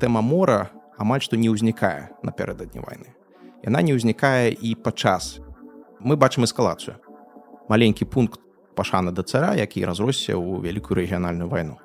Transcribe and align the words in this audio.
тэма 0.00 0.24
мора 0.24 0.72
амаль 0.96 1.20
што 1.20 1.36
не 1.36 1.52
ўзнікае 1.52 2.24
напярэдадні 2.24 2.80
вайны. 2.80 3.12
Яна 3.60 3.84
не 3.84 3.92
ўзнікае 3.92 4.56
і 4.56 4.72
падчас. 4.80 5.38
Мы 6.00 6.16
бачым 6.16 6.48
эскалацыю. 6.48 6.96
Маленькі 7.68 8.08
пункт 8.08 8.40
пашаны 8.74 9.12
да 9.12 9.22
цара 9.22 9.52
які 9.60 9.84
разросся 9.84 10.32
ў 10.32 10.64
вялікую 10.64 10.96
рэгіянальную 10.96 11.52
вайну. 11.52 11.76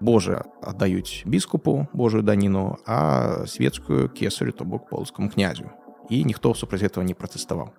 Божа 0.00 0.46
аддаюць 0.62 1.26
біскупу 1.26 1.88
Божую 1.92 2.22
даніну 2.22 2.78
а 2.86 3.46
светскую 3.46 4.08
кесарю 4.08 4.52
то 4.52 4.64
бок 4.64 4.88
полскому 4.88 5.28
князю. 5.28 5.70
І 6.10 6.24
ніхто 6.24 6.54
супраць 6.54 6.86
этого 6.86 7.02
не 7.02 7.14
пратэставаў 7.18 7.74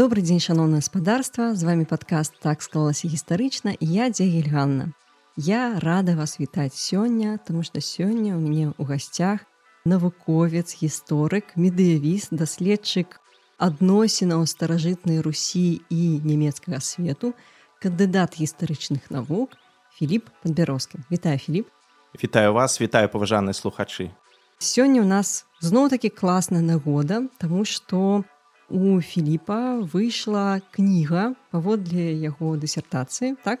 Добрый 0.00 0.24
дзень 0.24 0.40
шаноўна 0.40 0.78
гаспадарства 0.80 1.52
з 1.52 1.60
вами 1.68 1.84
падкаст 1.84 2.32
так 2.40 2.62
склалася 2.64 3.04
гістарычна 3.04 3.74
я 3.84 4.08
дзегельганна 4.08 4.96
Я 5.36 5.76
рада 5.76 6.16
вас 6.16 6.40
вітаць 6.40 6.72
сёння 6.72 7.36
тому 7.44 7.60
что 7.62 7.84
сёння 7.84 8.32
у 8.32 8.40
мяне 8.40 8.72
ў 8.80 8.82
гасцях 8.88 9.44
навуковец 9.84 10.72
гісторык 10.80 11.52
медыявіст 11.52 12.32
даследчык 12.32 13.20
адносінаў 13.60 14.48
старажытнай 14.48 15.20
русі 15.20 15.84
і 15.92 16.00
нямецкага 16.24 16.80
свету 16.80 17.36
кандыдат 17.84 18.40
гістарычных 18.40 19.12
навук 19.12 19.52
Філіп 20.00 20.32
падбярозкі 20.40 21.04
Вітаю 21.12 21.36
Філіп 21.36 21.68
Вітаю 22.16 22.56
вас 22.56 22.80
вітаю 22.80 23.12
паважаныя 23.12 23.52
слухачы 23.52 24.08
Сёння 24.56 25.04
ў 25.04 25.08
нас 25.12 25.44
зноў 25.60 25.92
такі 25.92 26.08
класная 26.08 26.64
нагода 26.64 27.28
тому 27.36 27.68
что 27.68 28.24
у 28.24 28.39
у 28.70 29.02
Філіпа 29.02 29.82
выйшла 29.82 30.62
кніга 30.70 31.34
паводле 31.50 32.14
яго 32.14 32.54
дысертацыі 32.54 33.34
так? 33.42 33.60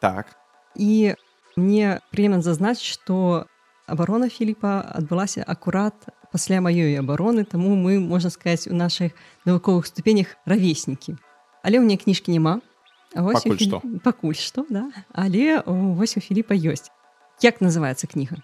Так. 0.00 0.32
І 0.74 1.14
мне 1.56 2.00
прыемна 2.10 2.40
зазначыць 2.40 2.88
што 2.88 3.46
абарона 3.86 4.28
Філіпа 4.32 4.80
адбылася 4.80 5.44
акурат 5.44 5.94
пасля 6.32 6.64
маёй 6.64 6.96
абароны 6.96 7.44
таму 7.44 7.76
мы 7.76 8.00
можна 8.00 8.32
сказаць 8.32 8.66
у 8.66 8.74
нашых 8.74 9.12
навуковых 9.44 9.86
ступенях 9.86 10.40
равеснікі. 10.48 11.20
Але 11.62 11.76
ў 11.76 11.84
мне 11.84 12.00
кніжкі 12.00 12.32
няма. 12.32 12.64
Пакуль 13.12 13.60
што. 13.60 13.80
пакуль 14.04 14.36
што 14.36 14.64
да. 14.68 14.88
Але 15.12 15.60
вось 15.66 16.16
у 16.16 16.20
Філіпа 16.20 16.56
ёсць. 16.56 16.88
Як 17.44 17.60
называется 17.60 18.08
кніга? 18.08 18.40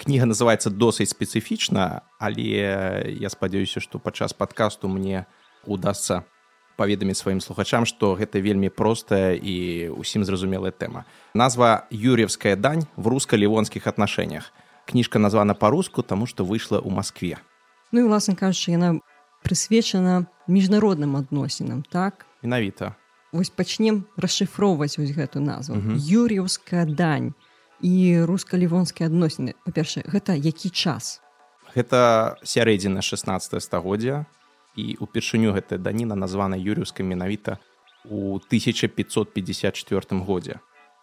Кніга 0.00 0.24
называется 0.24 0.72
досыць 0.72 1.12
спецыфічна 1.12 2.00
але 2.16 3.12
я 3.12 3.28
спадзяюся 3.28 3.84
што 3.84 4.00
падчас 4.00 4.32
падкасту 4.32 4.88
мне 4.88 5.28
у 5.28 5.39
удастся 5.66 6.22
паведаміць 6.76 7.20
сваім 7.20 7.40
слухачам 7.44 7.84
што 7.84 8.16
гэта 8.16 8.40
вельмі 8.40 8.72
простая 8.72 9.36
і 9.36 9.90
усім 9.92 10.24
зразумелая 10.24 10.72
тэма. 10.72 11.04
Назва 11.34 11.86
юрьевская 11.90 12.56
дань 12.56 12.88
в 12.96 13.08
русско-лівонскіх 13.08 13.86
отношениях 13.86 14.52
кніжка 14.88 15.18
названа 15.18 15.54
по-руску 15.54 16.02
тому 16.02 16.26
что 16.26 16.44
выйшла 16.44 16.80
ў 16.80 16.90
москве 16.90 17.36
ну 17.92 18.00
і 18.00 18.08
власна 18.08 18.34
кажучы 18.34 18.72
яна 18.72 19.02
прысвечана 19.42 20.26
міжнародным 20.48 21.16
адносінам 21.16 21.82
так? 21.82 22.26
Менавіта. 22.42 22.94
Вось 23.32 23.50
пачнем 23.50 24.06
расшыфроўваць 24.16 24.98
вось 24.98 25.14
гэту 25.14 25.40
назву. 25.40 25.76
Юрьевская 25.94 26.84
дань 26.84 27.34
і 27.80 28.24
русско-лівонскія 28.26 29.06
адносіны. 29.06 29.54
Па-першае 29.64 30.04
гэта 30.06 30.34
які 30.34 30.70
час? 30.70 31.20
Гэта 31.74 32.36
сярэдзіна 32.42 33.02
16 33.02 33.62
стагоддзя 33.62 34.26
і 34.80 34.96
упершыню 35.00 35.52
гэтая 35.52 35.78
даніна 35.78 36.16
названа 36.16 36.56
юрьевскай 36.56 37.04
менавіта 37.04 37.58
у 38.04 38.40
1554 38.40 40.20
годзе. 40.24 40.60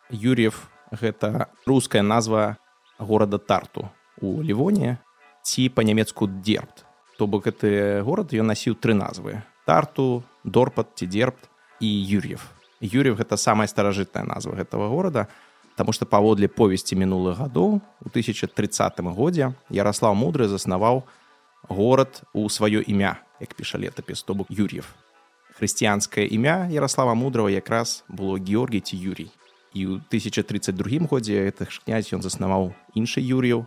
Юрьев 0.09 0.69
гэта 0.91 1.47
руская 1.65 2.01
назва 2.01 2.57
горада 2.97 3.37
тарту 3.37 3.89
у 4.21 4.41
лівоне 4.41 4.97
ці 5.43 5.69
па-нямецку 5.69 6.27
дербт. 6.27 6.85
То 7.17 7.27
бок 7.27 7.45
гэты 7.45 8.01
горад 8.01 8.33
ён 8.33 8.49
насіў 8.49 8.75
тры 8.75 8.93
назвы 8.97 9.41
тарту 9.65 10.23
дорпат 10.43 10.95
ці 10.95 11.05
дербт 11.05 11.49
і 11.79 11.87
юрьев. 11.87 12.41
Юрьев 12.81 13.17
гэта 13.17 13.37
самая 13.37 13.67
старажытная 13.67 14.23
назва 14.25 14.55
гэтага 14.57 14.89
горада 14.89 15.27
Таму 15.77 15.93
што 15.93 16.09
паводле 16.09 16.49
повесці 16.49 16.97
мінулых 16.97 17.37
гадоў 17.37 17.77
у 18.01 18.07
1030 18.09 18.97
годзе 19.13 19.53
Ярослав 19.69 20.17
мудры 20.17 20.47
заснаваў 20.49 21.05
горад 21.69 22.23
у 22.33 22.49
сваё 22.49 22.81
імя 22.81 23.21
як 23.39 23.53
піша 23.53 23.77
летапіс 23.77 24.23
то 24.23 24.33
бок 24.33 24.47
юр'ев 24.49 24.93
хрысціянскае 25.57 26.27
імя 26.29 26.69
ярослава 26.69 27.13
мудрого 27.13 27.49
якраз 27.49 28.03
было 28.09 28.37
георгій 28.37 28.81
ці 28.81 28.97
юрій 28.97 29.31
і 29.73 29.85
ў 29.85 30.01
1032 30.09 31.07
годзе 31.09 31.49
гэтых 31.49 31.69
князь 31.85 32.13
ён 32.13 32.21
заснаваў 32.21 32.73
іншы 32.97 33.21
юр'яў 33.21 33.65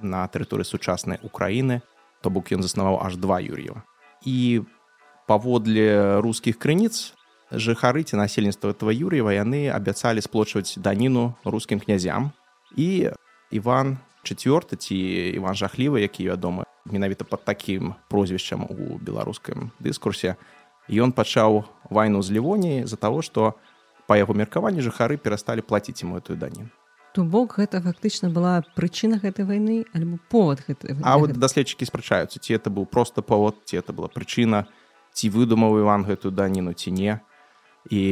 на 0.00 0.24
тэрыторыі 0.28 0.64
сучаснай 0.64 1.20
украіны 1.22 1.80
то 2.20 2.30
бок 2.30 2.52
ён 2.52 2.62
заснаваў 2.62 3.00
аж 3.00 3.16
два 3.16 3.40
юр'ева. 3.40 3.82
І 4.24 4.62
паводле 5.26 6.20
рускіх 6.20 6.60
крыніц 6.60 7.12
жыхары 7.50 8.04
ці 8.04 8.16
насельніцтва 8.16 8.76
этого 8.76 8.92
юр'ева 8.92 9.32
яны 9.32 9.68
абяцалі 9.72 10.20
сплочваць 10.20 10.76
даніну 10.76 11.34
рускім 11.44 11.80
князям. 11.80 12.32
І 12.76 13.10
иван 13.50 13.98
четверты 14.22 14.76
ці 14.76 14.96
иван 15.36 15.56
жахлівы 15.56 16.00
які 16.04 16.28
вядомы 16.28 16.69
менавіта 16.84 17.24
под 17.24 17.44
таким 17.44 17.94
прозвішчам 18.08 18.66
у 18.68 18.98
беларускім 18.98 19.70
дыскурсе. 19.80 20.36
Ён 20.90 21.12
пачаў 21.12 21.64
вайну 21.90 22.22
з 22.22 22.30
лівоніі 22.30 22.86
за 22.86 22.96
того 22.96 23.22
что 23.22 23.54
по 24.06 24.16
яго 24.16 24.34
меркаванні 24.34 24.82
жыхары 24.82 25.16
перасталі 25.16 25.62
плаціць 25.62 26.02
ему 26.02 26.18
эту 26.18 26.34
дані. 26.36 26.66
То 27.14 27.22
бок 27.24 27.58
гэта 27.58 27.82
фактычна 27.82 28.30
была 28.30 28.62
прычына 28.74 29.18
гэтай 29.22 29.46
вайны 29.46 29.86
альбо 29.94 30.18
повод 30.30 30.62
гэтай 30.66 30.98
а 31.02 31.18
вот 31.18 31.34
даследчыкі 31.38 31.86
спрачаюцца 31.86 32.38
ці 32.38 32.54
это 32.54 32.70
быў 32.70 32.86
просто 32.86 33.22
павод 33.22 33.62
ці 33.64 33.78
это 33.78 33.92
была 33.92 34.08
прычына 34.08 34.66
ці 35.12 35.30
выдумаў 35.30 35.78
иван 35.82 36.06
гэтую 36.06 36.34
даніну 36.34 36.72
ці 36.72 36.90
не 36.90 37.20
і 37.90 38.02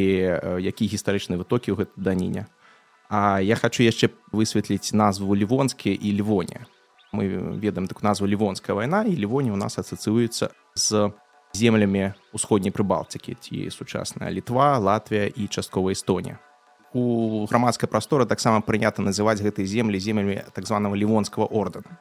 які 0.62 0.86
гістарычны 0.86 1.38
вытокі 1.38 1.74
ў 1.74 1.82
гэтай 1.82 1.98
даніне. 1.98 2.46
А 3.10 3.40
я 3.40 3.56
хочу 3.56 3.82
яшчэ 3.82 4.12
высветліць 4.30 4.92
назву 4.92 5.34
лівонскі 5.34 5.90
і 5.90 6.08
лівоне 6.12 6.66
мы 7.12 7.26
ведаем 7.58 7.86
так 7.86 8.02
назву 8.02 8.26
лівонская 8.26 8.74
вайна 8.74 9.02
і 9.02 9.16
лівоні 9.16 9.50
у 9.50 9.56
нас 9.56 9.78
асацыюецца 9.78 10.50
з 10.74 11.10
землямі 11.54 12.12
усходняй 12.32 12.72
прыбалтыкі 12.72 13.36
ці 13.40 13.70
сучасная 13.70 14.30
літва 14.30 14.78
Латвія 14.78 15.32
і 15.32 15.48
частковая 15.48 15.94
Эстонія 15.94 16.38
у 16.92 17.46
грамадскай 17.46 17.88
прасторы 17.88 18.26
таксама 18.26 18.60
прынята 18.60 19.02
называць 19.02 19.40
гэтай 19.40 19.64
землі 19.64 19.98
землямі 19.98 20.44
так 20.52 20.66
званого 20.66 20.94
лівонскага 20.94 21.48
ордэна 21.48 21.96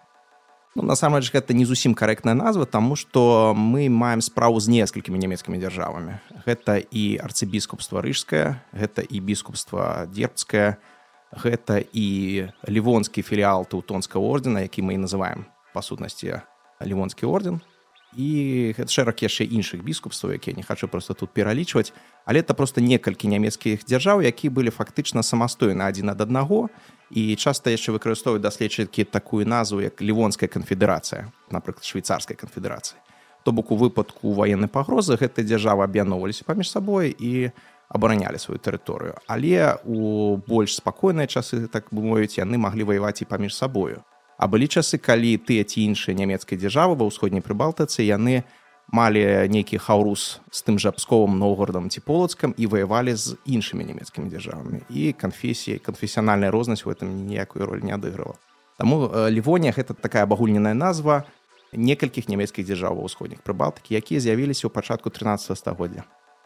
ну, 0.75 0.84
насамрэч 0.84 1.31
гэта 1.31 1.56
не 1.56 1.66
зусім 1.66 1.95
карэктная 1.95 2.35
назва 2.35 2.66
таму 2.66 2.95
што 2.95 3.53
мы 3.56 3.88
маем 3.89 4.22
справу 4.22 4.59
з 4.59 4.68
некалькімі 4.68 5.19
нямецкімі 5.19 5.59
дзяржавамі 5.59 6.19
гэта 6.44 6.84
і 6.84 7.19
арцыбіскупства 7.24 8.03
рыжская 8.03 8.59
гэта 8.75 9.01
і 9.07 9.24
біскупства 9.24 10.07
дербцкая 10.12 10.75
і 10.75 10.96
гэта 11.31 11.83
і 11.93 12.47
лівонскі 12.67 13.21
філіал 13.21 13.67
тэўтонскага 13.67 14.23
ордена 14.23 14.63
які 14.63 14.81
мы 14.81 14.95
і 14.95 15.03
называем 15.03 15.45
па 15.73 15.81
сутнасці 15.81 16.41
лівонскі 16.81 17.25
орден. 17.25 17.61
І 18.17 18.73
шэраг 18.88 19.19
яшчэ 19.19 19.45
іншых 19.45 19.83
біскупстваў 19.83 20.39
якія 20.39 20.55
не 20.55 20.63
хачу 20.63 20.88
просто 20.88 21.13
тут 21.13 21.29
пералічваць. 21.35 21.93
Але 22.25 22.39
это 22.39 22.53
просто 22.53 22.81
некалькі 22.81 23.27
нямецкіх 23.27 23.83
дзяржаў 23.83 24.23
які 24.23 24.49
былі 24.49 24.71
фактычна 24.71 25.23
самастойны 25.23 25.83
адзін 25.83 26.15
ад 26.15 26.21
аднаго. 26.21 26.69
І 27.11 27.35
часта 27.35 27.69
яшчэ 27.69 27.91
выкарыстоўваюць 27.91 28.41
даследчыкі 28.41 29.03
такую 29.03 29.45
назву 29.45 29.83
як 29.83 30.01
лівонская 30.01 30.47
канфедэрацыя 30.47 31.31
напрыклад 31.51 31.83
швейцарскай 31.83 32.35
канфедэрацыі 32.35 32.97
то 33.47 33.53
бок 33.53 33.71
у 33.71 33.75
выпадку 33.79 34.33
ваеннай 34.35 34.68
пагрозы 34.68 35.15
гэтай 35.15 35.47
дзяржавы 35.47 35.88
аб'яноўваліся 35.88 36.44
паміж 36.44 36.68
сабой 36.68 37.15
і 37.15 37.47
у 37.47 37.76
абаранялі 37.89 38.38
сваю 38.38 38.60
тэрыторыю 38.60 39.16
але 39.28 39.78
у 39.86 40.38
больш 40.38 40.78
спакойныя 40.78 41.28
часы 41.28 41.68
так 41.68 41.88
бы 41.92 42.04
мовіць 42.04 42.38
яны 42.38 42.57
маглі 42.57 42.84
ваяваць 42.84 43.22
і 43.22 43.30
паміж 43.30 43.56
сабою. 43.56 44.04
А 44.38 44.48
былі 44.48 44.68
часы 44.68 45.01
калі 45.01 45.38
тыя 45.42 45.66
ці 45.66 45.81
іншыя 45.81 46.13
нямецкай 46.13 46.62
дзяржавы 46.62 46.94
ва 46.94 47.10
ўсходняй 47.10 47.42
прыбалтыцы 47.42 48.06
яны 48.06 48.45
малі 48.94 49.50
нейкі 49.50 49.81
хаурус 49.81 50.39
з 50.54 50.60
тым 50.63 50.78
жа 50.80 50.94
псковым 50.94 51.39
новгородам 51.42 51.89
ці 51.89 52.00
полацкам 52.06 52.54
і 52.54 52.69
ваявалі 52.69 53.16
з 53.18 53.36
іншымі 53.50 53.84
нямецкімі 53.84 54.30
дзяржавамі. 54.30 54.86
І 54.89 55.12
канфесіяй 55.12 55.81
канфесіянальная 55.81 56.51
рознасць 56.51 56.86
у 56.86 56.94
этом 56.94 57.28
ніякую 57.28 57.66
роль 57.66 57.81
не 57.81 57.92
адыгрывала. 57.92 58.38
Таму 58.78 59.10
лівонія 59.10 59.74
гэта 59.74 59.98
такая 59.98 60.24
абагульненая 60.24 60.78
назва 60.78 61.25
некалькіх 61.74 62.30
нямецкіх 62.30 62.63
дзяржаў 62.69 63.01
ва 63.01 63.10
ўсходніх 63.10 63.42
прыбалтыкі 63.42 63.98
якія 63.98 64.22
з'явіліся 64.22 64.69
ў 64.69 64.72
пачатку 64.72 65.10
13 65.10 65.57
стагоддзя. 65.57 66.06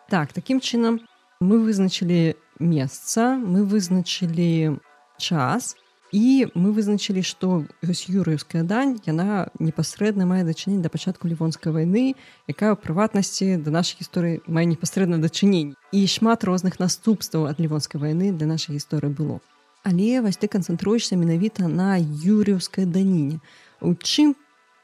Так 0.09 0.33
такім 0.33 0.63
чынам 0.63 1.03
мы 1.41 1.57
вызначылі 1.59 2.37
месца 2.61 3.35
мы 3.41 3.65
вызначылі 3.65 4.77
час 5.17 5.75
і 6.13 6.47
мы 6.53 6.71
вызначылі 6.75 7.23
што 7.25 7.65
юрыўская 7.81 8.61
дань 8.61 8.99
яна 9.09 9.49
непасрэдна 9.57 10.27
мае 10.29 10.43
дачынень 10.45 10.85
да 10.85 10.93
пачатку 10.93 11.25
лівонскай 11.31 11.73
вайны 11.73 12.13
якая 12.45 12.75
ў 12.75 12.77
прыватнасці 12.77 13.57
да 13.57 13.73
нашай 13.73 14.05
гісторыі 14.05 14.45
мае 14.45 14.69
непасрэдна 14.69 15.17
дачынень 15.17 15.73
і 15.91 15.99
шмат 16.05 16.45
розных 16.45 16.77
наступстваў 16.77 17.49
ад 17.49 17.57
лівонскай 17.57 17.97
вайны 17.97 18.29
для 18.29 18.45
нашай 18.45 18.77
гісторыі 18.77 19.09
было. 19.09 19.41
Але 19.81 20.21
вось 20.21 20.37
ты 20.37 20.45
канцэнтруешся 20.45 21.17
менавіта 21.17 21.65
на 21.65 21.97
юрыўскай 21.97 22.85
даніне 22.85 23.41
у 23.81 23.97
чым 23.97 24.37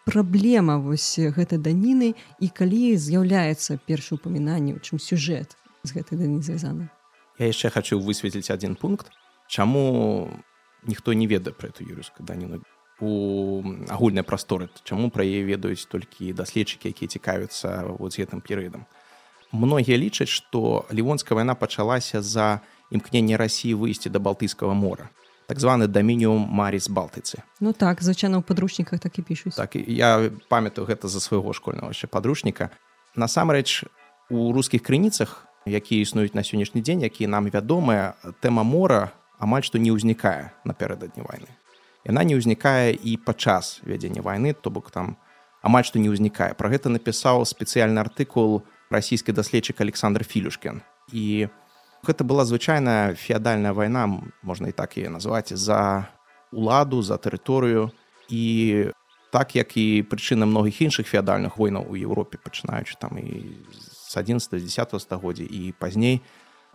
праблема 0.09 0.81
вось 0.81 1.21
гэтай 1.21 1.62
даніны 1.62 2.15
і 2.42 2.50
калі 2.50 2.98
з'яўляецца 2.98 3.77
першы 3.86 4.18
упамінанне 4.18 4.74
у 4.74 4.81
чым 4.81 4.98
сюжэт 4.98 5.54
з 5.87 5.95
гэтай 5.95 6.19
дані 6.19 6.43
звязаны 6.43 6.91
я 7.39 7.47
яшчэ 7.47 7.69
хочу 7.69 8.01
высветліць 8.01 8.49
один 8.49 8.75
пункт. 8.75 9.13
Чаму 9.47 10.27
ніхто 10.83 11.13
не 11.13 11.27
ведае 11.27 11.53
пра 11.53 11.69
эту 11.69 11.85
юрыўскую 11.85 12.25
даніну 12.25 12.61
у 12.99 13.61
агульнай 13.89 14.23
прасторы 14.23 14.69
чаму 14.83 15.09
пра 15.13 15.21
яе 15.21 15.45
ведаюць 15.45 15.85
толькі 15.85 16.33
даследчыкі 16.33 16.89
якія 16.89 17.07
цікавяцца 17.07 17.93
вот 17.99 18.13
з 18.13 18.25
гэтым 18.25 18.41
перыядам 18.41 18.89
многія 19.51 19.97
лічаць 20.01 20.31
што 20.33 20.85
лівонская 20.89 21.37
вайна 21.37 21.53
пачалася 21.53 22.21
за 22.21 22.61
імкненне 22.89 23.37
рассіі 23.37 23.77
выйсці 23.77 24.09
да 24.09 24.19
балтыйскага 24.19 24.73
мора 24.73 25.09
так 25.45 25.61
званы 25.61 25.87
дамініум 25.87 26.41
марис 26.41 26.89
балтыцы 26.89 27.45
ну 27.61 27.73
так 27.73 28.01
звычайна 28.01 28.41
ў 28.41 28.43
падручніках 28.43 28.99
так 28.99 29.21
і 29.21 29.21
пішуць 29.21 29.55
так 29.55 29.77
я 29.77 30.33
памятаю 30.49 30.89
гэта 30.89 31.05
за 31.05 31.21
свайго 31.21 31.53
школьнага 31.53 31.93
яшчэ 31.93 32.09
падручніка 32.09 32.73
насамрэч 33.13 33.85
у 34.33 34.51
рускіх 34.51 34.81
крыніцах 34.81 35.46
якія 35.67 36.01
існуюць 36.01 36.33
на 36.33 36.41
сённяшні 36.41 36.81
дзень 36.81 37.03
якія 37.03 37.29
нам 37.29 37.49
вядомыя. 37.51 38.15
Тэма 38.41 38.63
мора 38.63 39.11
амаль 39.39 39.63
што 39.63 39.77
не 39.77 39.91
ўзнікае 39.91 40.51
напярэдадні 40.65 41.23
вайны. 41.23 41.51
Яна 42.07 42.23
не 42.23 42.39
ўзнікае 42.39 42.95
і 42.95 43.17
падчас 43.17 43.81
вядзення 43.83 44.21
вайны 44.21 44.53
то 44.53 44.69
бок 44.69 44.91
там 44.91 45.17
амаль 45.61 45.83
што 45.83 45.99
не 45.99 46.09
ўзнікае. 46.09 46.55
Пра 46.55 46.69
гэта 46.71 46.89
напісаў 46.89 47.45
спецыяльны 47.45 47.99
артыкул 47.99 48.63
расійскі 48.89 49.35
даследчык 49.35 49.81
александр 49.81 50.23
філюшкін. 50.23 50.81
І 51.11 51.51
гэта 52.07 52.23
была 52.23 52.45
звычайная 52.45 53.15
феадальная 53.15 53.73
вайна 53.73 54.07
можна 54.41 54.71
і 54.71 54.77
так 54.77 54.97
яе 54.97 55.09
назваць 55.09 55.51
за 55.51 56.07
уладу 56.51 57.01
за 57.01 57.19
тэрыторыю. 57.19 57.91
І 58.29 58.91
так 59.31 59.55
як 59.55 59.77
і 59.77 60.03
прычына 60.07 60.47
многіх 60.47 60.81
іншых 60.81 61.07
феадальных 61.07 61.57
войнаў 61.57 61.83
у 61.91 61.95
Еўропе 61.95 62.39
пачынаючы 62.39 62.95
там 62.99 63.17
і 63.19 63.59
з 63.75 63.96
11 64.15 64.63
10 64.63 65.01
стагоддзя 65.01 65.44
і 65.44 65.74
пазней 65.80 66.24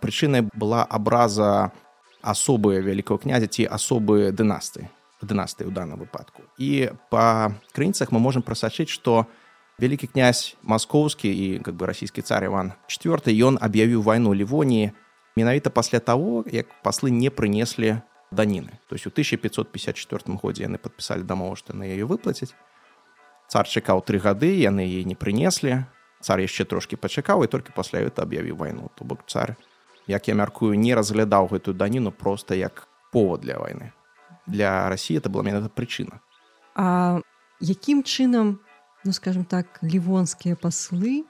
прычынай 0.01 0.45
была 0.53 0.85
абраза 0.85 1.73
асобы 2.21 2.81
вялікого 2.83 3.19
князя 3.19 3.47
ці 3.47 3.65
асобы 3.67 4.33
дынасты 4.33 4.91
дынастыі 5.23 5.71
ў 5.71 5.73
данном 5.73 6.03
выпадку. 6.03 6.43
І 6.59 6.91
па 7.11 7.55
крыніцах 7.73 8.11
мы 8.11 8.19
можемм 8.19 8.43
прасачыць 8.43 8.91
што 8.91 9.31
вялікі 9.79 10.11
князь 10.11 10.59
маскоўскі 10.63 11.31
і 11.31 11.47
как 11.63 11.75
бы 11.79 11.87
расійскі 11.87 12.23
цар 12.23 12.45
иван 12.51 12.75
четверт 12.87 13.31
ён 13.31 13.57
аб'явіў 13.63 14.03
вайну 14.03 14.35
лівоніі 14.35 14.93
менавіта 15.37 15.71
пасля 15.71 15.99
таго 15.99 16.45
як 16.51 16.69
паслы 16.83 17.11
не 17.11 17.31
прынеслі 17.31 18.03
даніны 18.31 18.79
то 18.89 18.95
есть 18.95 19.07
у 19.07 19.11
1554 19.11 20.37
годзе 20.43 20.69
яны 20.69 20.79
подпісалі 20.79 21.23
дамову 21.23 21.57
што 21.57 21.73
на 21.73 21.89
яе 21.89 22.05
выплаціць 22.05 22.53
цар 23.49 23.67
чакаў 23.67 24.05
тры 24.05 24.19
гады 24.19 24.53
яны 24.61 24.85
яе 24.85 25.05
не 25.05 25.15
прынеслі 25.15 25.85
цар 26.23 26.41
яшчэ 26.41 26.65
трошки 26.65 26.97
пачакаў 26.97 27.45
і 27.45 27.51
толькі 27.51 27.75
пасля 27.75 28.01
это 28.01 28.23
аб'явіў 28.23 28.57
вайну 28.57 28.91
то 28.95 29.05
бок 29.05 29.27
цар 29.27 29.57
як 30.07 30.29
я 30.29 30.35
мяркую 30.35 30.79
не 30.79 30.95
разглядаў 30.95 31.51
гэтую 31.51 31.75
даніну 31.75 32.11
просто 32.11 32.55
як 32.55 32.89
повод 33.13 33.41
для 33.41 33.59
войны. 33.59 33.93
Для 34.47 34.89
россии 34.89 35.17
это 35.17 35.29
была 35.29 35.43
менавіта 35.43 35.71
прычына 35.75 36.23
а 36.75 37.21
якім 37.61 38.03
чынам 38.03 38.59
ну 39.05 39.13
скажем 39.13 39.45
так 39.45 39.79
лівонскія 39.83 40.57
паслы 40.57 41.25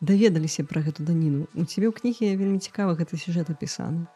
даведаліся 0.00 0.64
пра 0.64 0.82
гэту 0.82 1.02
даніну? 1.02 1.48
У 1.54 1.64
цябе 1.64 1.88
ў 1.88 1.94
кнігі 1.96 2.36
вельмі 2.36 2.58
цікава 2.58 2.94
гэты 2.94 3.16
сюжэт 3.16 3.50
апісаны. 3.50 4.06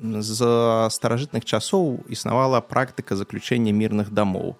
З 0.00 0.40
старажытных 0.88 1.44
часоў 1.44 2.04
існавала 2.08 2.60
практыка 2.60 3.16
заключэння 3.16 3.72
мірных 3.72 4.12
дамоў 4.12 4.56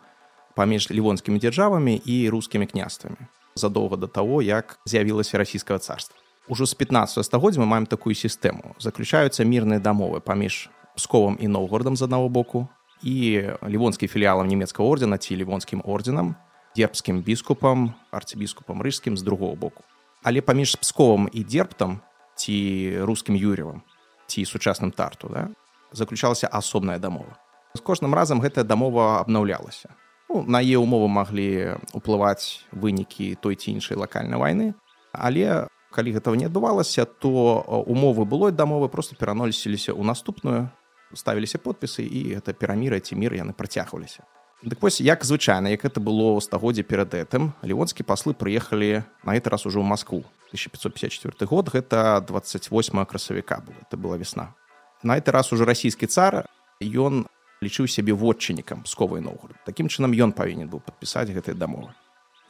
паміж 0.56 0.91
лівонскімі 0.91 1.41
дзяржавамі 1.41 1.97
і 1.97 2.29
рускімі 2.29 2.67
княствамі 2.67 3.25
задоўга 3.55 3.97
да 3.97 4.06
таго 4.06 4.43
як 4.43 4.79
з'явілася 4.87 5.38
расійскага 5.38 5.79
царства 5.79 6.17
Ужо 6.50 6.67
з 6.67 6.75
15 6.75 7.25
стагоддзя 7.25 7.61
мы 7.61 7.67
маем 7.67 7.87
такую 7.87 8.14
сістэму. 8.14 8.75
Заключаюцца 8.82 9.47
мірныя 9.47 9.79
дамовы 9.79 10.19
паміж 10.19 10.67
псковам 10.99 11.38
і 11.38 11.47
ноўгородам 11.47 11.94
з 11.94 12.02
аднаго 12.02 12.29
боку 12.29 12.67
і 13.06 13.47
лівонскім 13.62 14.08
філіялам 14.08 14.50
нямецкага 14.50 14.88
ордзена 14.88 15.19
ці 15.19 15.37
лівонскім 15.37 15.79
ордзенам, 15.87 16.35
дербскім 16.75 17.23
біскупам, 17.23 17.94
арцыбіскупам 18.11 18.82
рыжскім 18.82 19.14
з 19.14 19.23
другого 19.23 19.55
боку. 19.55 19.85
Але 20.23 20.41
паміж 20.41 20.75
псковам 20.75 21.31
і 21.32 21.44
дербтам 21.44 22.00
ці 22.35 22.99
рускім 23.06 23.37
юревам 23.37 23.82
ці 24.26 24.43
сучасным 24.43 24.91
тарту 24.91 25.31
да, 25.31 25.49
заключалася 25.93 26.50
асобная 26.50 26.99
дамова. 26.99 27.38
З 27.75 27.81
кожным 27.81 28.11
разам 28.11 28.43
гэтая 28.43 28.67
дамова 28.67 29.20
абнаўлялася. 29.20 29.94
Ну, 30.31 30.44
на 30.47 30.62
е 30.62 30.79
умовы 30.79 31.11
маглі 31.11 31.75
ўплываць 31.91 32.62
вынікі 32.71 33.35
той 33.43 33.59
ці 33.59 33.75
іншай 33.75 33.99
лакальнай 33.99 34.38
вайны, 34.38 34.79
але 35.11 35.67
калі 35.91 36.15
гэтага 36.15 36.38
не 36.38 36.47
адбывалася 36.47 37.03
то 37.03 37.67
умовы 37.91 38.23
былой 38.23 38.55
дамовы 38.55 38.87
просто 38.87 39.19
пераносіліся 39.19 39.91
ў 39.91 40.06
наступную 40.06 40.71
ставіліся 41.19 41.59
подпісы 41.59 42.06
і 42.06 42.38
гэта 42.38 42.55
пераміра 42.55 43.03
ці 43.03 43.19
мір 43.19 43.35
яны 43.43 43.59
працягваліся. 43.59 44.23
Дык 44.62 44.79
вось 44.79 45.03
як 45.03 45.27
звычайна 45.27 45.75
як 45.75 45.82
это 45.82 45.99
было 45.99 46.38
стагоддзе 46.38 46.87
перад 46.87 47.11
гэтым 47.11 47.50
лівонскі 47.67 48.06
паслы 48.06 48.31
прыехалі 48.31 49.03
на 49.27 49.35
гэты 49.35 49.50
раз 49.50 49.67
ужо 49.67 49.82
ў 49.82 49.87
Маскву. 49.91 50.23
1554 50.55 51.43
год 51.50 51.75
гэта 51.75 52.23
28 52.23 52.71
красавіка 53.03 53.67
было 53.67 53.82
это 53.82 53.99
была 53.99 54.15
весна 54.15 54.55
на 55.03 55.19
гэты 55.19 55.35
раз 55.35 55.53
ужо 55.53 55.67
расійскі 55.67 56.06
цар 56.06 56.47
ён 56.79 57.27
лічыў 57.61 57.87
сябе 57.87 58.12
вотчыннікам 58.17 58.85
сковай 58.89 59.21
новгород 59.21 59.57
такім 59.69 59.89
чынам 59.93 60.17
ён 60.17 60.33
павінен 60.33 60.69
быў 60.73 60.81
падпісаць 60.81 61.29
гэтай 61.29 61.55
дамовы. 61.55 61.93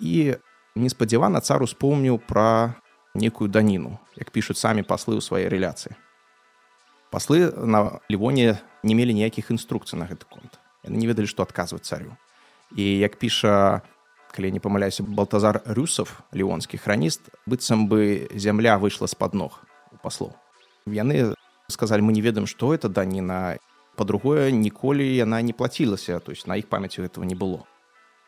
І 0.00 0.38
неспадзявана 0.74 1.40
цар 1.42 1.62
успомніў 1.62 2.22
пра 2.22 2.78
некую 3.14 3.50
даніну 3.50 3.98
як 4.16 4.30
пішуць 4.30 4.58
самі 4.58 4.86
паслы 4.86 5.18
ў 5.18 5.22
сваёй 5.22 5.50
рэляцыі. 5.50 5.98
Паслы 7.10 7.50
на 7.50 7.98
лівоне 8.06 8.62
не 8.82 8.94
мелі 8.94 9.14
ніякіх 9.14 9.50
інструкцый 9.50 9.98
на 9.98 10.06
гэты 10.06 10.30
конт. 10.30 10.62
Яны 10.86 10.96
не 10.96 11.10
ведалі 11.10 11.26
што 11.26 11.42
адказваць 11.42 11.84
царю. 11.84 12.14
І 12.78 12.86
як 13.02 13.18
піша 13.18 13.82
калі 14.30 14.54
не 14.54 14.62
памыляюся 14.62 15.02
балтазар 15.02 15.62
рюсов 15.66 16.22
лівонскі 16.30 16.78
храніст 16.78 17.34
быццам 17.50 17.90
бы 17.90 18.30
зямля 18.30 18.78
выйшла 18.78 19.10
з-пад 19.10 19.34
ног 19.34 19.66
у 19.90 19.98
паслоў. 19.98 20.38
Яны 20.86 21.34
сказалі 21.66 22.06
мы 22.06 22.14
не 22.14 22.22
ведаем 22.22 22.46
што 22.46 22.70
это 22.70 22.86
даніна 22.86 23.58
па-другое 24.00 24.48
ніколі 24.48 25.04
яна 25.04 25.44
не 25.44 25.52
плацілася 25.52 26.24
то 26.24 26.32
есть 26.32 26.48
на 26.48 26.56
іх 26.56 26.72
памяці 26.72 27.04
этого 27.04 27.24
не 27.28 27.36
было. 27.36 27.68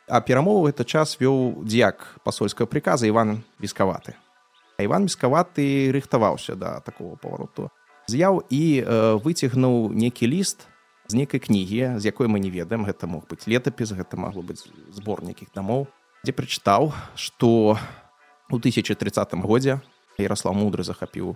А 0.05 0.21
перамову 0.21 0.69
гэта 0.69 0.85
час 0.85 1.17
вёў 1.17 1.65
дзяк 1.65 2.21
пасольскага 2.25 2.69
приказа 2.69 3.09
иван 3.09 3.41
бескаваты 3.57 4.13
Іван 4.77 5.09
мескаваты 5.09 5.89
рыхтаваўся 5.89 6.57
да 6.61 6.81
такого 6.85 7.17
павароту 7.17 7.71
з'яў 8.05 8.45
і 8.53 8.85
э, 8.85 9.17
выцягнуў 9.25 9.97
некі 9.97 10.29
ліст 10.29 10.69
з 11.09 11.17
нейкай 11.17 11.41
кнігі 11.41 11.97
з 11.97 12.05
якой 12.05 12.29
мы 12.29 12.37
не 12.37 12.53
ведаем. 12.53 12.85
Гэта 12.85 13.09
мог 13.09 13.25
быць 13.25 13.49
летапіс 13.49 13.97
гэта 13.97 14.21
магло 14.21 14.45
быць 14.45 14.69
збор 14.93 15.25
нейкіх 15.25 15.57
дамоў 15.57 15.89
дзе 16.21 16.37
прачытаў 16.37 16.93
што 17.17 17.81
у 18.53 18.57
1030 18.61 19.41
годзе 19.41 19.81
ярослав 20.21 20.53
мудры 20.53 20.85
захапіў 20.85 21.33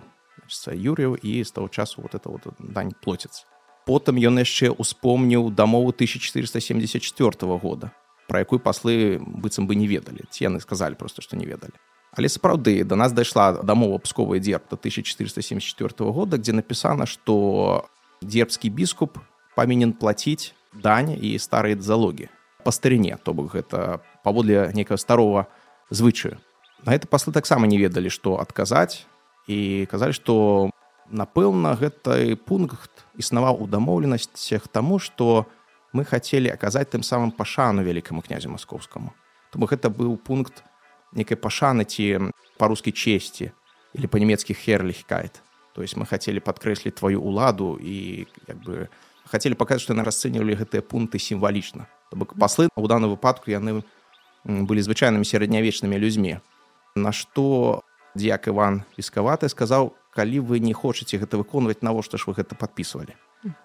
юрыяў 0.69 1.17
і 1.17 1.41
з 1.41 1.49
таго 1.49 1.73
часу 1.73 2.05
вот 2.05 2.13
это 2.13 2.29
вот 2.29 2.45
дань 2.61 2.93
плоціцца 3.01 3.56
потым 3.87 4.19
ён 4.19 4.43
яшчэ 4.43 4.69
успомніў 4.69 5.49
дамову 5.49 5.95
1474 5.95 7.57
года 7.57 7.91
про 8.27 8.43
якую 8.43 8.59
паслы 8.59 9.17
быццам 9.23 9.67
бы 9.67 9.79
не 9.79 9.87
ведалі 9.87 10.27
ці 10.29 10.51
яны 10.51 10.59
сказалі 10.59 10.99
просто 10.99 11.23
што 11.23 11.39
не 11.39 11.47
ведалі 11.47 11.73
Але 12.17 12.29
сапраўды 12.33 12.83
да 12.83 12.95
нас 12.95 13.13
дайшла 13.13 13.61
дамова 13.61 13.99
псковая 13.99 14.39
дзерб 14.39 14.63
до 14.69 14.75
1474 14.75 16.09
года, 16.09 16.37
дзе 16.37 16.53
напісана, 16.53 17.05
што 17.05 17.85
дзербскі 18.25 18.73
біскуп 18.73 19.19
павінен 19.53 19.93
плаціць 19.93 20.53
дань 20.73 21.13
і 21.13 21.37
старыя 21.37 21.77
залогі 21.77 22.29
па 22.65 22.71
старыне, 22.73 23.17
то 23.21 23.33
бок 23.37 23.53
гэта 23.53 24.01
паводле 24.23 24.71
нейкага 24.73 24.97
старого 24.97 25.47
звычаю. 25.89 26.41
На 26.85 26.97
гэта 26.97 27.07
паслы 27.07 27.33
таксама 27.33 27.67
не 27.67 27.77
ведалі, 27.77 28.09
што 28.09 28.41
адказаць 28.41 29.05
і 29.47 29.85
казалі, 29.85 30.17
што 30.17 30.71
напэўна 31.09 31.75
гэты 31.75 32.35
пункт 32.35 32.91
існаваў 33.15 33.63
у 33.63 33.67
дамоўленасцях 33.67 34.67
таму, 34.67 34.99
што 34.99 35.47
мы 35.93 36.03
хацелі 36.05 36.51
аказаць 36.51 36.89
тым 36.91 37.03
самым 37.03 37.31
пашану 37.31 37.83
вялікаму 37.83 38.21
князю 38.21 38.51
маскоўскаму. 38.53 39.13
Тому 39.51 39.65
гэта 39.65 39.89
быў 39.89 40.17
пункт 40.17 40.63
некай 41.13 41.39
пашаны 41.39 41.87
ці 41.87 42.31
па-рускі 42.57 42.91
чесці 42.91 43.51
или 43.95 44.07
па-нямецкі 44.07 44.53
херлихкайт 44.53 45.41
то 45.77 45.83
есть 45.83 45.93
мы 45.93 46.09
хацелі 46.09 46.41
падкрэсліць 46.41 46.97
твою 46.97 47.21
ўладу 47.21 47.77
і 47.77 48.25
як 48.49 48.57
бы 48.65 48.89
хацелі 49.29 49.53
паказаць 49.53 49.85
што 49.85 49.93
яны 49.93 50.09
расцэньвалі 50.09 50.57
гэтыя 50.57 50.81
пункты 50.81 51.21
сімвалічна. 51.21 51.85
То 52.09 52.17
бок 52.17 52.33
паслы 52.33 52.65
у 52.73 52.87
данным 52.89 53.13
выпадку 53.13 53.53
яны 53.53 53.85
былі 54.41 54.81
звычайнымі 54.81 55.21
сярэднявечнымі 55.21 55.93
людзьмі. 56.01 56.41
На 56.97 57.13
што 57.13 57.85
дзяк 58.17 58.49
Іван 58.51 58.81
віскаваты 58.97 59.49
сказаў 59.53 59.93
калі 60.17 60.41
вы 60.49 60.59
не 60.59 60.73
хочаце 60.73 61.21
гэта 61.21 61.37
выконваць 61.37 61.85
навошта 61.85 62.17
ж 62.17 62.25
вы 62.27 62.37
гэта 62.41 62.57
подписывалі 62.57 63.13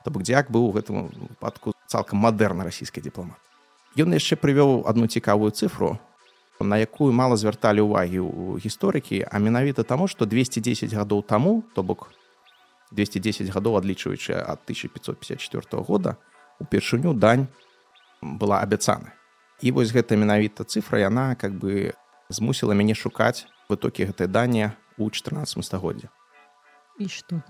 То 0.04 0.10
бок 0.10 0.22
дзяк 0.22 0.50
быў 0.52 0.68
у 0.68 0.72
гэтым 0.72 1.08
выпадку 1.08 1.72
цалкам 1.88 2.20
мадэрна 2.22 2.64
расійскі 2.68 3.00
дыпламат. 3.00 3.40
Ён 3.96 4.12
яшчэ 4.12 4.36
прывёў 4.36 4.84
одну 4.88 5.08
цікавую 5.08 5.50
цифру 5.50 5.98
на 6.62 6.78
якую 6.78 7.10
мала 7.10 7.34
звярталі 7.34 7.82
ўвагі 7.82 8.22
ў 8.22 8.62
гісторыкі 8.62 9.26
а 9.26 9.34
менавіта 9.42 9.82
таму 9.82 10.06
што 10.06 10.30
210 10.30 10.94
гадоў 10.94 11.26
таму 11.26 11.64
то 11.74 11.82
бок 11.82 12.12
210 12.94 13.50
гадоў 13.50 13.82
адлічваючы 13.82 14.36
ад 14.38 14.62
1554 14.68 15.82
года 15.82 16.16
упершыню 16.60 17.14
дань 17.18 17.48
была 18.22 18.62
абяцана. 18.62 19.10
І 19.58 19.72
вось 19.72 19.90
гэта 19.90 20.14
менавіта 20.14 20.62
цифра 20.64 21.02
яна 21.02 21.34
как 21.34 21.58
бы 21.58 21.98
змусіла 22.28 22.78
мяне 22.78 22.94
шукаць 22.94 23.50
вытокі 23.68 24.08
гэтай 24.10 24.26
дані 24.26 24.72
у 24.98 25.10
14 25.10 25.64
стагоддзе 25.64 26.08
і 26.98 27.08
что 27.08 27.42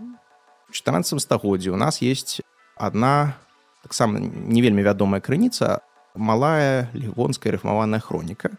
14 0.70 1.20
стагоддзе 1.20 1.70
у 1.70 1.76
нас 1.76 2.02
есть 2.02 2.42
одна 2.76 3.34
таксама 3.82 4.18
не 4.18 4.62
вельмі 4.62 4.82
вядомая 4.82 5.20
крыніца 5.20 5.80
малая 6.14 6.90
лівонская 6.94 7.52
рыфмаваная 7.52 8.00
хроніка 8.00 8.50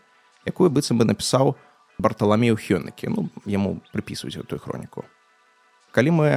якую 0.45 0.69
быццам 0.69 0.97
бы 0.97 1.05
напісаў 1.05 1.55
барталамею 1.97 2.57
хённыкі 2.57 3.09
ну 3.09 3.29
яму 3.45 3.79
прыпісваюць 3.93 4.41
гэтую 4.41 4.59
хроніку 4.59 5.05
калі 5.91 6.11
мы 6.11 6.29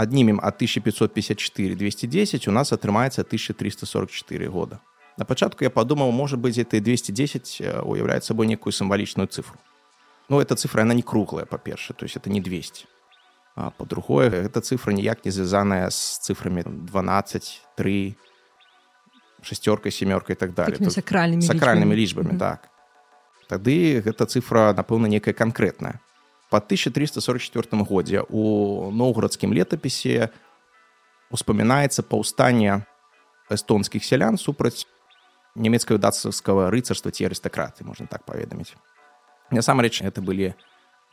аднімем 0.00 0.40
ад 0.42 0.56
1554 0.56 1.74
210 1.74 2.48
у 2.48 2.52
нас 2.52 2.72
атрымаецца 2.72 3.20
1344 3.22 4.48
года. 4.48 4.80
На 5.18 5.24
пачатку 5.24 5.64
я 5.64 5.70
падумаў 5.70 6.12
можа 6.12 6.36
быць 6.36 6.58
это 6.58 6.80
210 6.80 7.60
уяўляецца 7.84 8.32
сабой 8.32 8.46
некую 8.46 8.72
сімвалічную 8.72 9.28
цифру 9.28 9.58
ну 10.30 10.40
эта 10.40 10.56
цифра 10.56 10.82
она 10.82 10.94
не 10.94 11.02
круглая 11.02 11.44
па-перша 11.44 11.92
то 11.92 12.04
есть 12.04 12.16
это 12.16 12.30
не 12.30 12.40
200 12.40 12.86
а 13.56 13.70
по-другое 13.70 14.30
эта 14.30 14.60
цифра 14.60 14.92
ніяк 14.92 15.24
не 15.24 15.30
звязаная 15.30 15.90
з 15.90 16.18
цифрамі 16.18 16.62
12 16.64 17.62
3 17.76 18.16
шестеркой 19.42 19.92
семёркой 19.92 20.36
так 20.36 20.54
далее. 20.54 20.76
Сакральнымі 20.90 21.42
сакральнымі 21.42 21.94
лічбамі 21.96 22.38
так. 22.38 22.68
Тады 23.48 24.00
гэта 24.00 24.26
цифра 24.26 24.72
напэўна 24.76 25.06
некая 25.06 25.34
канкрэтная 25.34 26.00
по 26.50 26.58
1344 26.58 27.82
годзе 27.84 28.22
у 28.28 28.90
ноўградскім 28.92 29.52
летапісе 29.52 30.30
успамінаецца 31.30 32.02
паўстанне 32.02 32.86
эстонскіх 33.50 34.04
сялян 34.04 34.38
супраць 34.38 34.86
нямецкага 35.54 35.98
дацкага 35.98 36.70
рыцарства 36.70 37.10
ці 37.10 37.26
арыстакраты 37.26 37.82
можна 37.84 38.06
так 38.06 38.24
паведаміць 38.24 38.74
насамрэч 39.50 40.02
это 40.02 40.22
былі 40.22 40.54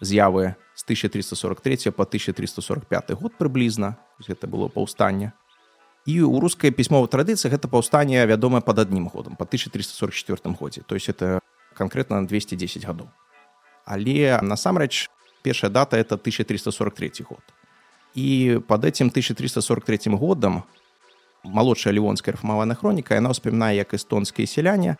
з'явы 0.02 0.56
з 0.76 0.84
1343 0.84 1.92
по 1.92 2.04
1345 2.04 3.12
год 3.18 3.34
прыблізна 3.38 3.98
гэта 4.22 4.48
было 4.48 4.70
паўстанне 4.70 5.34
і 6.06 6.22
у 6.22 6.40
рускай 6.40 6.72
пісьмовай 6.72 7.10
традыцыі 7.10 7.52
гэта 7.52 7.68
паўстанне 7.68 8.26
вядомае 8.26 8.62
пад 8.62 8.80
адным 8.80 9.10
годам 9.10 9.36
по 9.36 9.44
1344 9.44 10.56
годзе 10.56 10.82
то 10.82 10.96
есть 10.96 11.10
это 11.10 11.40
конкретно 11.74 12.22
на 12.22 12.28
210 12.28 12.86
гадоў 12.86 13.10
але 13.86 14.40
насамрэч 14.42 15.10
першая 15.42 15.72
дата 15.72 15.98
это 15.98 16.16
1343 16.16 17.26
год. 17.30 17.44
І 18.16 18.60
под 18.68 18.86
этим 18.86 19.08
1343 19.08 20.18
годам 20.18 20.64
малодшая 21.44 21.94
лівонская 21.94 22.36
рэфмаваная 22.36 22.76
хроніка 22.76 23.16
яна 23.16 23.32
ўспамінае 23.32 23.80
як 23.80 23.94
эстонскія 23.94 24.48
сяляне 24.48 24.98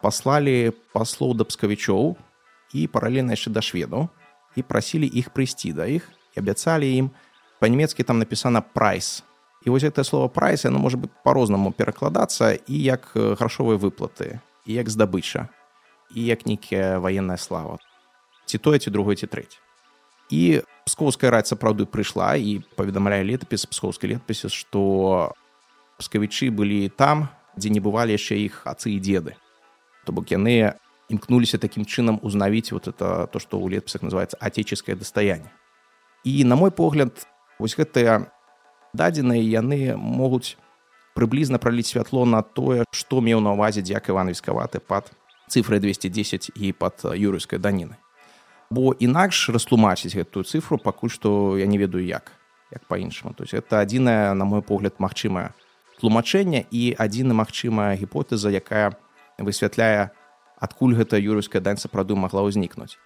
паслалі 0.00 0.72
паслоў 0.94 1.34
дапскавічоў 1.34 2.16
і 2.74 2.86
паралельна 2.90 3.38
яшчэ 3.38 3.54
да 3.54 3.62
шведу 3.62 4.10
і 4.58 4.66
прасілі 4.66 5.06
іх 5.06 5.30
прыйсці 5.30 5.72
да 5.72 5.86
іх 5.86 6.10
і 6.34 6.42
абяцалі 6.42 6.90
ім 6.90 7.14
па-нямецкі 7.62 8.02
там 8.02 8.18
напісана 8.18 8.60
прайс 8.60 9.22
і 9.64 9.70
вось 9.70 9.86
гэтае 9.86 10.04
слово 10.04 10.28
прайс 10.28 10.66
яно 10.66 10.82
можа 10.82 10.98
быть 10.98 11.14
по-рознаму 11.24 11.72
перакладацца 11.72 12.58
і 12.58 12.76
як 12.76 13.14
грашовыя 13.14 13.78
выплаты 13.78 14.42
і 14.66 14.74
як 14.74 14.90
здабыча 14.90 15.48
і 16.14 16.20
як 16.26 16.46
нейкая 16.46 16.98
ваенная 17.00 17.38
слава. 17.38 17.78
Ці 18.44 18.58
тое 18.58 18.78
ці 18.78 18.90
другое 18.90 19.16
ці 19.16 19.26
трэць 19.26 19.62
і 20.30 20.60
пскоўская 20.84 21.30
раць 21.30 21.48
сапраўды 21.48 21.86
прыйшла 21.86 22.36
і 22.36 22.60
паведамляе 22.76 23.24
летапіс 23.24 23.66
пскоўскай 23.70 24.14
летапісе 24.14 24.48
што 24.52 25.32
пскавічы 25.98 26.50
былі 26.50 26.88
там 26.88 27.28
дзе 27.56 27.70
не 27.70 27.80
бывалі 27.80 28.16
яшчэ 28.16 28.40
іх 28.44 28.66
ацы 28.66 28.90
і 28.92 28.98
деды. 28.98 29.38
То 30.04 30.12
бок 30.12 30.28
яны 30.28 30.76
імкнуліся 31.14 31.58
такім 31.62 31.86
чынам 31.86 32.18
узнавіць 32.22 32.74
вот 32.74 32.90
это 32.90 33.26
то 33.30 33.38
что 33.38 33.58
ў 33.58 33.78
летпісах 33.78 34.02
называется 34.02 34.36
отеческое 34.40 34.98
дастояние 34.98 35.50
і 36.24 36.44
на 36.44 36.56
мой 36.56 36.70
погляд 36.70 37.26
вось 37.58 37.78
гэтыя 37.78 38.26
дадзеныя 38.92 39.42
яны 39.42 39.94
могуць 39.96 40.56
прыблізна 41.14 41.58
праліць 41.62 41.94
святло 41.94 42.24
на 42.26 42.42
тое 42.42 42.84
што 42.90 43.20
меў 43.20 43.40
на 43.40 43.54
увазе 43.54 43.82
дзяк 43.82 44.10
иван 44.10 44.34
віскаваты 44.34 44.80
пад 44.82 45.12
цифры 45.48 45.78
210 45.78 46.50
і 46.54 46.72
под 46.72 47.04
юрыйскай 47.04 47.62
даніны 47.62 47.96
бо 48.70 48.94
інакш 48.98 49.50
растлумачыць 49.54 50.16
гэтую 50.16 50.42
цифру 50.44 50.78
пакуль 50.78 51.12
што 51.12 51.56
я 51.58 51.66
не 51.66 51.78
ведаю 51.78 52.02
як 52.04 52.32
як 52.72 52.82
по-іншаму 52.90 53.34
то 53.34 53.44
есть 53.44 53.54
это 53.54 53.80
адзіная 53.80 54.34
на 54.34 54.44
мой 54.44 54.62
погляд 54.62 54.98
магчымая 54.98 55.54
тлумачэнне 56.00 56.66
і 56.70 56.96
адзіна 56.98 57.34
магчымая 57.38 57.94
гіпотэза 57.94 58.50
якая 58.50 58.98
высвятляе 59.38 60.10
адкуль 60.64 60.96
гэта 60.96 61.20
юрыйская 61.20 61.60
дань 61.60 61.80
сапраўды 61.80 62.16
магла 62.16 62.44
ўзнікнуць? 62.48 62.96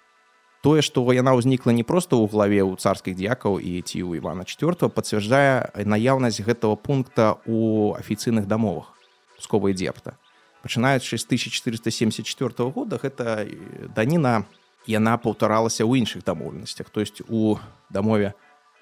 Тое 0.63 0.83
што 0.83 1.03
яна 1.15 1.35
ўзнікла 1.39 1.71
не 1.71 1.87
проста 1.87 2.19
ў 2.19 2.27
главе 2.27 2.59
ў 2.63 2.75
царскіх 2.75 3.15
дзякаў 3.15 3.63
і 3.63 3.79
ці 3.79 4.03
ў 4.03 4.19
івана 4.19 4.43
четверт 4.43 4.83
пацвярджае 4.91 5.71
наяўнасць 5.87 6.43
гэтага 6.43 6.75
пункта 6.75 7.39
у 7.47 7.95
афіцыйных 7.95 8.47
дамовах 8.47 8.91
сковай 9.39 9.71
дзепта. 9.71 10.19
Пачынаючы 10.59 11.15
з 11.15 11.23
1474 11.23 12.71
года 12.75 12.99
гэта 12.99 13.47
даніна 13.95 14.43
яна 14.83 15.15
паўтаралася 15.15 15.87
ў 15.87 16.03
іншых 16.03 16.27
дамоўленасцях. 16.27 16.91
То 16.91 16.99
есть 16.99 17.23
у 17.31 17.55
дамове 17.87 18.35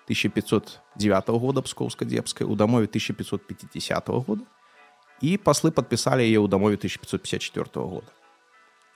1509 0.09 1.29
года 1.37 1.61
пскоўска-дзепскай 1.61 2.47
у 2.47 2.55
дамове 2.55 2.89
1550 2.89 4.07
года 4.25 4.43
і 5.21 5.37
паслы 5.37 5.69
падпісалі 5.69 6.25
яе 6.25 6.41
ў 6.41 6.47
дамове 6.49 6.81
1554 6.81 7.85
года 7.85 8.09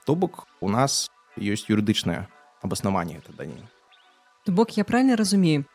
то 0.06 0.16
бок 0.16 0.48
у 0.60 0.70
нас 0.70 1.10
ёсць 1.38 1.70
юрыдычнае 1.70 2.28
абаснаванне 2.62 3.18
это 3.20 3.34
дані 3.34 3.64
то 4.46 4.52
бок 4.52 4.78
я 4.78 4.84
правильно 4.84 5.16
разумею 5.16 5.66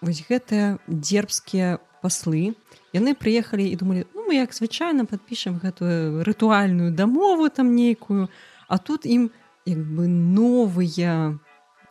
вось 0.00 0.22
гэтыя 0.28 0.78
дзербскія 0.88 1.78
паслы 2.02 2.54
яны 2.94 3.14
прыехалі 3.14 3.66
і 3.68 3.76
думалі 3.76 4.06
ну 4.14 4.28
мы 4.28 4.38
як 4.40 4.54
звычайна 4.54 5.04
подпішам 5.04 5.58
гэтую 5.58 6.24
рытуальную 6.24 6.90
дамову 6.94 7.48
там 7.50 7.74
нейкую 7.74 8.28
а 8.68 8.78
тут 8.78 9.06
ім 9.06 9.30
як 9.66 9.78
бы 9.78 10.08
новыя 10.08 11.38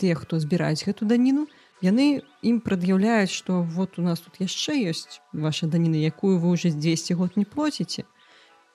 тыя 0.01 0.13
хто 0.15 0.39
збіраюць 0.39 0.85
гэту 0.85 1.05
даніну 1.05 1.47
яны 1.81 2.25
ім 2.41 2.61
прад'яўляюць 2.61 3.33
што 3.33 3.61
вот 3.61 3.99
у 3.99 4.05
нас 4.05 4.19
тут 4.21 4.41
яшчэ 4.41 4.77
ёсць 4.89 5.21
ваша 5.33 5.67
даніна 5.67 6.01
якую 6.01 6.39
вы 6.39 6.53
ўжо 6.57 6.73
200 6.73 7.13
год 7.13 7.37
не 7.37 7.45
плоціце 7.45 8.05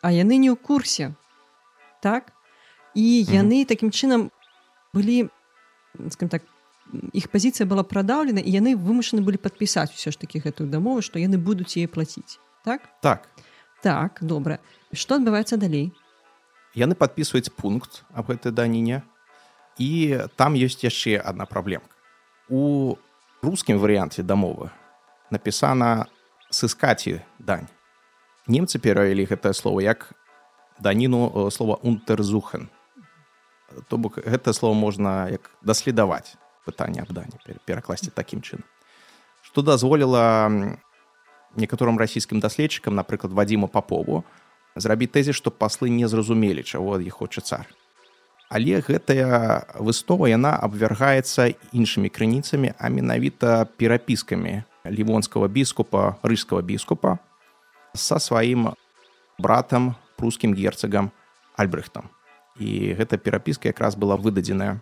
а 0.02 0.10
яны 0.10 0.36
не 0.36 0.50
ў 0.50 0.58
курсе. 0.58 1.14
Так 2.02 2.34
і 2.94 3.24
яны 3.24 3.54
mm 3.54 3.62
-hmm. 3.62 3.68
такім 3.68 3.90
чынам 3.90 4.30
былі 4.94 5.28
так 6.30 6.42
іх 7.12 7.28
пазіцыя 7.28 7.68
была 7.68 7.82
прадаўлена 7.82 8.40
і 8.40 8.50
яны 8.52 8.76
вымушаны 8.76 9.22
былі 9.24 9.36
падпісаць 9.36 9.94
усё 9.96 10.10
ж 10.10 10.20
такі 10.20 10.38
гэтую 10.44 10.68
дамову 10.68 11.00
што 11.02 11.18
яны 11.18 11.38
будуць 11.38 11.76
яе 11.76 11.86
плаціць. 11.86 12.38
Так? 12.64 12.80
Так. 13.00 13.28
Так 13.82 14.18
добра. 14.20 14.58
Што 14.92 15.14
адбываецца 15.14 15.56
далей? 15.56 15.92
Яны 16.74 16.94
подписываюць 16.94 17.50
пункт 17.56 18.04
об 18.14 18.26
гэтай 18.26 18.52
даніне 18.52 19.02
і 19.78 20.18
там 20.36 20.54
ёсць 20.54 20.84
яшчэ 20.84 21.18
одна 21.18 21.46
праблемка. 21.46 21.96
У 22.48 22.96
рускім 23.42 23.78
варыянце 23.78 24.22
дамовы 24.22 24.70
напісана 25.30 26.06
сыскаці 26.50 27.24
дань 27.38 27.66
немцы 28.46 28.78
перавялі 28.78 29.24
гэтае 29.24 29.54
слово 29.56 29.80
як 29.80 30.12
даніну 30.78 31.50
слова 31.50 31.80
унтерзухен 31.82 32.68
то 33.88 33.98
бок 33.98 34.18
гэта 34.18 34.52
слово 34.52 34.74
можна 34.74 35.28
як 35.28 35.50
даследаваць 35.62 36.36
пытанне 36.64 37.02
абдані 37.02 37.38
перакласці 37.66 38.10
такім 38.14 38.40
чынам. 38.40 38.64
Што 39.42 39.62
дазволіла 39.62 40.48
некаторым 41.56 41.98
расійскім 41.98 42.40
даследчыкам 42.40 42.94
напрыклад 42.94 43.32
вадзіму 43.32 43.68
папову 43.68 44.24
зрабіць 44.76 45.12
тэзе 45.12 45.32
што 45.36 45.50
паслы 45.50 45.90
не 45.90 46.08
зразумелі 46.08 46.62
чаго 46.62 46.96
ад 46.96 47.02
іх 47.04 47.20
хоча 47.20 47.40
цар. 47.40 47.66
Але 48.52 48.80
гэтая 48.84 49.64
выстова 49.80 50.28
яна 50.28 50.56
абвяргаецца 50.56 51.52
іншымі 51.72 52.08
крыніцамі 52.12 52.72
а 52.78 52.88
менавіта 52.88 53.64
перапіскамі 53.76 54.62
лівонскага 54.84 55.48
біскупа 55.48 56.16
рыскага 56.22 56.62
біскупа 56.62 57.18
са 57.94 58.18
сваім 58.20 58.72
братам 59.38 59.94
прускім 60.16 60.56
герцагам 60.56 61.12
альбрехтам 61.56 62.08
і 62.58 62.94
гэта 62.98 63.16
перапіска 63.16 63.68
якраз 63.68 63.96
была 63.96 64.16
выдадзеная 64.16 64.80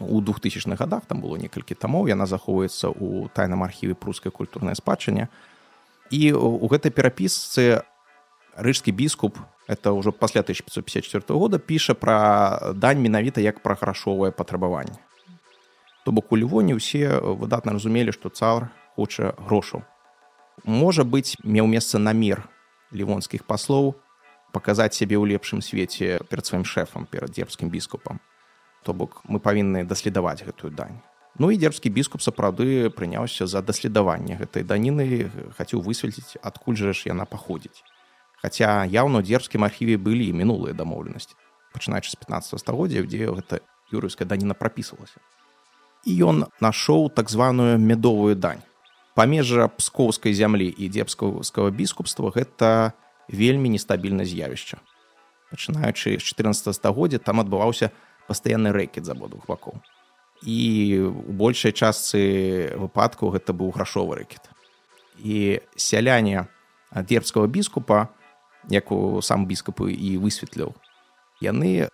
у 0.00 0.20
двухтысячных 0.20 0.78
годах 0.78 1.06
там 1.06 1.20
было 1.20 1.36
некалькі 1.36 1.74
тамоў 1.74 2.06
яна 2.06 2.26
захоўваецца 2.26 2.88
ў 2.94 3.28
тайным 3.34 3.62
архіве 3.62 3.94
прускай 3.94 4.32
культурнай 4.32 4.76
спадчыне 4.76 5.28
і 6.10 6.32
у 6.32 6.66
гэтай 6.68 6.92
перапісцы 6.94 7.82
рыжскі 8.56 8.92
біскуп 8.92 9.38
это 9.66 9.92
ўжо 9.92 10.12
пасля 10.12 10.40
1554 10.40 11.38
года 11.38 11.58
піша 11.58 11.94
пра 11.94 12.72
дань 12.74 13.00
менавіта 13.00 13.40
як 13.40 13.62
пра 13.62 13.74
грашовае 13.74 14.30
патрабаванне 14.30 14.98
то 16.04 16.12
бок 16.12 16.32
у 16.32 16.36
лівоне 16.36 16.78
ўсе 16.78 17.18
выдатна 17.18 17.72
разумелі 17.72 18.12
што 18.12 18.28
цар 18.28 18.70
хоча 18.94 19.34
грошаў 19.38 19.82
можа 20.64 21.04
быць 21.04 21.36
меў 21.42 21.66
месца 21.66 21.98
намер 21.98 22.46
лівонскіх 22.92 23.44
паслоў 23.44 23.94
паказаць 24.52 24.94
сябе 24.94 25.16
ў 25.16 25.34
лепшым 25.34 25.64
свеце 25.64 26.20
перад 26.28 26.44
сваім 26.46 26.64
шэфам 26.68 27.08
перад 27.08 27.32
дзербскім 27.32 27.72
біскупам 27.72 28.20
то 28.82 28.92
бок 28.92 29.22
мы 29.24 29.38
павінны 29.38 29.86
даследаваць 29.86 30.42
гэтую 30.42 30.74
дань. 30.74 30.98
Ну 31.38 31.48
і 31.50 31.56
дзербскі 31.56 31.88
біскуп 31.88 32.20
сапраўды 32.20 32.90
прыняўся 32.90 33.46
за 33.46 33.62
даследаванне 33.62 34.36
гэтай 34.36 34.66
даніны 34.66 35.30
хацеў 35.56 35.80
высветліць 35.80 36.36
адкуль 36.42 36.76
жа 36.76 36.92
ж 36.92 37.08
яна 37.08 37.24
паходзіць. 37.24 37.80
Хаця 38.42 38.84
яўна 38.84 39.22
ў 39.22 39.24
дзербскім 39.24 39.64
архіве 39.64 39.96
былі 39.96 40.28
мінулыя 40.34 40.76
дамоўленасці 40.76 41.38
пачынаючы 41.72 42.12
з 42.12 42.20
15 42.20 42.60
стагоддзя 42.60 43.02
дзе 43.08 43.32
гэта 43.32 43.64
юрыйская 43.92 44.28
даніна 44.28 44.54
прапісвалася. 44.54 45.24
І 46.04 46.12
ён 46.28 46.44
нашоў 46.60 47.08
так 47.08 47.30
званую 47.30 47.78
медовую 47.78 48.36
дань. 48.36 48.60
Памежжа 49.14 49.68
пскоўскай 49.68 50.36
зямлі 50.36 50.68
і 50.68 50.88
дзебскаўскага 50.88 51.72
біскупства 51.72 52.32
гэта 52.34 52.92
вельмі 53.32 53.72
нестабільна 53.72 54.24
з'явішча. 54.24 54.78
Пачынаючы 55.50 56.16
з 56.18 56.22
14 56.22 56.74
стагоддзя 56.74 57.18
там 57.18 57.40
адбываўся 57.40 57.90
пастаянны 58.28 58.72
рэкет 58.72 59.04
з 59.04 59.12
абодвух 59.12 59.48
бакоў. 59.48 59.80
І 60.42 61.00
у 61.08 61.32
большай 61.32 61.72
частцы 61.72 62.72
выпадкаў 62.76 63.34
гэта 63.34 63.52
быў 63.52 63.72
грашовы 63.72 64.22
рэкет. 64.22 64.48
І 65.18 65.60
сяляне 65.76 66.48
дзербскага 66.92 67.46
біскупа 67.46 68.08
як 68.70 68.92
у 68.92 69.20
сам 69.22 69.46
біскупы 69.46 69.90
і 69.92 70.16
высветліў 70.22 70.76
яны 71.42 71.88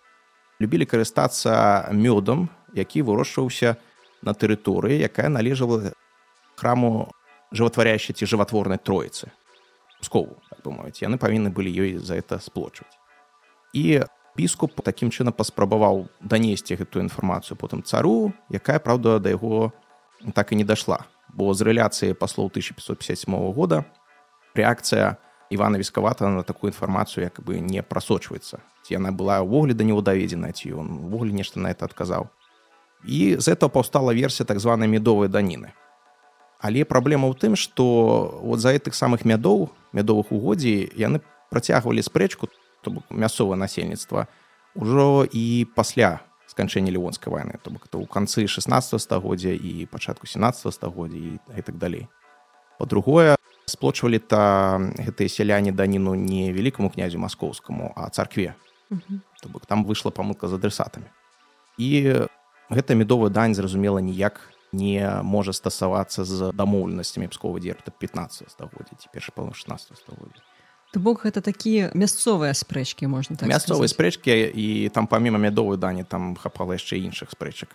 любілі 0.59 0.85
карыстацца 0.85 1.89
мёдам 1.95 2.49
які 2.75 3.01
вырошчваўся 3.01 3.79
на 4.21 4.35
тэрыторыі 4.35 4.99
якая 4.99 5.29
належала 5.29 5.95
храму 6.55 7.09
жыватваряющай 7.51 8.13
ці 8.13 8.29
жыватворнай 8.29 8.77
троіцы 8.77 9.31
скову 10.01 10.37
так 10.49 10.65
мовіць 10.65 11.01
яны 11.01 11.17
павінны 11.17 11.51
былі 11.51 11.71
ёй 11.71 11.97
за 11.97 12.15
это 12.15 12.39
сплочваць. 12.39 12.95
І 13.73 14.03
біскуп 14.35 14.81
такім 14.81 15.11
чынам 15.11 15.35
паспрабаваў 15.35 16.07
данесці 16.21 16.79
гэтую 16.79 17.03
інфармацыю 17.03 17.57
потым 17.59 17.83
цару 17.83 18.31
якая 18.49 18.79
праўда 18.79 19.19
да 19.19 19.29
яго 19.29 19.71
так 20.33 20.51
і 20.51 20.55
не 20.55 20.63
дайшла. 20.63 21.05
Бо 21.29 21.53
з 21.53 21.61
рэляцыі 21.61 22.13
паслоў 22.13 22.49
1557 22.49 23.53
года 23.53 23.85
рэакцыя 24.55 25.17
ивана 25.49 25.77
вескавата 25.77 26.29
на 26.29 26.43
такую 26.43 26.71
інфармацыю 26.71 27.23
як 27.23 27.39
бы 27.43 27.59
не 27.59 27.83
прасочваецца. 27.83 28.59
Ці 28.83 28.93
яна 28.93 29.11
была 29.11 29.41
ўвогуле 29.41 29.73
да 29.73 29.83
него 29.83 30.01
даведзена 30.01 30.51
ці 30.51 30.73
ён 30.79 31.09
увогуле 31.09 31.33
нешта 31.33 31.59
на 31.59 31.69
это 31.69 31.85
адказаў. 31.85 32.29
І 33.03 33.39
з 33.39 33.47
этого 33.47 33.69
паўстала 33.69 34.13
версія 34.13 34.45
так 34.45 34.59
званай 34.59 34.87
медовай 34.87 35.29
даніны 35.29 35.71
але 36.59 36.83
праблема 36.83 37.31
ў 37.31 37.35
тым 37.39 37.55
што 37.55 38.39
вот 38.43 38.59
за 38.59 38.75
гэтых 38.75 38.95
самых 38.95 39.23
мядоў 39.23 39.71
мядовых 39.95 40.31
угоддзі 40.35 40.91
яны 40.95 41.23
працягвалі 41.49 42.03
спрэчку 42.03 42.51
то 42.83 42.91
бок 42.91 43.07
мясцовае 43.09 43.55
насельніцтва 43.59 44.27
ўжо 44.75 45.25
і 45.25 45.65
пасля 45.75 46.19
сканчэння 46.51 46.91
лівонскай 46.91 47.31
вайны 47.31 47.57
то 47.63 47.71
бок 47.71 47.87
это 47.87 47.97
ў 47.97 48.05
канцы 48.05 48.47
16 48.47 48.99
стагоддзя 48.99 49.55
і 49.55 49.87
пачатку 49.87 50.27
17 50.27 50.73
стагоддзя 50.73 51.17
і 51.17 51.29
гэтак 51.47 51.77
далей. 51.79 52.07
По-другое 52.77 53.35
сплочвалі 53.65 54.19
та 54.19 54.79
гэтыя 54.79 55.29
сяляне 55.29 55.71
даніну 55.71 56.15
не 56.15 56.51
вялікаму 56.51 56.89
князю 56.89 57.19
маскоўскаму 57.19 57.93
а 57.95 58.09
царкве. 58.09 58.55
То 59.41 59.49
бок 59.49 59.65
там 59.65 59.85
выйшла 59.85 60.11
памылка 60.11 60.47
з 60.47 60.59
адресатамі 60.59 61.07
і 61.77 62.27
гэта 62.69 62.95
медовая 62.95 63.29
дань 63.29 63.55
зразумела 63.55 64.01
ніяк 64.01 64.41
не 64.71 65.21
можа 65.23 65.53
стасавацца 65.53 66.23
з 66.25 66.51
дамоўленасцямі 66.53 67.27
пскова 67.33 67.59
дзерта 67.59 67.91
15 67.91 68.51
стагоддзя 68.51 68.95
ці 68.99 69.07
першы 69.13 69.33
пал 69.35 69.51
16 69.53 69.97
стагоддзя 69.97 70.43
То 70.89 70.99
бок 70.99 71.21
гэта 71.21 71.41
такія 71.45 71.93
мясцовыя 71.93 72.53
спрэчкі 72.57 73.05
можна 73.05 73.37
так 73.37 73.49
мясцовыя 73.49 73.89
спрэчкі 73.89 74.33
і 74.53 74.89
там 74.89 75.05
паміма 75.05 75.37
мядовай 75.37 75.77
дані 75.77 76.03
там 76.03 76.35
хапала 76.35 76.73
яшчэ 76.77 76.97
іншых 76.97 77.29
спрэчак 77.33 77.73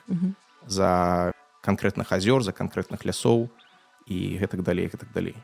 за 0.67 1.33
канкрэтных 1.63 2.11
азёр 2.13 2.43
за 2.43 2.53
канкрэтных 2.53 3.05
лясоў 3.07 3.51
і 4.07 4.39
гэтак 4.39 4.63
далей 4.63 4.91
гэтак 4.91 5.11
далей 5.15 5.37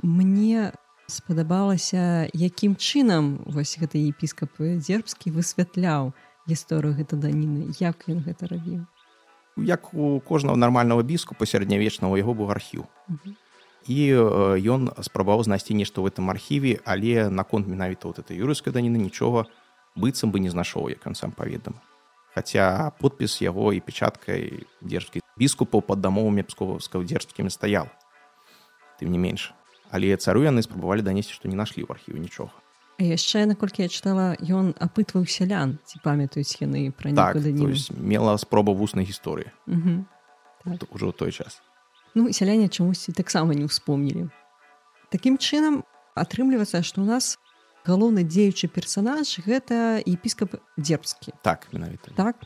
Мне 0.00 0.72
спадабалася 1.08 2.28
якім 2.32 2.76
чынам 2.76 3.44
вось 3.44 3.76
гэты 3.76 4.00
епіскап 4.08 4.56
дзербскі 4.60 5.34
высвятляў 5.34 6.12
гісторыю 6.48 6.96
гэта 6.96 7.16
даніны 7.16 7.72
як 7.80 8.08
ён 8.08 8.24
гэта 8.24 8.48
рабіў 8.48 8.86
як 9.64 9.94
у 9.94 10.20
кожнага 10.20 10.56
нармальнага 10.56 11.02
біскупа 11.02 11.46
сярэднявечнага 11.46 12.18
яго 12.18 12.34
быў 12.34 12.50
архіў 12.50 12.86
і 13.88 13.98
ён 14.68 14.90
спрабаваў 15.00 15.44
знайсці 15.44 15.74
нешта 15.74 16.00
ў 16.00 16.12
гэтым 16.12 16.30
архіве 16.30 16.80
але 16.84 17.28
наконт 17.30 17.66
менавіта 17.66 18.08
вот 18.08 18.20
этой 18.20 18.36
юрыйскай 18.36 18.72
даніны 18.72 19.00
нічога 19.00 19.46
быццам 19.96 20.30
бы 20.30 20.40
не 20.40 20.50
знайшоў 20.50 20.90
як 20.92 21.06
ён 21.06 21.14
сам 21.14 21.32
паведам 21.32 21.80
хаця 22.34 22.92
подпіс 23.00 23.40
яго 23.42 23.72
і 23.72 23.80
печаткай 23.80 24.66
дзержкі 24.80 25.24
біскупаў 25.40 25.82
пад 25.82 26.00
дамовамі 26.00 26.44
псковаўска 26.46 27.02
дзержскімі 27.02 27.50
стаял 27.50 27.88
тым 29.00 29.10
не 29.10 29.18
менш 29.18 29.52
але 29.90 30.14
цару 30.16 30.44
яны 30.46 30.62
спрабавалі 30.62 31.02
данесці 31.02 31.34
што 31.34 31.48
не 31.48 31.56
нашлі 31.58 31.82
ў 31.82 31.90
архіве 31.96 32.20
нічога 32.20 32.54
яшчэ 33.04 33.46
наколькі 33.46 33.82
я 33.82 33.88
чытала 33.88 34.36
ён 34.40 34.74
апытваў 34.76 35.24
сялян 35.26 35.78
ці 35.86 36.00
памятаюць 36.04 36.60
яны 36.60 36.90
пра 36.92 37.12
так, 37.16 37.36
мела 37.96 38.36
спроба 38.38 38.72
вуснай 38.72 39.04
гісторыі 39.04 39.50
так. 40.64 40.84
ужо 40.92 41.12
той 41.12 41.32
час. 41.32 41.62
Ну 42.14 42.32
сяляне 42.32 42.68
чамусьці 42.68 43.12
таксама 43.12 43.54
не 43.54 43.64
ўспомнілі 43.64 44.28
Такім 45.10 45.38
чынам 45.38 45.82
атрымліваецца 46.14 46.82
што 46.82 47.02
ў 47.02 47.06
нас 47.06 47.38
галоўны 47.86 48.26
дзеючы 48.26 48.68
персанаж 48.68 49.40
гэта 49.42 50.04
епіскап 50.04 50.60
дзербскі 50.76 51.32
так 51.42 51.68
менавіта 51.72 52.12
так. 52.16 52.36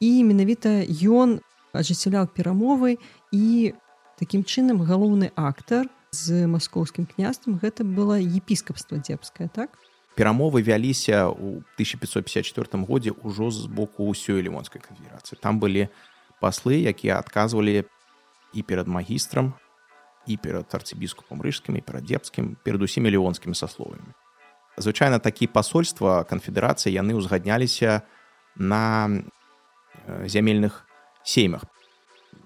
І 0.00 0.22
менавіта 0.26 0.84
ён 1.08 1.40
ажыццяўляў 1.72 2.28
перамовы 2.36 3.00
і 3.32 3.72
такім 4.20 4.44
чынам 4.44 4.84
галоўны 4.84 5.32
актар 5.36 5.88
з 6.12 6.44
маскоўскім 6.44 7.08
княствам 7.08 7.56
гэта 7.56 7.84
было 7.88 8.20
епіскапства 8.20 9.00
дзебскае 9.00 9.48
так 9.48 9.78
перамовы 10.14 10.62
вяліся 10.62 11.28
ў 11.28 11.64
1554 11.80 12.84
годзе 12.84 13.16
ўжо 13.24 13.48
з 13.50 13.66
боку 13.66 14.08
ўсёй 14.12 14.44
лімонскай 14.44 14.82
канфедерацыі 14.82 15.40
там 15.40 15.56
былі 15.60 15.88
паслы 16.40 16.84
якія 16.84 17.18
адказвалі 17.18 17.84
і 18.52 18.60
перад 18.62 18.88
магістрам 18.88 19.54
і 20.26 20.36
перад 20.36 20.68
арцыбіскупам 20.70 21.40
рыжскімі 21.42 21.80
перадзепскім 21.80 22.56
перад 22.62 22.82
усімі 22.82 23.10
леонскімі 23.10 23.54
сасловамі. 23.54 24.12
Звычайна 24.76 25.18
такі 25.18 25.48
пасольства 25.48 26.24
канфедэрацыі 26.24 26.92
яны 26.92 27.16
ўзгадняліся 27.16 28.04
на 28.56 29.08
зямельных 30.24 30.84
сеймах 31.24 31.64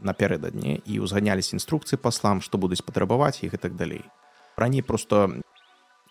напярэдадні 0.03 0.83
і 0.85 1.01
ўзганяліся 1.03 1.57
інструкцыі 1.57 1.99
паслам 1.99 2.43
што 2.43 2.59
будуць 2.59 2.85
патрабаваць 2.85 3.43
іх 3.43 3.55
і 3.55 3.61
так 3.61 3.75
далей. 3.75 4.05
Раней 4.57 4.83
просто 4.83 5.43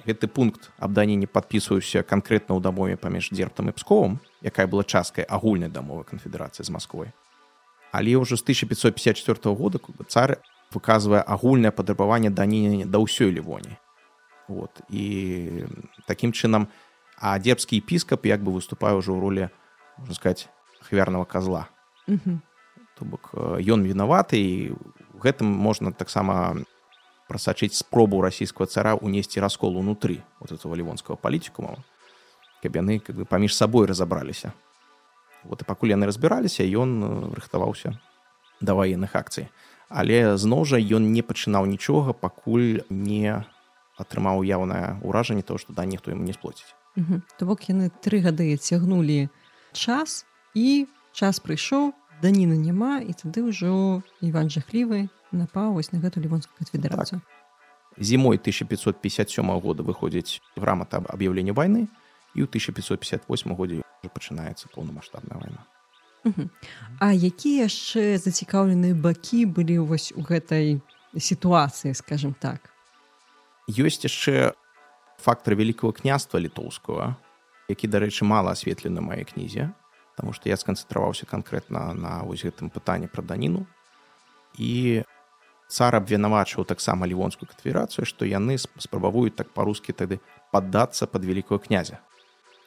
гэты 0.05 0.27
пункт 0.27 0.69
абданення 0.77 1.27
падпісваўся 1.27 2.05
канкрэтна 2.05 2.55
ў 2.55 2.61
дамове 2.61 2.95
паміж 2.95 3.33
дзерптам 3.33 3.69
і 3.69 3.75
псковам 3.75 4.19
якая 4.41 4.69
была 4.69 4.85
часткай 4.85 5.25
агульнай 5.25 5.69
дамовы 5.69 6.05
канфедэрацыі 6.05 6.65
з 6.65 6.69
Масквой 6.69 7.09
але 7.91 8.15
ўжо 8.15 8.37
з 8.37 8.43
1554 8.45 9.55
года 9.55 9.79
цар 10.07 10.37
выказвае 10.73 11.23
агульнае 11.23 11.71
падрабаванне 11.71 12.29
данення 12.29 12.85
да 12.85 12.99
ўсёй 12.99 13.31
лівоні 13.31 13.79
вот. 14.47 14.81
І 14.89 15.65
такім 16.05 16.31
чынам 16.31 16.67
а 17.17 17.39
дзебскі 17.39 17.79
епіскап 17.79 18.25
як 18.25 18.43
бы 18.43 18.51
выступае 18.51 18.93
ўжо 18.99 19.15
ў 19.15 19.19
ролі 19.19 19.43
можна 19.97 20.15
сказать 20.15 20.49
ахвярнага 20.81 21.25
козла. 21.25 21.71
То 22.95 23.05
бок 23.05 23.31
ён 23.35 23.83
вінаваты 23.83 24.37
і 24.37 24.75
гэтым 25.19 25.47
можна 25.47 25.91
таксама 25.91 26.61
прасачыць 27.27 27.73
спробу 27.73 28.21
расійскага 28.21 28.69
цара 28.69 28.93
ўнесці 28.95 29.41
раскол 29.41 29.77
унутры 29.77 30.21
вот 30.39 30.51
этого 30.51 30.75
лівонскага 30.75 31.17
палітыкума 31.17 31.81
каб 32.61 32.75
яны 32.75 32.99
как 32.99 33.15
бы 33.15 33.25
паміж 33.25 33.55
сабой 33.55 33.87
разабраліся 33.87 34.53
вот 35.43 35.61
і 35.61 35.65
пакуль 35.65 35.93
яны 35.93 36.05
разбіраліся 36.05 36.65
ён 36.65 37.33
рыхтаваўся 37.33 37.97
да 38.61 38.73
ваенных 38.73 39.15
акцый 39.15 39.49
але 39.89 40.37
зноў 40.37 40.65
жа 40.65 40.77
ён 40.77 41.11
не 41.13 41.21
пачынаў 41.21 41.65
нічога 41.65 42.13
пакуль 42.13 42.81
не 42.89 43.43
атрымаў 43.97 44.43
яўнае 44.43 44.99
ўражанне 45.01 45.41
того 45.41 45.57
што 45.61 45.73
да 45.73 45.85
ніхто 45.85 46.11
яму 46.11 46.23
не 46.23 46.33
сплоціць 46.33 46.73
то 47.37 47.45
бок 47.45 47.69
яны 47.69 47.89
тры 48.01 48.21
гады 48.21 48.55
цягнулі 48.57 49.29
час 49.73 50.25
і 50.53 50.87
час 51.11 51.39
прыйшоў 51.39 51.93
даніна 52.21 52.55
няма 52.55 52.99
і 53.01 53.13
тады 53.13 53.43
ўжо 53.45 54.01
іван 54.21 54.49
жахлівы 54.49 55.07
напаў 55.31 55.75
вось 55.75 55.91
на 55.91 55.99
гэту 55.99 56.21
лівонскую 56.23 56.55
канфедэрацыю 56.59 57.19
так. 57.19 57.29
зімой 57.97 58.37
1557 58.37 59.59
года 59.59 59.83
выходзіць 59.83 60.41
грамата 60.55 60.97
аб 60.97 61.11
аб'яўленні 61.11 61.51
вайны 61.51 61.87
і 62.35 62.43
ў 62.43 62.47
1558 62.47 63.55
годзе 63.55 63.81
пачынаецца 64.05 64.69
поўнамасштабная 64.75 65.39
вайна. 65.39 65.61
А 66.99 67.13
якія 67.13 67.69
яшчэ 67.69 68.17
зацікаўленыя 68.17 68.97
бакі 68.97 69.45
былі 69.45 69.81
вось 69.85 70.13
у 70.15 70.21
гэтай 70.21 70.81
сітуацыі 71.17 71.93
скажем 71.93 72.33
так? 72.33 72.73
Ёсць 73.69 74.05
яшчэ 74.05 74.53
фактор 75.17 75.55
вялікого 75.55 75.93
княства 75.93 76.37
літоўскага 76.41 77.15
які 77.69 77.89
дарэчы 77.89 78.25
мала 78.25 78.53
асветлены 78.53 79.01
маёй 79.01 79.25
кнізе 79.25 79.73
Таму 80.15 80.31
што 80.33 80.49
я 80.49 80.57
сканцэнтраваўся 80.57 81.27
канкрэтна 81.27 81.91
на 81.93 82.23
вось 82.23 82.45
гэтым 82.47 82.71
пытанні 82.71 83.11
пра 83.11 83.23
даніну 83.23 83.65
і 84.55 85.03
цар 85.67 85.95
абвінавачваў 85.99 86.65
таксама 86.65 87.09
лівонскую 87.09 87.49
канфедэрацыю 87.51 88.07
што 88.07 88.25
яны 88.25 88.57
спрабаваюць 88.57 89.35
так 89.35 89.51
па-рускі 89.51 89.93
тады 89.93 90.19
паддацца 90.51 91.07
пад 91.07 91.25
вялікого 91.25 91.59
князя. 91.59 91.99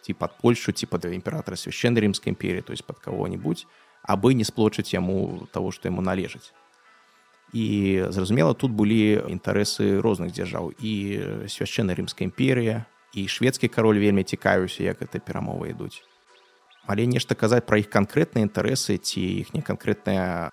Ці 0.05 0.13
пад 0.13 0.37
польшу 0.39 0.73
ці 0.73 0.87
пад 0.87 1.09
імператора 1.09 1.57
священной 1.57 2.05
рымскай 2.05 2.35
імперіі 2.35 2.63
то 2.63 2.73
есть 2.73 2.85
под 2.85 2.99
кого-нибудь 2.99 3.67
абы 4.03 4.35
не 4.35 4.45
сплочыць 4.45 4.93
яму 4.93 5.49
того 5.53 5.71
што 5.71 5.89
яму 5.89 6.03
належыць 6.03 6.53
і 7.53 8.05
зразумела 8.11 8.55
тут 8.55 8.73
былі 8.73 9.25
інтарэсы 9.29 10.01
розных 10.05 10.33
дзяржаў 10.37 10.73
і 10.77 10.93
священная 11.49 11.97
рымская 11.97 12.29
імперія 12.29 12.85
і 13.17 13.25
шведскі 13.29 13.69
кароль 13.73 13.99
вельмі 13.99 14.25
цікавіўся 14.25 14.85
як 14.85 15.01
гэта 15.01 15.19
перамовы 15.19 15.73
ідуць 15.73 16.05
але 16.89 17.07
нешта 17.07 17.37
казаць 17.37 17.67
пра 17.69 17.79
іх 17.85 17.93
канкрэтныя 17.93 18.49
інтарэсы 18.49 18.97
ці 18.97 19.21
іхне 19.21 19.61
канкрэтная 19.63 20.51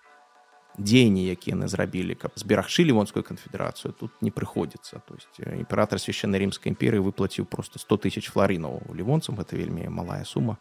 дзеянні 0.75 1.23
якія 1.31 1.55
яны 1.55 1.71
зрабілі 1.71 2.19
каб 2.19 2.35
зберагчы 2.35 2.83
лівонскую 2.83 3.23
канфедэрацыю 3.23 3.95
тут 3.95 4.11
не 4.19 4.31
прыходзіцца 4.35 4.99
то 5.07 5.15
есть 5.15 5.39
імператор 5.39 5.99
священной 6.03 6.43
рымскай 6.43 6.75
імперыі 6.75 6.99
выплаціў 6.99 7.47
просто 7.47 7.79
100 7.79 8.03
тысяч 8.03 8.27
фларынаў 8.27 8.83
лівонцам 8.91 9.39
гэта 9.39 9.55
вельмі 9.55 9.87
малая 9.87 10.27
сума 10.27 10.59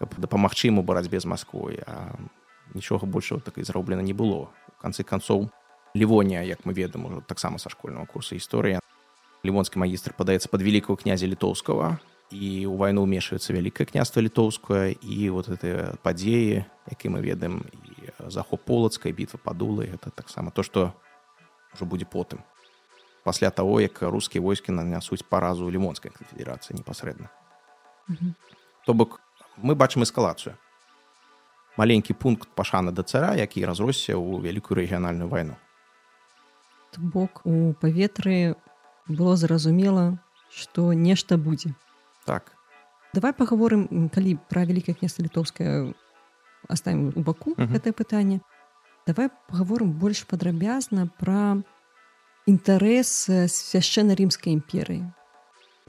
каб 0.00 0.16
дапамагчы 0.16 0.72
ему 0.72 0.82
барацьбе 0.82 1.20
з 1.20 1.28
Масквой 1.28 1.84
а 1.86 2.16
нічога 2.74 3.06
большего 3.06 3.40
так 3.40 3.58
і 3.58 3.62
зроблена 3.62 4.02
не 4.02 4.12
было. 4.12 4.48
У 4.68 4.80
канцы 4.80 5.04
канцоў 5.04 5.50
лівонія 5.94 6.42
як 6.42 6.64
мы 6.64 6.72
ведаем 6.72 7.06
ужо 7.06 7.20
таксама 7.20 7.58
са 7.58 7.68
школьного 7.68 8.06
курса 8.06 8.34
гісторыя 8.34 8.80
лівонскі 9.44 9.78
магістр 9.78 10.16
падаецца 10.16 10.48
под 10.48 10.62
великкаго 10.62 10.96
князя 10.96 11.26
літоўскага 11.26 12.00
і 12.30 12.66
ў 12.66 12.74
вайну 12.76 13.04
ўмешваецца 13.04 13.52
вялікае 13.52 13.86
княства 13.90 14.24
літоўскае 14.24 14.96
і 15.00 15.28
вот 15.34 15.48
гэтыя 15.48 15.98
падзеі 16.00 16.64
які 16.90 17.08
мы 17.12 17.20
ведаем 17.20 17.64
і 17.72 18.30
захоп 18.30 18.64
полацкай 18.64 19.12
бітва 19.12 19.40
падулы 19.42 19.88
это 19.88 20.10
таксама 20.10 20.50
то 20.50 20.62
што 20.62 20.92
ўжо 21.74 21.84
будзе 21.84 22.08
потым 22.08 22.40
пасля 23.24 23.50
таго 23.50 23.80
як 23.80 24.02
рускія 24.02 24.42
войскі 24.44 24.72
нанясуць 24.72 25.24
паразу 25.24 25.68
лімонскай 25.68 26.12
канфедэрацыі 26.12 26.76
непасрэдна 26.80 27.28
то 28.84 28.94
бок 28.94 29.20
мы 29.56 29.74
бачым 29.74 30.02
эскалацыю. 30.02 30.56
Маленькі 31.76 32.14
пункт 32.14 32.48
пашана 32.54 32.92
да 32.92 33.02
цара 33.02 33.34
які 33.34 33.64
разросся 33.66 34.14
ў 34.14 34.40
вялікую 34.42 34.78
рэгіянальную 34.78 35.28
вайну. 35.28 35.58
Бок 36.96 37.42
у 37.44 37.74
паветры 37.74 38.54
было 39.08 39.36
зразумела 39.36 40.18
што 40.50 40.92
нешта 40.94 41.36
будзе 41.36 41.74
так. 42.24 42.52
Давай 43.14 43.32
паговорым 43.32 44.08
калі 44.10 44.38
пра 44.50 44.64
вялікае 44.64 44.94
княства 44.98 45.22
літоўскае 45.22 45.94
оставим 46.68 47.12
у 47.14 47.20
баку 47.20 47.50
uh 47.50 47.56
-huh. 47.56 47.72
гэтае 47.72 47.92
пытанне 47.92 48.40
давай 49.06 49.28
паговорым 49.48 49.92
больш 49.92 50.24
падрабязна 50.24 51.08
пра 51.20 51.62
інтарэс 52.46 53.28
свяшчэнна 53.48 54.16
рымскай 54.16 54.52
імперыі 54.52 55.04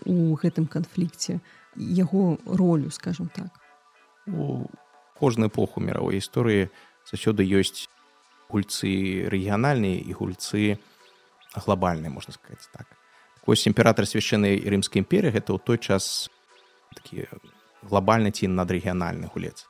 у 0.06 0.36
гэтым 0.36 0.68
канфлікце 0.68 1.40
яго 1.76 2.38
ролю 2.46 2.92
скажем 2.92 3.30
так. 3.36 3.52
У 4.28 4.68
кожную 5.20 5.50
эпоху 5.50 5.80
мировой 5.80 6.20
гісторыі 6.20 6.70
заўсёды 7.08 7.48
ёсць 7.48 7.88
гульцы 8.50 9.28
рэгіянальныя 9.32 10.00
і 10.04 10.12
гульцы 10.12 10.78
глобальныя 11.56 12.12
можна 12.12 12.34
сказаць 12.34 12.68
так 12.72 12.88
ось 13.46 13.68
імператор 13.68 14.10
свяшчэннай 14.10 14.62
рымскай 14.66 15.02
імперыі 15.02 15.34
гэта 15.34 15.54
ў 15.54 15.60
той 15.62 15.78
час 15.78 16.30
такі 16.98 17.30
глобальны 17.86 18.34
ці 18.34 18.50
надрэгіянальны 18.50 19.30
гулец. 19.30 19.70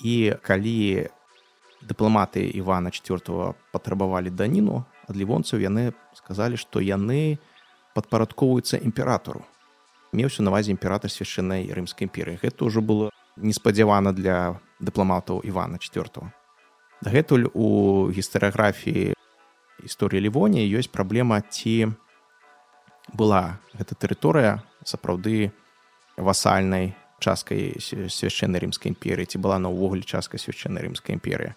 І 0.00 0.38
калі 0.42 1.10
дыпламаты 1.82 2.44
івана 2.44 2.90
четвертого 2.90 3.54
патрабавалі 3.72 4.30
даніну 4.30 4.84
ад 5.08 5.16
лівонцаў 5.16 5.60
яны 5.64 5.92
сказалі 6.14 6.60
што 6.60 6.80
яны 6.84 7.40
падпарадковваюцца 7.96 8.78
імператору 8.78 9.42
меўся 10.12 10.44
навазе 10.44 10.70
імператор 10.70 11.10
свяшчыннай 11.10 11.72
рымскай 11.72 12.06
імперыі 12.06 12.38
гэта 12.42 12.68
ўжо 12.68 12.84
было 12.84 13.08
неспадзявана 13.36 14.12
для 14.12 14.60
дыпламатаў 14.78 15.40
івана 15.48 15.80
четвертого 15.80 16.32
дагэтуль 17.00 17.48
у 17.54 17.66
гістарыяграфіі 18.12 19.16
гісторыі 19.80 20.20
лівоні 20.28 20.68
ёсць 20.68 20.92
праблема 20.92 21.40
ці 21.40 21.96
была 23.12 23.58
гэта 23.74 23.94
тэрыторыя 23.94 24.62
сапраўды 24.84 25.52
васальнай 26.16 26.94
часткай 27.20 27.76
свяшчэннай 27.80 28.60
рымскай 28.64 28.92
імперыі 28.92 29.28
ці 29.28 29.38
была 29.38 29.58
на 29.58 29.68
ўвогуле 29.68 30.02
часткай 30.02 30.40
свяшчэннай 30.40 30.88
рымскай 30.88 31.16
імперыі 31.16 31.54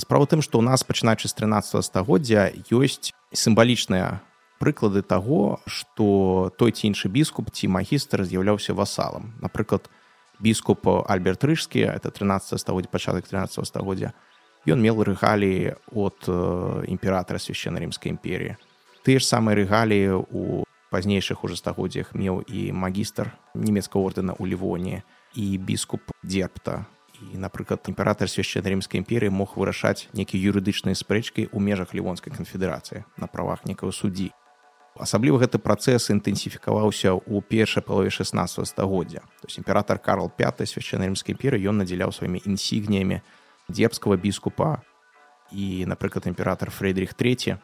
справа 0.00 0.28
тым 0.28 0.44
што 0.44 0.60
ў 0.60 0.64
нас 0.68 0.84
пачынаючы 0.84 1.28
з 1.28 1.34
13 1.36 1.84
стагоддзя 1.84 2.52
ёсць 2.72 3.12
сімвалічныя 3.32 4.20
прыклады 4.60 5.02
таго 5.02 5.60
што 5.68 6.52
той 6.56 6.72
ці 6.72 6.92
іншы 6.92 7.12
біскуп 7.12 7.52
ці 7.52 7.68
магістр 7.68 8.24
з'яўляўся 8.24 8.72
васалам. 8.72 9.36
Напрыклад 9.40 9.88
біскуп 10.40 10.88
альберт 11.08 11.44
рыжскі 11.44 11.84
это 11.92 12.10
13 12.10 12.60
стагоддзя 12.60 12.92
пачатак 12.92 13.28
13 13.28 13.64
стагоддзя 13.64 14.12
ён 14.68 14.80
меў 14.80 15.04
рэгаліі 15.04 15.76
от 15.92 16.28
імператара 16.88 17.40
свяшчэннай 17.40 17.84
рымскай 17.84 18.12
імперіі 18.12 18.56
тыя 19.06 19.22
ж 19.22 19.24
самыя 19.24 19.56
рэгаліі 19.62 20.24
у 20.28 20.64
пазнейшых 20.96 21.44
уже 21.44 21.60
стагоддзях 21.60 22.16
меў 22.16 22.40
і 22.48 22.72
магістр 22.72 23.28
нямецкага 23.52 24.00
ордэна 24.00 24.32
ў 24.32 24.48
лівоне 24.48 25.04
і 25.36 25.44
біскуп 25.60 26.00
дзерпта 26.24 26.88
і 27.20 27.36
напрыклад 27.36 27.84
імператор 27.84 28.32
свяшчэннай 28.32 28.72
рымскай 28.72 29.04
імперыі 29.04 29.28
мог 29.28 29.60
вырашаць 29.60 30.08
нейкія 30.16 30.40
юрыдычныя 30.48 30.96
спрэчкі 30.96 31.52
ў 31.52 31.58
межах 31.60 31.92
лівонскай 31.92 32.32
канфедэрацыі 32.32 33.04
на 33.20 33.28
правах 33.28 33.68
некага 33.68 33.92
суддзі 33.92 34.32
асабліва 34.96 35.44
гэты 35.44 35.60
працэс 35.60 36.08
інтэнсіфікаваўся 36.16 37.12
ў 37.12 37.44
першай 37.44 37.84
палове 37.84 38.08
16 38.08 38.64
стагоддзя 38.64 39.20
то 39.20 39.52
есть 39.52 39.60
імператор 39.60 40.00
карл 40.00 40.32
5 40.32 40.64
свяшчэннай 40.64 41.12
рымскай 41.12 41.36
імперыі 41.36 41.68
ён 41.68 41.84
надзяляў 41.84 42.08
сваімі 42.08 42.40
інсігніямі 42.48 43.20
дзепскага 43.68 44.16
біскупа 44.16 44.80
і 45.52 45.84
напрыклад 45.84 46.24
імператор 46.24 46.72
фрэдрих 46.72 47.12
3 47.12 47.60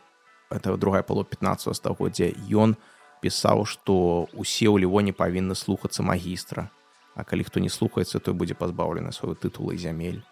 это 0.52 0.76
другая 0.76 1.00
пало 1.00 1.24
15 1.24 1.72
стагоддзя 1.72 2.28
ён 2.52 2.76
у 2.76 3.00
пісаў 3.22 3.64
што 3.64 4.26
усе 4.34 4.66
ў 4.66 4.82
лівоне 4.84 5.14
павінны 5.14 5.54
слухацца 5.54 6.02
магістра 6.02 6.68
а 7.14 7.24
калі 7.24 7.44
хто 7.44 7.60
не 7.60 7.68
слухаецца 7.68 8.20
той 8.20 8.34
будзе 8.34 8.54
пазбаўлены 8.54 9.12
сваю 9.12 9.36
тытулы 9.36 9.76
зямель. 9.76 10.22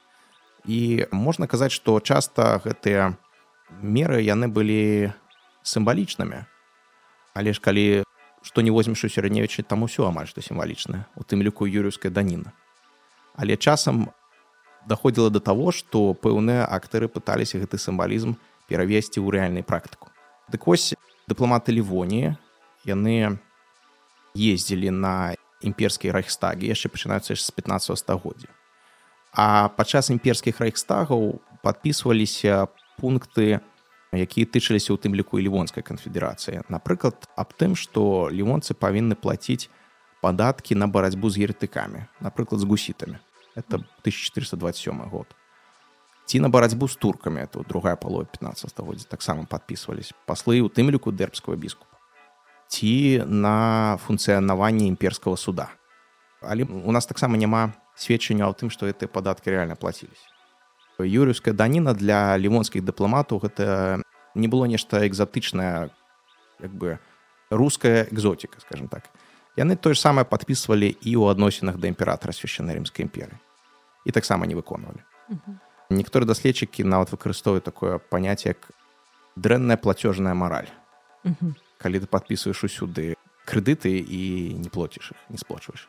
І 0.65 1.07
можна 1.13 1.47
казаць 1.47 1.73
што 1.73 2.01
часта 2.01 2.61
гэтыя 2.65 3.17
меры 3.81 4.21
яны 4.25 4.49
былі 4.49 5.13
сімвалічнымі. 5.63 6.45
Але 7.35 7.53
ж 7.53 7.61
калі 7.61 8.05
што 8.43 8.65
не 8.65 8.73
возьмеш 8.73 9.05
у 9.05 9.09
сярэднявечы 9.13 9.63
там 9.63 9.85
усё 9.85 10.09
амаль 10.09 10.29
што 10.29 10.41
сімвалічна 10.41 11.05
у 11.17 11.23
тым 11.25 11.45
ліку 11.45 11.69
юрыўская 11.69 12.13
даніна. 12.13 12.53
Але 13.37 13.57
часам 13.57 14.09
даходзіла 14.89 15.29
да 15.31 15.41
таго 15.41 15.73
што 15.73 16.17
пэўныя 16.17 16.65
актары 16.65 17.09
пыталіся 17.09 17.61
гэты 17.61 17.77
сімвалізм 17.77 18.37
перавесці 18.69 19.21
ў 19.21 19.29
рэальнай 19.37 19.65
практыку. 19.65 20.09
Дык 20.49 20.65
вось 20.65 20.97
дыпламаты 21.29 21.77
лівоніі 21.77 22.37
яны 22.85 23.39
ездзілі 24.35 24.91
на 24.91 25.35
імперскія 25.61 26.15
рэйхстагі 26.17 26.71
яшчэ 26.71 26.89
пачынаюцца 26.89 27.37
з 27.37 27.51
15 27.51 27.99
стагоддзя. 27.99 28.49
А 29.33 29.69
падчас 29.69 30.11
імперскіх 30.11 30.61
рэйхстагаў 30.61 31.41
падпісваліся 31.63 32.69
пункты 32.99 33.61
якія 34.11 34.47
тычыліся 34.47 34.91
ў 34.91 34.99
тым 34.99 35.15
ліку 35.15 35.39
і 35.39 35.47
лівонскай 35.47 35.85
канфедэрацыі. 35.87 36.67
Напрыклад 36.67 37.29
аб 37.37 37.55
тым 37.55 37.77
што 37.79 38.33
лівонцы 38.33 38.75
павінны 38.75 39.15
плаціць 39.15 39.71
падаткі 40.25 40.75
на 40.75 40.89
барацьбу 40.91 41.31
з 41.31 41.47
гертыкамі 41.47 42.09
напрыклад 42.21 42.61
з 42.61 42.67
гусітамі. 42.67 43.21
Это 43.55 43.85
1427 44.03 44.99
год. 45.11 45.27
Ці 46.27 46.41
на 46.41 46.49
барацьбу 46.49 46.89
з 46.89 46.97
туркамі 46.97 47.43
это 47.43 47.63
другая 47.67 47.97
палова 47.97 48.25
15 48.25 48.71
стагоддзя 48.71 49.07
таксама 49.07 49.47
падпісвались 49.47 50.15
паслы 50.27 50.63
у 50.63 50.69
тым 50.69 50.91
ліку 50.91 51.13
дэрбского 51.13 51.55
біскупа 51.55 51.90
ці 52.71 53.27
на 53.27 53.99
функцыянаванне 54.07 54.87
імперскага 54.87 55.37
суда. 55.37 55.69
Але 56.41 56.65
у 56.65 56.93
нас 56.95 57.05
таксама 57.07 57.37
няма 57.37 57.75
сведчання 57.99 58.47
ў 58.47 58.55
тым 58.55 58.71
што 58.71 58.87
гэтыя 58.87 59.11
падаткі 59.11 59.51
рэальна 59.53 59.75
плаціліся 59.77 60.31
юрыўская 61.05 61.55
даніна 61.55 61.95
для 61.95 62.37
лімонскіх 62.37 62.85
дыпламатаў 62.85 63.41
гэта 63.45 64.03
не 64.35 64.49
было 64.49 64.65
нешта 64.65 65.07
экзатычнае 65.07 65.91
як 66.61 66.73
бы 66.73 66.99
руская 67.51 68.07
экзотика 68.11 68.61
скажем 68.61 68.89
так. 68.89 69.09
Яны 69.57 69.77
тое 69.77 69.95
ж 69.95 70.01
самае 70.01 70.25
подписывалі 70.25 70.89
і 70.89 71.13
ў 71.17 71.31
адносінах 71.31 71.79
да 71.79 71.89
імператора 71.89 72.33
священной 72.33 72.77
рымскай 72.77 73.05
імперы 73.05 73.41
і 74.05 74.13
таксама 74.13 74.47
не 74.47 74.55
выконвалі 74.55 75.03
некаторы 75.91 76.25
даследчыкі 76.25 76.85
нават 76.85 77.11
выкарыстоўваюць 77.13 77.67
такое 77.67 77.99
паняцце 77.99 78.55
як 78.55 78.71
дрэнная 79.37 79.77
плацежная 79.77 80.35
мараль 80.35 80.71
калі 81.81 82.01
ты 82.01 82.07
подписываешь 82.07 82.63
усюды 82.65 83.17
крэдыты 83.49 83.97
і 83.99 84.55
не 84.61 84.69
плоціш 84.69 85.13
их 85.13 85.21
не 85.29 85.39
сплочваешь 85.41 85.89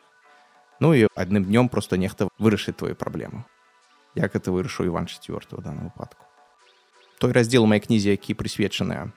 ну 0.80 0.94
і 0.94 1.06
адным 1.14 1.44
днём 1.44 1.68
просто 1.68 1.96
нехта 1.96 2.28
вырашыць 2.38 2.76
твою 2.76 2.96
праблему 2.96 3.44
як 4.14 4.36
это 4.36 4.52
вырашыў 4.52 5.06
четверт 5.06 5.52
в 5.52 5.62
данном 5.62 5.84
выпадку. 5.84 6.24
Той 7.18 7.32
раздзел 7.32 7.66
моей 7.66 7.80
кнізе 7.80 8.10
які 8.10 8.34
прысвечаныя 8.34 9.12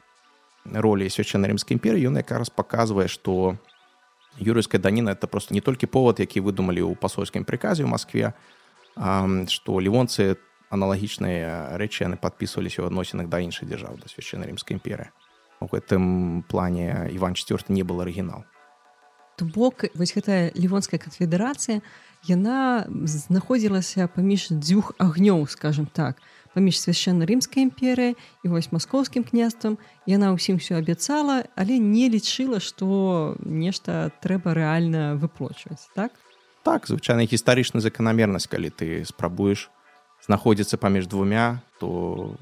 ролі 0.65 1.09
священной 1.09 1.49
рымскай 1.49 1.77
імперы 1.77 1.97
ён 2.05 2.17
якраз 2.17 2.49
паказвае 2.49 3.07
што 3.07 3.57
юрыйская 4.39 4.81
даніна 4.81 5.11
это 5.11 5.27
просто 5.27 5.53
не 5.53 5.61
толькі 5.61 5.87
повод 5.87 6.19
які 6.19 6.41
выдумалі 6.41 6.81
ў 6.85 6.95
пасольскім 6.95 7.45
прыказе 7.45 7.83
ў 7.83 7.89
москве 7.89 8.33
што 9.49 9.79
лівонцы 9.79 10.37
аналагічныя 10.69 11.77
рэчы 11.77 12.05
яны 12.05 12.17
подписываліся 12.17 12.81
ў 12.81 12.93
адносінах 12.93 13.29
да 13.29 13.41
іншай 13.41 13.69
дзяржаў 13.69 13.97
да 13.97 14.09
священной 14.09 14.53
рымскай 14.53 14.77
імперы 14.77 15.09
у 15.59 15.67
гэтым 15.67 16.43
плане 16.49 17.09
иван 17.11 17.33
четверт 17.33 17.69
не 17.69 17.83
был 17.83 18.01
арыгінал 18.01 18.45
то 19.35 19.45
бок 19.45 19.85
вось 19.95 20.15
гэтая 20.15 20.51
лівонская 20.55 20.99
канфедэрацыя 20.99 21.83
яна 22.25 22.87
знаходзілася 22.89 24.07
паміж 24.07 24.49
дзвюх 24.49 24.95
агнёў 24.97 25.45
скажем 25.47 25.85
так. 25.85 26.17
Паміж 26.55 26.79
свяшчэнна 26.79 27.27
рымскай 27.27 27.67
імперыя 27.67 28.15
і 28.15 28.47
вось 28.47 28.71
маскоўскім 28.71 29.27
княствам 29.27 29.75
яна 30.07 30.31
ўсім 30.31 30.57
все 30.57 30.79
абяцала 30.79 31.43
але 31.59 31.77
не 31.77 32.07
лічыла 32.07 32.63
што 32.63 33.35
нешта 33.43 34.15
трэба 34.23 34.55
рэальна 34.55 35.19
выплочваць 35.19 35.91
так? 35.95 36.15
Так 36.63 36.87
звычайна 36.87 37.27
гістарычна 37.27 37.83
заканамернасць 37.83 38.47
калі 38.47 38.71
ты 38.71 39.03
спрабуеш 39.03 39.67
знаходзіцца 40.23 40.79
паміж 40.79 41.11
двумя 41.11 41.59
то 41.79 42.39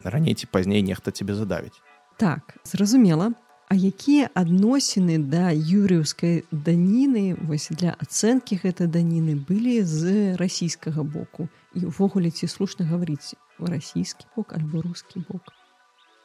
раней 0.00 0.34
ці 0.34 0.48
пазней 0.48 0.80
нехта 0.80 1.12
цябе 1.12 1.36
задавіць 1.36 1.76
так 2.16 2.56
зразумела. 2.64 3.32
А 3.68 3.74
якія 3.74 4.30
адносіны 4.30 5.18
да 5.18 5.50
юрыўскай 5.50 6.46
даніны 6.54 7.34
вось 7.34 7.66
для 7.74 7.98
ацэнкі 7.98 8.62
гэтай 8.62 8.86
даніны 8.86 9.34
былі 9.34 9.82
з 9.82 10.38
расійскага 10.38 11.02
боку? 11.02 11.50
І 11.74 11.90
ўвогуле 11.90 12.30
ці 12.30 12.46
слушна 12.46 12.86
гаварыць 12.86 13.34
расійскі 13.58 14.30
бок 14.38 14.54
альбо 14.54 14.86
рускі 14.86 15.26
бок? 15.26 15.50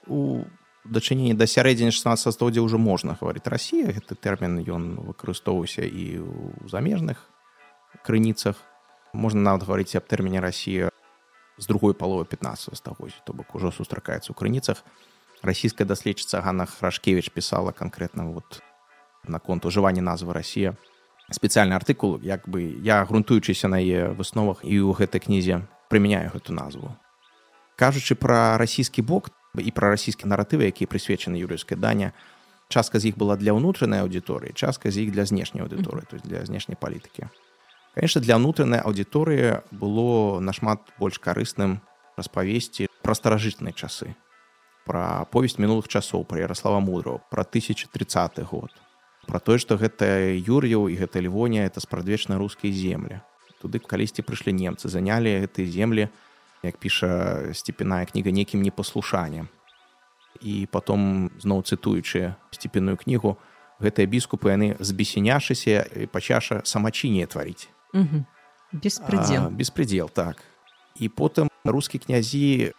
У 0.06 0.46
дачыненні 0.86 1.34
да 1.34 1.50
сярэдзіны 1.50 1.90
16 1.90 2.30
стагоддзя 2.30 2.62
ўжо 2.62 2.78
можна 2.78 3.18
гаварыць 3.18 3.50
Расія 3.50 3.90
гэты 3.90 4.14
тэрмін 4.14 4.62
ён 4.62 5.02
выкарыстоўваўся 5.02 5.82
і 5.82 6.22
ў 6.22 6.70
замежных 6.70 7.26
крыніцах. 8.06 8.54
Можна 9.18 9.42
нават 9.50 9.66
гаварыць 9.66 9.98
аб 9.98 10.06
тэрміне 10.06 10.46
Расія 10.46 10.94
з 11.58 11.66
другой 11.66 11.98
паловы 11.98 12.30
15 12.30 12.78
стагоддзя 12.78 13.26
то 13.26 13.34
бок 13.34 13.50
ужо 13.58 13.74
сустракаецца 13.74 14.30
ў 14.30 14.38
крыніцах 14.38 14.86
расійская 15.42 15.88
даследчыца 15.88 16.42
Ганна 16.42 16.66
Храшкевич 16.66 17.32
пісала 17.32 17.72
канкрэтна 17.72 18.26
вот 18.26 18.62
наконт 19.28 19.66
ужывання 19.66 20.02
назвы 20.02 20.34
Расія 20.34 20.76
спецыяльны 21.32 21.74
артыкул 21.74 22.20
як 22.22 22.48
бы 22.48 22.62
я 22.62 23.06
грунтуючыся 23.06 23.68
на 23.68 23.82
яе 23.82 24.14
высновах 24.14 24.64
і 24.64 24.78
ў 24.78 24.94
гэтай 24.94 25.22
кнізе 25.22 25.66
прымяняю 25.90 26.32
гэту 26.34 26.54
назву. 26.54 26.94
Кажучы 27.76 28.16
пра 28.16 28.58
расійскі 28.62 29.02
бок 29.02 29.32
і 29.58 29.72
пра 29.72 29.90
расійскі 29.90 30.30
наратывы 30.30 30.70
які 30.70 30.86
прысвечаны 30.86 31.42
юрыйскай 31.42 31.78
даня 31.78 32.14
частка 32.70 33.00
з 33.00 33.12
іх 33.12 33.18
была 33.18 33.36
для 33.36 33.58
ўнутранай 33.58 34.06
аўдыторыі 34.06 34.54
частка 34.54 34.92
з 34.92 35.08
іх 35.08 35.12
для 35.12 35.26
знешняй 35.26 35.66
аўдыторыі 35.66 36.06
то 36.06 36.16
есть 36.16 36.26
для 36.28 36.46
знешняй 36.46 36.78
палітыкі. 36.78 37.30
Конечно 37.96 38.22
для 38.22 38.38
ўнутранай 38.38 38.86
аўдыторыі 38.86 39.66
было 39.72 40.40
нашмат 40.40 40.86
больш 41.00 41.18
карысным 41.18 41.82
распавесці 42.18 42.92
пра 43.02 43.18
старажытныя 43.18 43.74
часы 43.74 44.14
пра 44.86 45.26
повесць 45.32 45.60
мінулых 45.60 45.88
часоў 45.88 46.26
пра 46.26 46.42
ярослава 46.46 46.80
мудрого 46.80 47.22
пра 47.30 47.44
1030 47.44 48.40
год. 48.50 48.72
Про 49.28 49.40
тое 49.40 49.58
што 49.62 49.78
гэта 49.78 50.34
юр'яў 50.34 50.90
і 50.90 50.98
гэта 50.98 51.22
львоня 51.22 51.66
это 51.66 51.80
спрадвечна 51.80 52.38
рускія 52.38 52.74
землі. 52.74 53.22
Туды 53.62 53.78
калісьці 53.78 54.26
прыйшлі 54.26 54.54
немцы 54.58 54.90
занялі 54.90 55.46
гэтыя 55.46 55.70
землі 55.70 56.10
як 56.64 56.78
піша 56.78 57.54
сцепіная 57.54 58.06
кніга 58.06 58.32
нейкім 58.32 58.62
непаслушаннем. 58.62 59.50
І 60.42 60.66
потом 60.72 61.30
зноў 61.38 61.62
цытуючы 61.62 62.34
сцепенную 62.50 62.98
кнігу 62.98 63.38
гэтыя 63.78 64.10
біскупы 64.10 64.50
яны 64.50 64.74
збесеняшыся 64.82 65.86
і 65.86 66.06
пачаша 66.10 66.62
самачыне 66.66 67.30
тварыць. 67.30 67.70
Беспредел 68.72 69.50
беспредел 69.50 70.10
так. 70.10 70.42
І 70.98 71.10
потым 71.10 71.50
рускі 71.64 72.00
князі 72.00 72.74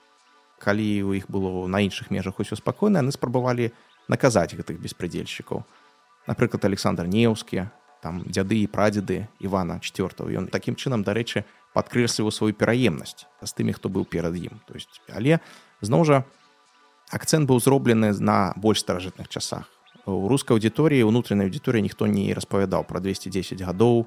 калі 0.62 0.86
ў 1.02 1.18
іх 1.18 1.26
было 1.26 1.66
на 1.66 1.82
іншых 1.82 2.14
межах 2.14 2.38
усё 2.38 2.54
спакойна 2.54 3.02
яны 3.02 3.10
спрабавалі 3.10 3.74
наказаць 4.06 4.54
гэтых 4.54 4.78
беспредельшчыкаў. 4.78 5.66
Напрыклад 6.30 6.62
александр 6.64 7.10
неўскі 7.10 7.66
там 8.02 8.22
дзяды 8.26 8.62
і 8.62 8.70
прадзеды 8.70 9.26
ивана 9.42 9.82
четверт 9.82 10.22
ён 10.22 10.46
такім 10.46 10.78
чынам 10.78 11.02
дарэчы 11.02 11.42
падкрэсліваў 11.74 12.30
сваю 12.30 12.54
пераемнасць 12.54 13.26
з 13.42 13.50
тымі 13.50 13.74
хто 13.74 13.90
быў 13.90 14.06
перад 14.06 14.38
ім. 14.38 14.62
То 14.66 14.78
есть 14.78 15.02
але 15.10 15.42
зноў 15.82 16.06
жа 16.06 16.16
акцэнт 17.10 17.50
быў 17.50 17.58
зроблены 17.58 18.14
на 18.18 18.54
больш 18.56 18.86
старажытных 18.86 19.28
часах. 19.28 19.66
У 20.06 20.26
рускай 20.26 20.58
аўдыторыі 20.58 21.06
унутранай 21.06 21.46
аўдыторыі 21.46 21.82
ніхто 21.82 22.06
не 22.06 22.34
распавядаў 22.34 22.86
пра 22.86 22.98
210 22.98 23.62
гадоў 23.62 24.06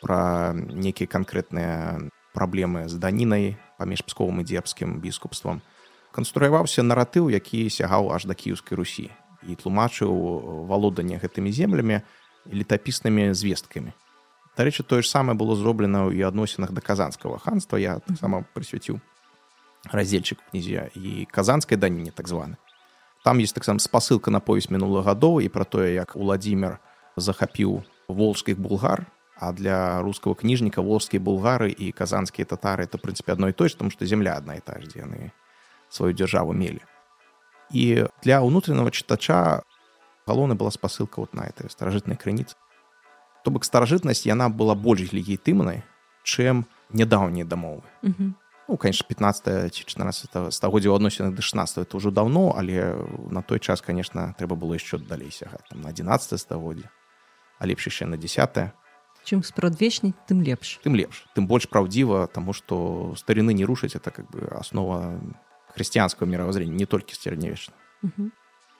пра 0.00 0.52
нейкія 0.56 1.08
канкрэтныя 1.08 2.08
праблемы 2.32 2.88
з 2.88 2.96
данінай 2.96 3.56
паміж 3.76 4.04
псковым 4.04 4.40
і 4.40 4.48
дзербскім 4.48 5.00
біскупствам 5.00 5.60
канструяваўся 6.16 6.80
наратыў 6.80 7.28
які 7.28 7.68
сягаў 7.68 8.08
аж 8.16 8.24
да 8.24 8.32
кіеўскай 8.32 8.80
русі 8.80 9.12
і 9.44 9.52
тлумачыў 9.60 10.10
валоданне 10.66 11.20
гэтымі 11.20 11.52
землямі 11.52 12.00
летапіснымі 12.48 13.36
звесткамі. 13.36 13.92
Дарэчы 14.56 14.82
тое 14.82 15.04
ж 15.04 15.12
самае 15.12 15.36
было 15.36 15.52
зроблена 15.52 16.08
ў 16.08 16.24
адносінах 16.24 16.72
да 16.72 16.80
казанскага 16.80 17.36
ханства. 17.36 17.76
Я 17.76 18.00
таксама 18.00 18.48
прысвяціў 18.56 18.98
раздзельчык 19.92 20.40
князя 20.50 20.88
і 20.96 21.28
казанскай 21.30 21.76
даніне 21.76 22.10
так 22.10 22.28
званы. 22.28 22.56
Там 23.22 23.38
есть 23.38 23.54
таксама 23.54 23.78
спасылка 23.78 24.30
на 24.30 24.40
повесь 24.40 24.70
мінулых 24.70 25.04
гадоў 25.04 25.44
і 25.44 25.52
пра 25.52 25.68
тое 25.68 25.92
як 25.92 26.16
владимир 26.16 26.78
захапіў 27.16 27.84
волжскіх 28.08 28.58
булгар 28.58 29.06
а 29.36 29.52
для 29.52 30.00
рускага 30.00 30.34
кніжніка 30.40 30.80
волжскія 30.80 31.20
булгары 31.20 31.68
і 31.68 31.92
казанскія 31.92 32.46
татары 32.48 32.88
это 32.88 32.96
прынцыпе 32.96 33.36
адной 33.36 33.52
той 33.52 33.68
ж 33.68 33.76
тому 33.76 33.90
што 33.90 34.06
земля 34.06 34.40
адна 34.40 34.56
і 34.56 34.64
та 34.64 34.80
ж 34.80 34.88
дзе 34.88 35.04
яны 35.04 35.36
сваю 35.96 36.12
дзяржаву 36.12 36.52
мелі 36.52 36.84
і 37.72 38.06
для 38.22 38.44
ўнутранага 38.44 38.92
чытача 38.92 39.64
галоўна 40.26 40.54
была 40.54 40.70
спасылка 40.70 41.20
вот 41.20 41.34
на 41.34 41.48
этой 41.48 41.70
старажытнай 41.70 42.20
крыніцы 42.20 42.54
то 43.44 43.50
бок 43.50 43.64
старажытнасць 43.64 44.26
яна 44.26 44.50
была 44.50 44.74
больш 44.74 45.12
легітымнай 45.14 45.86
чым 46.26 46.66
нядаўнія 46.90 47.46
дамовы 47.46 47.86
ну 48.68 48.76
конечно 48.76 49.06
15 49.06 49.74
ці 49.74 49.84
14 49.84 50.54
стагоддзя 50.54 50.94
адносінах 50.94 51.34
да 51.34 51.42
16 51.42 51.86
это 51.86 51.96
ўжо 51.96 52.10
давно 52.10 52.54
але 52.58 52.98
на 53.30 53.42
той 53.42 53.58
час 53.60 53.80
конечно 53.80 54.34
трэба 54.38 54.56
было 54.58 54.74
яшчэ 54.74 54.98
далей 54.98 55.30
сягаць 55.30 55.66
там 55.70 55.80
на 55.82 55.94
11 55.94 56.40
стагоддзя 56.40 56.90
а 57.58 57.66
лепш 57.66 57.86
яшчэ 57.86 58.06
на 58.06 58.16
10 58.16 58.74
чым 59.26 59.42
спрадвечней 59.42 60.14
тым 60.26 60.42
лепш 60.42 60.78
тым 60.82 60.94
лепш 60.94 61.26
тым 61.34 61.46
больш 61.46 61.70
праўдзіва 61.70 62.26
таму 62.26 62.52
што 62.52 63.14
старыны 63.14 63.54
не 63.54 63.64
рушыць 63.64 63.94
это 63.94 64.10
как 64.10 64.30
бы 64.30 64.46
аснова 64.50 65.18
хрысціянскага 65.76 66.24
мировоззрення 66.24 66.72
не 66.72 66.88
толькі 66.88 67.14
сцярневечна 67.14 67.76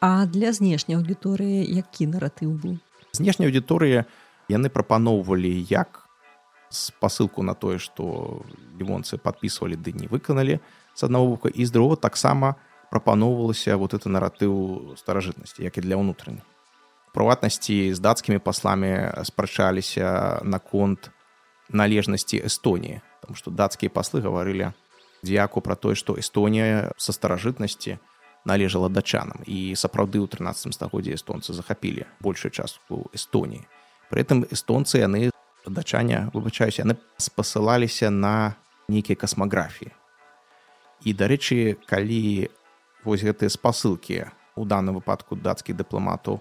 А 0.00 0.26
для 0.26 0.52
знешняй 0.52 0.98
аўдыторыі 1.00 1.64
які 1.64 2.06
наратыў 2.06 2.52
быў? 2.60 2.76
Знешняй 3.16 3.48
аўдыторыі 3.48 4.04
яны 4.52 4.68
прапаноўвалі 4.68 5.50
як 5.70 6.04
спасылку 6.68 7.42
на 7.42 7.54
тое 7.54 7.78
што 7.78 8.42
лівонцы 8.76 9.16
подписывалі 9.16 9.76
ды 9.80 9.96
не 9.96 10.06
выканалі 10.10 10.60
з 10.94 11.00
аднаго 11.02 11.36
боку 11.36 11.48
і 11.48 11.64
з 11.64 11.70
другого 11.70 11.96
таксама 11.96 12.56
прапаноўвалася 12.90 13.76
вот 13.76 13.94
это 13.94 14.12
наратыў 14.12 14.94
старажытнасці 15.00 15.64
як 15.64 15.78
і 15.78 15.80
для 15.80 15.96
ўнутранай. 15.96 16.44
Прыватнасці 17.16 17.96
з 17.96 17.98
дацкімі 17.98 18.38
пасламі 18.38 19.24
спрачаліся 19.24 20.40
наконт 20.44 21.10
належнасці 21.72 22.44
эстоніі 22.44 23.00
там 23.24 23.34
што 23.34 23.50
дацкія 23.50 23.90
паслы 23.90 24.20
гаварылі 24.20 24.76
дзяку 25.22 25.60
пра 25.60 25.76
тое 25.76 25.94
што 25.94 26.18
эстонія 26.18 26.92
са 26.96 27.12
старажытнасці 27.12 27.98
належала 28.46 28.88
дачанам 28.88 29.42
і 29.46 29.74
сапраўды 29.74 30.22
ў 30.22 30.30
13 30.30 30.74
стагоддзе 30.74 31.18
эстонцы 31.18 31.52
захапілі 31.52 32.06
большую 32.20 32.52
частку 32.52 33.10
эстоніі. 33.12 33.66
При 34.10 34.22
этом 34.22 34.46
эстонцы 34.46 35.02
яны 35.02 35.30
дачане 35.66 36.30
выбачаюсь 36.32 36.78
яны 36.78 36.96
спасылаліся 37.18 38.10
на 38.10 38.54
нейкія 38.88 39.18
касмаграфіі. 39.18 39.90
І 41.02 41.10
дарэчы 41.12 41.76
калі 41.90 42.48
вось 43.04 43.26
гэтыя 43.26 43.50
спасылкі 43.50 44.30
у 44.54 44.64
данным 44.64 45.02
выпадку 45.02 45.36
дацкіх 45.36 45.76
дыпламатаў 45.76 46.40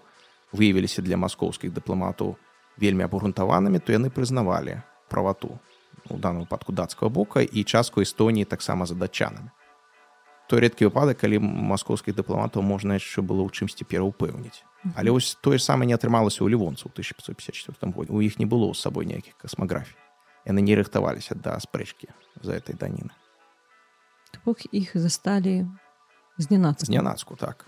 выявіліся 0.53 1.01
для 1.01 1.17
маскоўскіх 1.17 1.73
дыпламатаў 1.73 2.37
вельмі 2.77 3.09
абгрунтаванымі 3.09 3.81
то 3.81 3.97
яны 3.97 4.13
прызнавалі 4.13 4.81
правату 5.09 5.57
у 6.09 6.17
данном 6.17 6.45
выпадку 6.45 6.71
дацкага 6.71 7.09
бока 7.09 7.41
і 7.41 7.63
частку 7.63 8.01
эстоніі 8.01 8.45
таксама 8.45 8.85
за 8.85 8.95
датчанамі 8.95 9.49
той 10.47 10.61
рэдкі 10.61 10.89
выпадак 10.89 11.17
калі 11.25 11.41
маскоўскіх 11.41 12.15
дыпламатаў 12.15 12.61
можна 12.61 13.01
яшчэ 13.01 13.25
было 13.25 13.41
ў 13.45 13.49
чымсьці 13.49 13.89
пераўпэўніць 13.89 14.61
але 14.93 15.09
вось 15.09 15.33
тое 15.41 15.57
самае 15.57 15.89
не 15.89 15.97
атрымалася 15.97 16.45
ў 16.45 16.53
лівонцу 16.53 16.89
1554 16.93 17.91
годзе 17.91 18.13
у 18.13 18.21
іх 18.21 18.37
не 18.37 18.45
было 18.45 18.69
з 18.73 18.81
сабой 18.85 19.09
ніякіх 19.09 19.37
касмаграфій 19.41 19.97
яны 20.45 20.61
не 20.61 20.77
рыхтаваліся 20.77 21.33
да 21.33 21.57
спрэчкі 21.57 22.13
за 22.41 22.53
этой 22.53 22.77
даніны 22.77 23.13
бок 24.45 24.61
іх 24.69 24.93
засталі 24.93 25.65
знянацку 26.37 26.85
знянацку 26.85 27.35
так. 27.35 27.65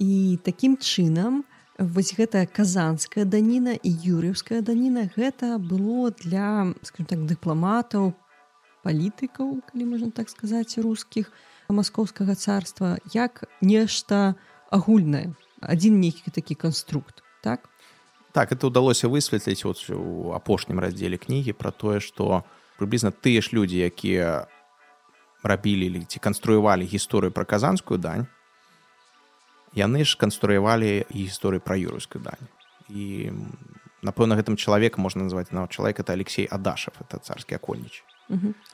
І 0.00 0.38
такім 0.44 0.76
чынам 0.76 1.44
вось 1.80 2.12
гэтая 2.12 2.44
казанская 2.44 3.24
даніна 3.24 3.72
і 3.72 3.88
юрыўская 3.88 4.60
даніна 4.60 5.08
гэта 5.16 5.56
было 5.56 6.12
для 6.12 6.76
скажем 6.84 7.08
так 7.08 7.20
дыпламатаў 7.24 8.12
палітыкаў 8.84 9.64
калі 9.72 9.84
можна 9.88 10.10
так 10.12 10.28
сказаць 10.28 10.76
рускіх 10.76 11.32
маскоўскага 11.72 12.36
царства 12.36 13.00
як 13.16 13.48
нешта 13.64 14.36
агульнае 14.68 15.32
адзін 15.60 16.00
нейкі 16.00 16.30
такі 16.30 16.54
канструкт 16.54 17.24
так? 17.40 17.68
Так 18.32 18.52
это 18.52 18.68
удалося 18.68 19.08
высветліць 19.08 19.64
вот 19.64 19.80
у 19.88 20.32
апошнім 20.36 20.78
раздзеле 20.84 21.16
кнігі 21.16 21.56
про 21.56 21.72
тое 21.72 22.00
что 22.00 22.44
прыблізна 22.76 23.08
тыя 23.08 23.40
ж 23.40 23.56
людзі 23.56 23.80
якія 23.80 24.44
рабілі 25.42 26.04
ці 26.04 26.20
канструявалі 26.20 26.84
гісторыю 26.84 27.32
пра 27.32 27.48
казанскую 27.48 27.96
дань 27.96 28.28
яны 29.74 30.04
ж 30.04 30.16
канструявалі 30.18 31.06
гісторыю 31.10 31.60
пра 31.60 31.76
юрыйскую 31.76 32.22
дань. 32.22 32.46
І 32.88 33.30
напэўна 34.02 34.34
гэтым 34.34 34.56
чалавекам 34.56 35.04
можна 35.04 35.24
назваць 35.24 35.52
нават 35.52 35.70
чалавек 35.70 36.00
это 36.00 36.12
алексей 36.12 36.46
адашев 36.46 36.94
это 37.00 37.18
царскі 37.18 37.54
акольніч 37.54 38.02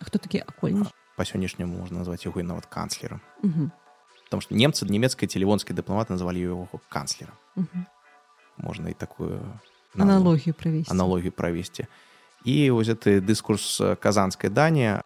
хто 0.00 0.18
такі 0.18 0.44
акольніч 0.46 0.88
по 1.16 1.24
сённяшняму 1.24 1.80
можна 1.80 2.04
назваць 2.04 2.24
яго 2.28 2.40
і 2.40 2.44
нават 2.44 2.66
канцлерам. 2.66 3.20
Потому 4.24 4.40
что 4.40 4.54
немцы 4.54 4.84
нямецкая 4.84 5.26
телевонскі 5.26 5.72
дыпламат 5.72 6.12
называлі 6.12 6.40
яго 6.40 6.68
канцлерам. 6.88 7.34
Можна 8.58 8.90
і 8.90 8.92
такую 8.92 9.40
аналогію 9.96 10.54
правесці. 10.54 10.92
Аналогію 10.92 11.32
правесці. 11.32 11.86
І 12.44 12.70
вось 12.70 12.88
гэты 12.88 13.20
дыскурс 13.20 13.80
казанскай 13.96 14.50
дані 14.50 15.00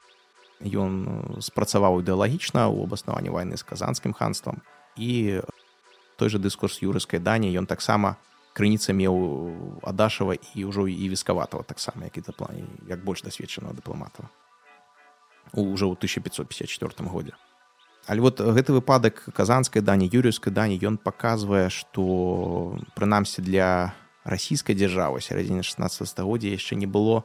ён 0.60 1.38
спрацаваў 1.40 2.02
ідэалагічна 2.02 2.66
ў 2.68 2.84
абаснаванні 2.84 3.30
вайны 3.30 3.56
з 3.56 3.62
казанскім 3.62 4.12
ханствам. 4.12 4.60
І 4.98 5.40
той 6.20 6.28
же 6.28 6.36
дыскурс 6.36 6.84
юрыскай 6.84 7.16
дані 7.16 7.48
ён 7.56 7.64
таксама 7.64 8.20
крыніца 8.52 8.92
меў 8.92 9.80
адашава 9.80 10.36
і 10.36 10.68
ўжо 10.68 10.84
і 10.84 11.08
вескаватого 11.08 11.64
таксама 11.64 12.04
які 12.04 12.20
плане 12.36 12.68
як 12.84 13.00
больш 13.00 13.24
дасведчаного 13.24 13.72
дыпламатава 13.72 14.28
уже 15.56 15.88
ў 15.88 15.96
1554 15.96 17.08
годзе. 17.08 17.32
Але 18.06 18.20
вот 18.20 18.40
гэты 18.40 18.76
выпадак 18.76 19.32
казанскай 19.32 19.80
дані 19.80 20.12
юрыўскай 20.12 20.52
дані 20.52 20.76
ён 20.76 21.00
паказвае 21.00 21.72
што 21.72 22.76
прынамсі 22.92 23.40
для 23.40 23.96
расійскай 24.24 24.76
дзяржавы 24.76 25.24
сярэдзіне 25.24 25.64
16 25.64 26.04
стагоддзя 26.04 26.52
яшчэ 26.52 26.76
не 26.76 26.84
было 26.86 27.24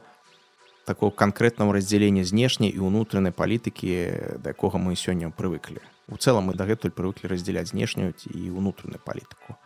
такого 0.88 1.12
канкрэтнага 1.12 1.76
раздзялення 1.76 2.24
знешняй 2.24 2.72
і 2.72 2.80
ўнутранай 2.80 3.36
палітыкі 3.36 4.40
да 4.40 4.56
якога 4.56 4.80
мы 4.80 4.96
сёння 4.96 5.28
прывыклі 5.28 5.84
у 6.08 6.16
цэлым 6.16 6.50
мы 6.50 6.54
дагэтуль 6.54 6.94
прывыклі 6.94 7.30
раздзяляць 7.30 7.70
знешнюю 7.74 8.14
і 8.14 8.40
ўнутраную 8.50 9.02
палітыку 9.02 9.58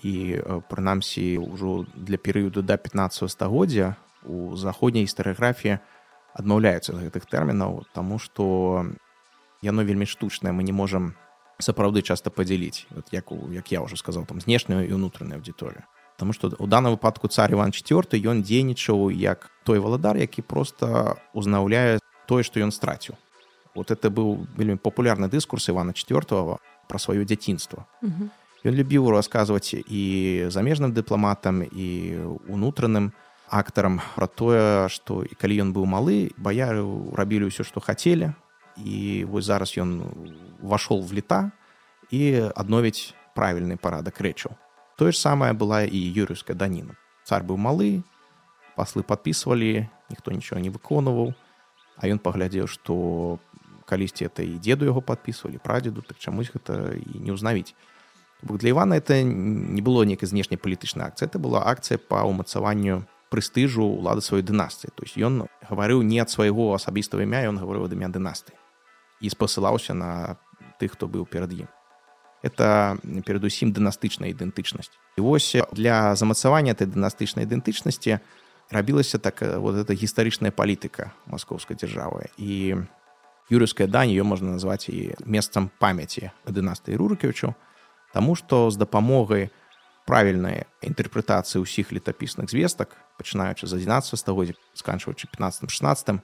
і 0.00 0.40
прынамсі 0.70 1.42
ўжо 1.42 1.84
для 1.94 2.16
перыяду 2.16 2.62
да 2.62 2.78
15 2.78 3.28
стагоддзя 3.28 3.96
у 4.24 4.56
заходняй 4.56 5.04
гістарыяграфіі 5.04 5.82
адмаўляюцца 6.32 6.94
з 6.94 7.02
гэтых 7.08 7.26
тэрмінаў 7.28 7.84
таму 7.92 8.16
што 8.22 8.86
яно 9.60 9.82
вельмі 9.82 10.06
штучнае 10.06 10.54
мы 10.54 10.62
не 10.62 10.72
можам 10.72 11.12
сапраўды 11.58 12.02
часта 12.02 12.30
падзяліць 12.30 12.86
вот 12.90 13.10
як 13.12 13.32
у 13.32 13.50
як 13.52 13.68
я 13.72 13.82
ўжо 13.82 13.98
сказаў 13.98 14.24
там 14.24 14.40
знешнюю 14.40 14.86
і 14.86 14.94
ўнутраную 14.94 15.42
аўдыторыю 15.42 15.84
Таму 16.20 16.36
што 16.36 16.52
ў 16.52 16.68
данном 16.68 16.94
выпадку 16.94 17.26
цар 17.26 17.50
Іван 17.50 17.72
четверт 17.72 18.14
ён 18.14 18.46
дзейнічаў 18.46 19.10
як 19.10 19.50
той 19.64 19.82
валадар 19.82 20.16
які 20.16 20.42
просто 20.42 21.18
узнаўляе 21.34 21.98
тое 22.30 22.46
што 22.46 22.62
ён 22.62 22.70
страціў 22.70 23.18
вот 23.74 23.90
это 23.90 24.10
быў 24.10 24.46
вельмі 24.56 24.76
папулярны 24.76 25.28
дыскурс 25.28 25.68
Івана 25.68 25.92
четвертого 25.92 26.58
пра 26.88 26.98
сваё 26.98 27.24
дзяцінства 27.24 27.86
ён 28.62 28.74
любіў 28.78 29.10
расказваць 29.10 29.74
і 29.74 30.02
замежным 30.50 30.92
дыпламатам 30.92 31.62
і 31.66 31.88
унутраным 32.48 33.12
актарам 33.48 34.00
пра 34.16 34.26
тое 34.26 34.88
што 34.88 35.22
і 35.24 35.34
калі 35.36 35.68
ён 35.68 35.70
быў 35.76 35.84
малы 35.84 36.32
баяры 36.36 36.84
рабілі 37.12 37.50
ўсё 37.52 37.64
што 37.64 37.80
хацелі 37.80 38.32
і 38.80 39.24
вось 39.28 39.48
зараз 39.48 39.76
ён 39.76 40.00
увашоў 40.62 41.04
в 41.04 41.12
лета 41.12 41.52
і 42.08 42.52
адновіць 42.56 43.12
правільны 43.34 43.76
парадак 43.76 44.20
рэчаў 44.20 44.56
тое 44.96 45.12
ж 45.12 45.18
самае 45.18 45.52
была 45.52 45.84
і 45.84 45.98
юрыўская 45.98 46.56
даніна 46.56 46.96
цар 47.24 47.44
быў 47.44 47.56
малы 47.56 48.04
паслы 48.76 49.02
подписывалі 49.02 49.88
ніхто 50.08 50.32
нічого 50.32 50.60
не 50.60 50.70
выконваў 50.70 51.34
а 52.00 52.08
ён 52.08 52.18
паглядзеў 52.18 52.66
што 52.68 53.38
калісьці 53.92 54.24
это 54.32 54.40
і 54.40 54.56
деду 54.56 54.88
яго 54.88 55.04
подписывалі 55.04 55.60
прадзеду 55.60 56.00
так 56.00 56.16
чамусь 56.16 56.48
гэта 56.48 56.96
і 56.96 57.20
не 57.20 57.36
ўзнавіць 57.36 57.76
для 58.42 58.72
ивана 58.72 58.96
это 58.96 59.20
не 59.22 59.82
было 59.84 60.08
нейкай 60.08 60.26
знешняй 60.26 60.56
палітычнай 60.56 61.12
акцыі 61.12 61.28
это 61.28 61.36
была 61.36 61.68
акцыя 61.68 62.00
па 62.00 62.24
ўмацаванню 62.24 63.04
прэстыжу 63.28 63.84
ўлады 63.84 64.24
сваёй 64.24 64.40
дынастыі 64.40 64.90
то 64.96 65.04
есть 65.04 65.20
ён 65.20 65.46
гаварыў 65.68 66.00
не 66.02 66.18
ад 66.24 66.32
свайго 66.32 66.72
асабістага 66.72 67.28
імя 67.28 67.44
ён 67.52 67.60
гаварыў 67.60 67.86
ад 67.88 67.92
імя 67.92 68.08
дынастыі 68.08 68.56
і 69.20 69.28
спасылаўся 69.28 69.94
на 69.94 70.40
тых 70.80 70.96
хто 70.96 71.06
быў 71.06 71.28
перад 71.28 71.52
ім 71.52 71.68
это 72.42 72.98
перадусім 73.24 73.70
дынастычная 73.72 74.34
ідэнтычнасць 74.34 74.92
і 75.16 75.20
вось 75.22 75.54
для 75.72 76.16
замацавання 76.18 76.74
этой 76.74 76.90
дынастычнай 76.90 77.46
ідэнтычнасці 77.46 78.18
рабілася 78.72 79.18
так 79.18 79.40
вот 79.62 79.76
эта 79.76 79.94
гістарычная 79.94 80.50
палітыка 80.50 81.14
маскоўскай 81.30 81.78
дзяржавы 81.78 82.34
і 82.36 82.82
юрыўская 83.52 83.86
дань 83.86 84.08
ее 84.08 84.24
можна 84.24 84.56
назваць 84.56 84.88
і 84.88 85.12
месцам 85.28 85.68
памяці 85.78 86.32
дынастыі 86.48 86.96
рурыкевичу 86.96 87.54
Таму 88.12 88.36
што 88.36 88.68
з 88.68 88.76
дапамогай 88.76 89.48
правільнай 90.04 90.68
інтэрпрэтацыі 90.84 91.64
ўсіх 91.64 91.92
летапісных 91.92 92.48
звестак 92.48 92.96
пачынаючы 93.20 93.68
з 93.68 93.76
11 93.76 94.18
стагоддзя 94.18 94.56
сканчваючы 94.74 95.28
15 95.32 95.70
16 95.70 96.20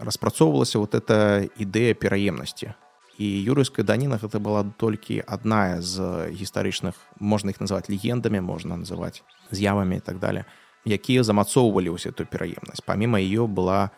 распрацоўвалася 0.00 0.80
вот 0.80 0.94
эта 0.94 1.44
ідэя 1.60 1.92
пераемнасці. 1.92 2.72
І 3.20 3.26
юрыйская 3.44 3.84
даніна 3.84 4.16
гэта 4.16 4.40
была 4.40 4.64
толькі 4.64 5.20
адна 5.28 5.84
з 5.84 6.32
гістарычных 6.32 6.96
можна 7.20 7.52
іх 7.52 7.60
называць 7.60 7.92
легендамі 7.92 8.40
можна 8.40 8.80
называць 8.80 9.20
з'явамі 9.52 10.00
і 10.00 10.04
так 10.04 10.18
далее 10.18 10.48
якія 10.88 11.20
замацоўвалі 11.22 11.92
ўсю 11.92 12.16
эту 12.16 12.24
пераемнасць. 12.24 12.80
Паміма 12.80 13.20
ее 13.20 13.44
была 13.44 13.92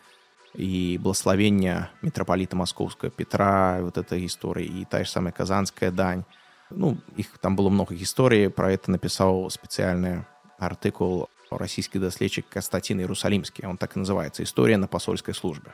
і 0.55 0.97
блаславення 1.01 1.89
метрапаліта 2.01 2.55
маскоўская 2.55 3.09
петра 3.09 3.81
вот 3.81 3.97
эта 3.97 4.17
гісторыя 4.17 4.65
і 4.65 4.85
тая 4.85 5.03
ж 5.03 5.09
самая 5.09 5.31
казанская 5.31 5.91
дань. 5.91 6.25
Ну 6.69 6.97
іх 7.17 7.37
там 7.41 7.55
было 7.55 7.69
много 7.69 7.93
гісторыі 7.93 8.49
про 8.49 8.71
это 8.71 8.91
напісаў 8.91 9.49
спецыяльны 9.49 10.25
артыкул 10.59 11.29
расійскі 11.49 11.99
даследчык 11.99 12.49
кастацін 12.49 12.99
Іерусалімскі 12.99 13.65
он 13.65 13.77
так 13.77 13.95
і 13.95 14.01
называется 14.01 14.43
історыя 14.43 14.77
на 14.77 14.87
пасольскай 14.87 15.33
службе 15.33 15.73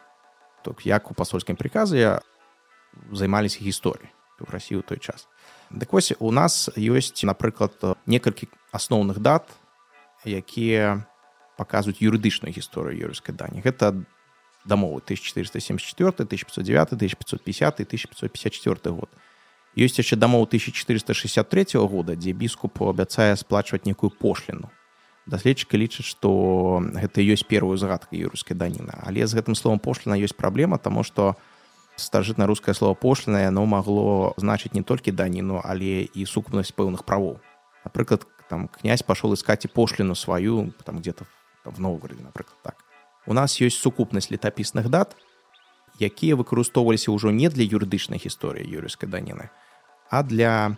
так 0.64 0.86
як 0.86 1.12
у 1.12 1.14
пасольскім 1.14 1.56
прыказы 1.56 2.20
займаліся 3.12 3.64
гісторыі 3.64 4.10
в 4.40 4.52
рассію 4.52 4.82
той 4.82 4.98
час. 5.00 5.28
Дык 5.70 5.92
вось 5.92 6.14
у 6.20 6.32
нас 6.32 6.70
ёсць 6.76 7.24
напрыклад 7.24 7.76
некалькі 8.06 8.48
асноўных 8.72 9.20
дат 9.20 9.48
якія 10.26 11.06
паказваюць 11.58 12.02
юрыдычную 12.02 12.56
гісторыю 12.56 13.12
юрыйскай 13.12 13.36
дані 13.36 13.62
гэта 13.62 14.04
дамовы 14.66 15.02
1474 15.02 16.26
1509 16.26 16.94
1550 16.94 17.80
1554 17.80 18.96
год. 18.96 19.10
Ёсць 19.78 20.00
яшчэ 20.02 20.16
дамоў 20.18 20.50
1463 20.50 21.80
года 21.88 22.16
дзе 22.16 22.34
біскуп 22.34 22.82
абяцае 22.82 23.36
сплачваць 23.38 23.86
некую 23.86 24.10
пошліну 24.10 24.70
даследчыка 25.30 25.78
лічаць 25.78 26.10
што 26.10 26.82
гэта 26.82 27.22
ёсць 27.22 27.46
первую 27.46 27.78
загадка 27.78 28.18
юрыйскай 28.18 28.58
даніна 28.58 28.98
але 29.06 29.24
з 29.30 29.38
гэтым 29.38 29.54
словом 29.54 29.80
пошліна 29.80 30.18
ёсць 30.18 30.36
праблема 30.36 30.82
таму 30.82 31.06
што 31.06 31.38
старажытна-рускае 32.00 32.74
слово 32.74 32.98
пошліна 32.98 33.46
яно 33.46 33.66
магло 33.70 34.34
значыць 34.42 34.74
не 34.74 34.84
толькі 34.84 35.14
даніну 35.14 35.62
але 35.64 36.10
і 36.10 36.26
сукупнасць 36.26 36.74
пэўных 36.74 37.06
правоў. 37.06 37.40
Напрыклад 37.86 38.26
там 38.50 38.68
князь 38.68 39.06
пашоў 39.06 39.38
искать 39.38 39.66
і 39.66 39.74
пошліну 39.74 40.16
сваю 40.16 40.74
там 40.84 41.00
где-то 41.00 41.26
там, 41.64 41.74
в 41.74 41.80
новгороде 41.80 42.24
напрыклад 42.24 42.58
так 42.64 42.89
у 43.30 43.34
нас 43.38 43.62
ёсць 43.62 43.78
сукупнасць 43.78 44.34
летапісных 44.34 44.90
дат 44.90 45.16
якія 46.02 46.36
выкарыстоўваліся 46.36 47.14
ўжо 47.14 47.30
не 47.30 47.48
для 47.54 47.64
юрыдычнай 47.64 48.18
гісторыі 48.18 48.66
юрыйскай 48.66 49.08
даніны 49.08 49.54
а 50.10 50.24
для 50.26 50.76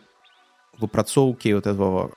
выпрацоўкі 0.78 1.56
вот 1.56 1.68
этого 1.68 2.12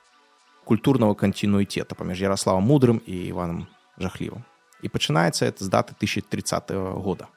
культурного 0.65 1.15
кантинуитета 1.15 1.95
паміж 1.95 2.21
ярославам 2.21 2.67
мудрым 2.67 2.99
і 3.05 3.31
иваном 3.31 3.67
жахлівым 3.97 4.43
і 4.85 4.87
пачынаецца 4.89 5.49
это 5.49 5.63
з 5.63 5.69
даты 5.69 5.95
1030 5.97 6.71
-го 6.71 7.01
года. 7.01 7.27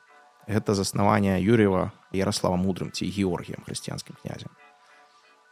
Гэта 0.49 0.75
заснаванне 0.75 1.41
юрьева 1.41 1.93
ярослава 2.13 2.57
мудрым 2.57 2.91
ці 2.91 3.07
георгіем 3.07 3.63
хрысціянскім 3.67 4.17
князем. 4.23 4.51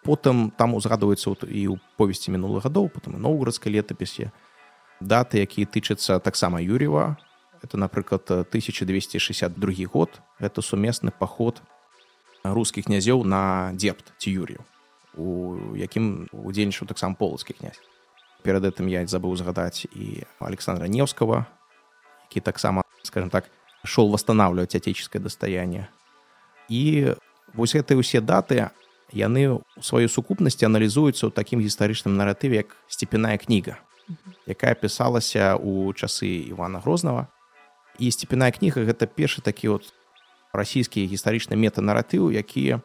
Потым 0.04 0.50
там 0.50 0.74
узгадваецца 0.74 1.30
і 1.30 1.68
ў 1.68 1.78
повесці 1.96 2.30
мінулых 2.30 2.64
гадоў 2.64 2.88
потым 2.88 3.16
і 3.16 3.18
новгородскай 3.18 3.72
летапісе 3.72 4.30
даты 5.00 5.40
якія 5.40 5.66
тычацца 5.66 6.18
таксама 6.20 6.60
юрьева 6.60 7.16
это 7.66 7.76
напрыклад 7.76 8.30
1262 8.30 9.86
год. 9.92 10.22
Это 10.38 10.62
сумесны 10.62 11.10
паход 11.10 11.62
рускіх 12.44 12.86
князёў 12.86 13.26
на 13.26 13.74
дзепт 13.74 14.14
ці 14.18 14.30
юрію 14.30 14.62
у 15.16 15.56
якім 15.74 16.28
удзельнічаў 16.30 16.86
таксама 16.86 17.16
полацкі 17.16 17.56
князь. 17.56 17.80
Перад 18.44 18.62
гэтым 18.68 18.86
я 18.86 19.02
забыў 19.08 19.34
згадаць 19.34 19.88
і 19.90 20.28
александра 20.38 20.86
неўскага 20.86 21.48
які 22.28 22.40
таксама 22.40 22.82
скажем 23.02 23.30
так 23.30 23.50
шел 23.84 24.08
восстанавливать 24.08 24.74
отеческое 24.74 25.22
достояние. 25.22 25.88
І 26.68 27.14
вось 27.54 27.74
гэтыя 27.74 27.98
ўсе 27.98 28.20
даты 28.20 28.70
яны 29.10 29.58
у 29.58 29.64
сваёй 29.80 30.10
сукупнасці 30.10 30.66
аналізуюцца 30.66 31.26
ў 31.26 31.32
такім 31.32 31.64
гістарычным 31.64 32.14
наратыве 32.14 32.62
як 32.62 32.76
сцепяная 32.86 33.38
кніга 33.38 33.80
якая 34.46 34.74
пісалася 34.74 35.58
ў 35.58 35.94
часы 35.94 36.46
ивана 36.50 36.78
грознага 36.82 37.26
і 37.98 38.10
сцепяная 38.10 38.52
кніга 38.52 38.84
гэта 38.84 39.06
першы 39.06 39.42
такі 39.42 39.76
вот 39.76 39.92
расійскі 40.52 41.04
гістарычны 41.06 41.56
метанаратыў 41.56 42.30
якія 42.30 42.80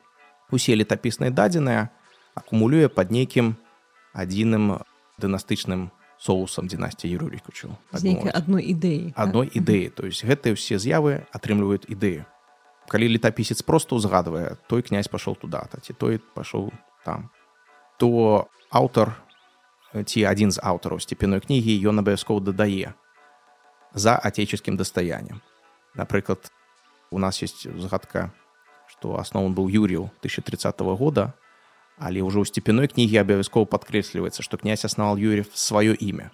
усе 0.52 0.76
летапісныя 0.76 1.32
дадзеныя 1.32 1.90
акумулюе 2.36 2.90
под 2.90 3.12
нейкім 3.12 3.56
адзіным 4.14 4.84
дынастычным 5.20 5.92
соусам 6.22 6.68
династии 6.68 7.10
Юрурикучу. 7.10 7.78
одной 7.92 8.64
ідэі. 8.70 9.14
Адной 9.16 9.48
так? 9.48 9.58
ідэі. 9.58 9.90
То 9.90 10.06
есть 10.06 10.24
гэтыя 10.24 10.54
ўсе 10.54 10.78
з'явы 10.78 11.26
атрымліваюць 11.34 11.90
ідэю. 11.90 12.30
Калі 12.86 13.06
летапісец 13.18 13.66
просто 13.66 13.98
ўзгадвае, 13.98 14.62
той 14.70 14.86
князь 14.86 15.10
пашоў 15.10 15.34
туда, 15.42 15.66
ці 15.82 15.94
той 15.94 16.22
пашоў 16.22 16.70
там, 17.06 17.34
то 17.98 18.46
аўтар 18.70 19.18
ці 20.06 20.24
адзін 20.30 20.52
з 20.52 20.60
аўтараў 20.62 21.02
сцепеной 21.02 21.42
кнігі 21.42 21.74
ён 21.90 22.00
абавязкова 22.00 22.40
дадае 22.40 22.94
за 23.94 24.18
отеческім 24.18 24.78
дастаяннем. 24.78 25.42
Напрыклад, 25.96 26.52
у 27.10 27.20
нас 27.20 27.42
есть 27.42 27.68
згадка, 27.80 28.32
што 28.88 29.20
асновам 29.20 29.56
быў 29.56 29.70
Юрію 29.70 30.12
1030 30.22 30.80
года, 30.80 31.34
але 32.02 32.26
ўжо 32.26 32.42
ў 32.42 32.50
сцепяной 32.50 32.90
кнігі 32.90 33.22
абавязкова 33.22 33.70
падкрэсліваецца 33.70 34.42
што 34.42 34.58
князь 34.58 34.82
аснавал 34.90 35.22
юрьев 35.22 35.54
сваё 35.54 35.94
імя 35.94 36.34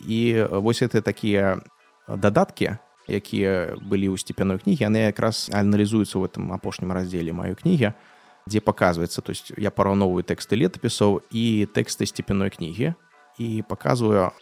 і 0.00 0.48
вось 0.64 0.80
это 0.80 1.04
такія 1.04 1.60
дадаткі 2.08 2.80
якія 3.04 3.76
былі 3.84 4.08
ў 4.08 4.16
сцепяной 4.16 4.56
кнігі 4.56 4.88
яны 4.88 5.12
якраз 5.12 5.52
аналізуюцца 5.52 6.16
ў 6.16 6.32
этом 6.32 6.56
апошнім 6.56 6.96
раздзеле 6.96 7.36
маёй 7.36 7.60
кнігі 7.60 7.92
дзе 8.48 8.60
паказваецца 8.64 9.20
то 9.20 9.36
есть 9.36 9.52
я 9.60 9.68
параўноўваю 9.68 10.24
тэксты 10.24 10.56
летапісаў 10.56 11.20
і 11.28 11.68
тэксты 11.68 12.08
сцепяной 12.08 12.48
кнігі 12.48 12.96
і 13.36 13.48
паказваю 13.68 14.32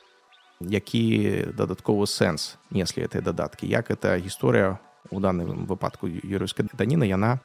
які 0.61 1.53
дадатковы 1.53 2.07
сэнс 2.07 2.57
неслі 2.71 3.05
этой 3.05 3.21
дадаткі 3.23 3.67
як 3.69 3.91
эта 3.91 4.17
гісторыя 4.19 4.79
у 5.11 5.21
данным 5.21 5.67
выпадку 5.67 6.09
юрыйскай 6.09 6.67
даніны 6.73 7.05
яна 7.05 7.41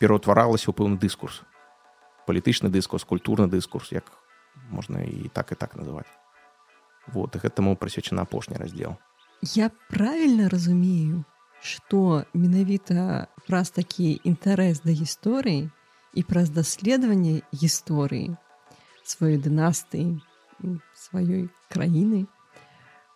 пераўтваралася 0.00 0.72
ў 0.72 0.74
пэўны 0.74 0.96
дыскурс. 0.96 1.44
Палітычны 2.26 2.72
дыскурс 2.72 3.04
культурны 3.04 3.48
дыскурс 3.48 3.92
як 3.92 4.08
можна 4.70 5.04
і 5.04 5.28
так 5.32 5.52
і 5.52 5.54
так 5.54 5.76
называть 5.76 6.08
вот 7.12 7.36
гэтаму 7.36 7.76
прысвечана 7.76 8.22
апошні 8.22 8.56
раздзел. 8.56 8.96
Я 9.42 9.70
правильно 9.88 10.48
разумею 10.48 11.24
что 11.60 12.24
менавіта 12.32 13.28
праз 13.46 13.70
такі 13.70 14.20
інтарэс 14.24 14.80
да 14.84 14.92
гісторыі 14.96 15.68
і 16.16 16.22
праз 16.24 16.48
даследаванне 16.50 17.44
гісторыі 17.52 18.36
сваёй 19.04 19.36
дынастыі 19.36 20.24
сваёй 20.94 21.48
краіны 21.68 22.26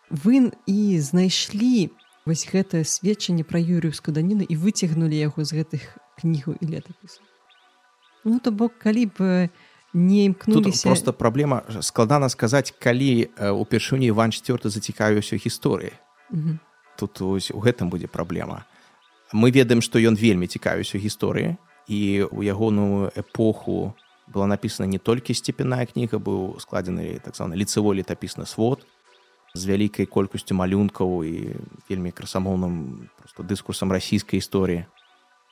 вы 0.09 0.51
і 0.65 0.99
знайшлі 0.99 1.89
вось 2.25 2.45
гэтае 2.49 2.83
сведчанне 2.85 3.43
пра 3.43 3.61
юрыўскую 3.61 4.13
даніну 4.13 4.45
і 4.45 4.55
выцягнулі 4.57 5.13
яго 5.13 5.45
з 5.45 5.61
гэтых 5.61 5.81
кнігаў 6.21 6.57
і 6.61 6.65
летапісаў. 6.65 7.23
Ну 8.25 8.39
то 8.39 8.51
бок 8.51 8.77
калі 8.81 9.05
б 9.13 9.49
не 9.93 10.25
імкнуліся 10.25 10.89
просто 10.89 11.13
праблема 11.13 11.63
складана 11.81 12.29
сказаць 12.29 12.73
калі 12.79 13.29
упершыню 13.37 14.09
Іван 14.09 14.31
четверт 14.31 14.65
зацікавіўся 14.65 15.37
гісторыі. 15.37 15.93
Тут 16.97 17.21
ось 17.21 17.51
у 17.51 17.59
гэтым 17.61 17.89
будзе 17.89 18.07
праблема. 18.07 18.65
Мы 19.33 19.51
ведаем 19.51 19.81
што 19.81 19.99
ён 19.99 20.17
вельмі 20.17 20.47
цікавіўся 20.47 20.97
гісторыі 20.97 21.57
і 21.87 22.25
у 22.31 22.41
ягоную 22.41 23.13
эпоху 23.15 23.93
была 24.27 24.47
напісана 24.47 24.89
не 24.89 24.97
толькі 24.97 25.33
сцепяная 25.33 25.85
кніга 25.85 26.17
быў 26.17 26.59
складзены 26.59 27.19
так 27.21 27.35
званы 27.35 27.55
ліцевой 27.55 28.01
летапісны 28.01 28.45
свод 28.45 28.85
з 29.53 29.65
вялікай 29.65 30.05
колькасцю 30.05 30.55
малюнкаў 30.55 31.23
і 31.23 31.55
вельмі 31.89 32.11
красамоўным 32.11 33.07
дыскурсам 33.39 33.93
расійскай 33.93 34.41
гісторыі 34.41 34.85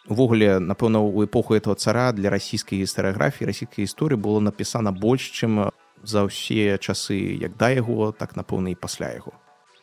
увогуле 0.07 0.59
напэўна 0.59 0.99
у 0.99 1.23
эпоху 1.23 1.55
этого 1.55 1.75
цара 1.75 2.11
для 2.11 2.29
расійскай 2.29 2.79
гістарыяграфіі 2.83 3.47
расійскай 3.47 3.85
гісторыі 3.85 4.19
было 4.19 4.39
напісана 4.39 4.91
больш 4.91 5.31
чым 5.31 5.71
за 6.03 6.27
ўсе 6.27 6.75
часы 6.77 7.39
як 7.39 7.55
да 7.55 7.71
яго 7.71 8.11
так 8.11 8.35
напэўна 8.35 8.75
і 8.75 8.75
пасля 8.75 9.15
яго. 9.15 9.31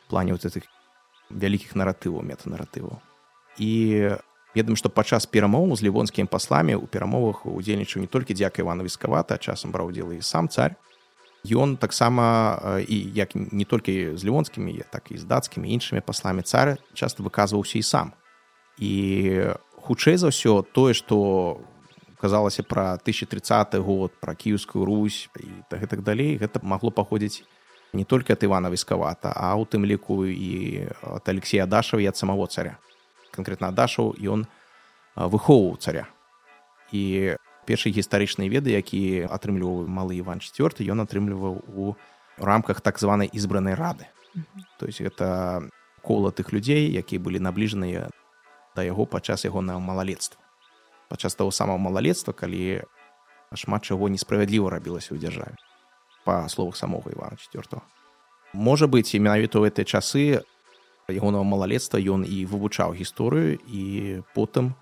Плане 0.08 0.36
вот 0.36 0.44
этих 0.44 0.68
вялікіх 1.30 1.72
наратываў 1.74 2.20
метанаратываў 2.20 3.00
і 3.56 3.72
ведаем 4.54 4.76
што 4.76 4.90
падчас 4.90 5.26
перамоў 5.26 5.76
з 5.76 5.86
лівонскімі 5.86 6.28
пасламі 6.30 6.74
у 6.74 6.86
перамовах 6.86 7.46
удзельнічаў 7.46 8.02
не 8.02 8.10
толькі 8.10 8.34
дзяка 8.34 8.62
ивана 8.62 8.82
віскавата 8.82 9.38
часам 9.38 9.72
браў 9.72 9.94
удзел 9.94 10.10
і 10.12 10.22
сам 10.22 10.48
царь. 10.48 10.74
Ён 11.46 11.76
таксама 11.80 12.78
і 12.84 12.96
як 13.14 13.32
не 13.34 13.64
толькі 13.64 14.16
з 14.16 14.24
лівонскімі 14.24 14.82
так 14.90 15.08
і 15.10 15.18
з 15.18 15.24
дацкімі 15.24 15.70
іншымі 15.72 16.04
пасламі 16.04 16.42
цары 16.42 16.76
часта 16.94 17.22
выказваўся 17.22 17.78
і 17.78 17.82
сам. 17.82 18.12
І 18.76 19.54
хутчэй 19.80 20.16
за 20.20 20.28
ўсё 20.28 20.66
тое 20.72 20.92
што 20.92 21.60
казалася 22.20 22.62
пра 22.62 23.00
1030 23.00 23.80
год 23.80 24.12
пра 24.20 24.34
кіевскую 24.34 24.84
Русь 24.84 25.30
і 25.40 25.64
так 25.70 25.80
гэтак 25.80 26.04
далей 26.04 26.36
гэта 26.36 26.60
магло 26.62 26.92
паходзіць 26.92 27.46
не 27.92 28.04
толькі 28.04 28.36
ад 28.36 28.44
ивана 28.44 28.68
віскавата 28.68 29.32
а 29.32 29.56
ў 29.56 29.64
тым 29.64 29.88
ліку 29.88 30.28
і 30.28 30.84
от 31.00 31.24
алексея 31.32 31.64
дашаў 31.64 32.04
і 32.04 32.10
ад 32.12 32.16
самого 32.20 32.46
царя 32.46 32.76
конкретно 33.34 33.72
дашаў 33.72 34.14
ён 34.18 34.46
выхоўваў 35.16 35.78
царя. 35.78 36.06
І 36.92 37.36
першыя 37.70 37.94
гістарычныя 37.94 38.50
веды 38.50 38.74
які 38.74 39.30
атрымліваў 39.30 39.86
малы 39.86 40.18
иван 40.18 40.42
четверт 40.42 40.80
ён 40.82 41.04
атрымліваў 41.04 41.62
у 41.70 41.94
рамках 42.40 42.80
так 42.80 42.98
званай 42.98 43.30
ізбранай 43.30 43.74
рады 43.78 44.08
то 44.78 44.86
есть 44.86 45.00
гэта 45.00 45.68
кола 46.02 46.34
тых 46.34 46.50
людзей 46.50 46.90
якія 46.90 47.20
былі 47.20 47.38
набліжаныя 47.38 48.08
да 48.74 48.82
яго 48.82 49.06
падчас 49.06 49.44
ягонага 49.44 49.78
малалетства 49.78 50.40
падчас 51.08 51.34
таго 51.38 51.54
самого 51.54 51.78
малалетства 51.78 52.32
калі 52.32 52.82
шмат 53.54 53.84
чаго 53.84 54.08
несправядліва 54.08 54.70
рабілася 54.70 55.14
ў 55.14 55.22
дзяржаве 55.22 55.54
па 56.24 56.48
словах 56.48 56.74
самога 56.80 57.12
ивана 57.14 57.36
четвертого 57.36 57.84
можа 58.52 58.90
быць 58.90 59.14
і 59.14 59.22
менавіта 59.22 59.62
ў 59.62 59.70
гэтай 59.70 59.84
часы 59.84 60.42
ягонага 61.12 61.44
малалетства 61.44 61.98
ён 61.98 62.24
і 62.24 62.44
вывучаў 62.46 62.94
гісторыю 62.94 63.58
і 63.66 63.82
потым 64.34 64.74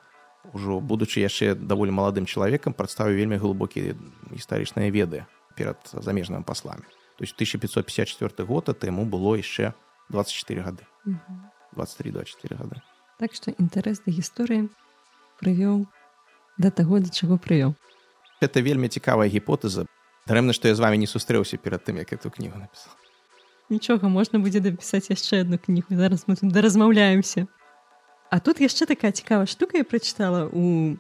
ужо 0.53 0.81
будучы 0.81 1.21
яшчэ 1.21 1.55
даволі 1.55 1.93
маладым 1.93 2.27
чалавекам 2.27 2.73
прадставіў 2.73 3.19
вельмі 3.19 3.37
глыбокія 3.37 3.97
гістарычныя 4.33 4.91
веды 4.93 5.27
перад 5.57 5.79
замежнымі 5.93 6.45
пасламі 6.45 6.87
то 7.19 7.25
есть 7.25 7.35
1554 7.35 8.47
год 8.47 8.69
это 8.69 8.87
яму 8.87 9.05
было 9.05 9.37
яшчэ 9.37 9.75
24 10.09 10.63
гады 10.63 10.87
23-24 11.77 12.57
гады 12.57 12.81
Так 13.19 13.35
што 13.35 13.51
інтарэс 13.51 14.07
да 14.07 14.15
гісторыі 14.15 14.71
прывёў 15.43 15.87
да 16.59 16.71
таго 16.71 17.01
да 17.01 17.11
чаго 17.11 17.37
прывёў 17.37 17.75
это 18.41 18.61
вельмі 18.61 18.89
цікавая 18.89 19.29
гіпотэза 19.29 19.87
дарэмна 20.27 20.53
што 20.53 20.69
я 20.69 20.75
з 20.75 20.81
вами 20.81 20.97
не 20.97 21.07
сустрэўся 21.11 21.59
перад 21.59 21.85
тым 21.85 21.99
як 21.99 22.13
эту 22.13 22.31
кнігу 22.31 22.59
напісаў 22.59 23.08
нічога 23.71 24.09
можна 24.09 24.39
будзе 24.39 24.61
дапісаць 24.61 25.11
яшчэ 25.11 25.43
одну 25.45 25.59
кнігу 25.59 25.97
зараз 25.97 26.25
мы 26.27 26.37
тут 26.37 26.53
да 26.53 26.61
размаўляемся 26.61 27.47
А 28.31 28.41
тут 28.41 28.61
яшчэ 28.61 28.85
такая 28.85 29.13
цікавая 29.13 29.47
штука 29.47 29.79
я 29.79 29.85
прачытала 29.85 30.49
у 30.53 30.97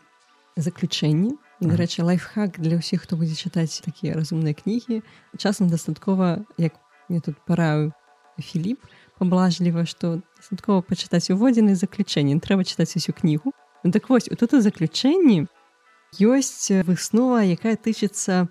заключэнні 0.57 1.37
дарэчы 1.61 2.07
лайфхак 2.07 2.57
для 2.57 2.79
ўсіх 2.81 3.05
хто 3.05 3.21
будзе 3.21 3.37
чытаць 3.37 3.85
такія 3.85 4.14
разумныя 4.14 4.57
кнігі 4.57 5.03
часам 5.37 5.69
дастаткова 5.69 6.47
як 6.57 6.73
мне 7.09 7.21
тут 7.21 7.37
параю 7.45 7.93
Філіп 8.39 8.81
паблажліва 9.19 9.85
што 9.85 10.23
дастаткова 10.39 10.81
пачытаць 10.81 11.29
уводзены 11.35 11.75
заключэнні 11.75 12.39
трэба 12.41 12.64
чытаць 12.64 12.95
усю 12.97 13.12
кнігу 13.12 13.53
ну, 13.85 13.91
так 13.91 14.09
вось 14.09 14.31
тут 14.31 14.55
у 14.55 14.61
заключэнні 14.62 15.51
ёсць 16.16 16.71
выснова 16.89 17.43
якая 17.45 17.77
тычыцца 17.77 18.49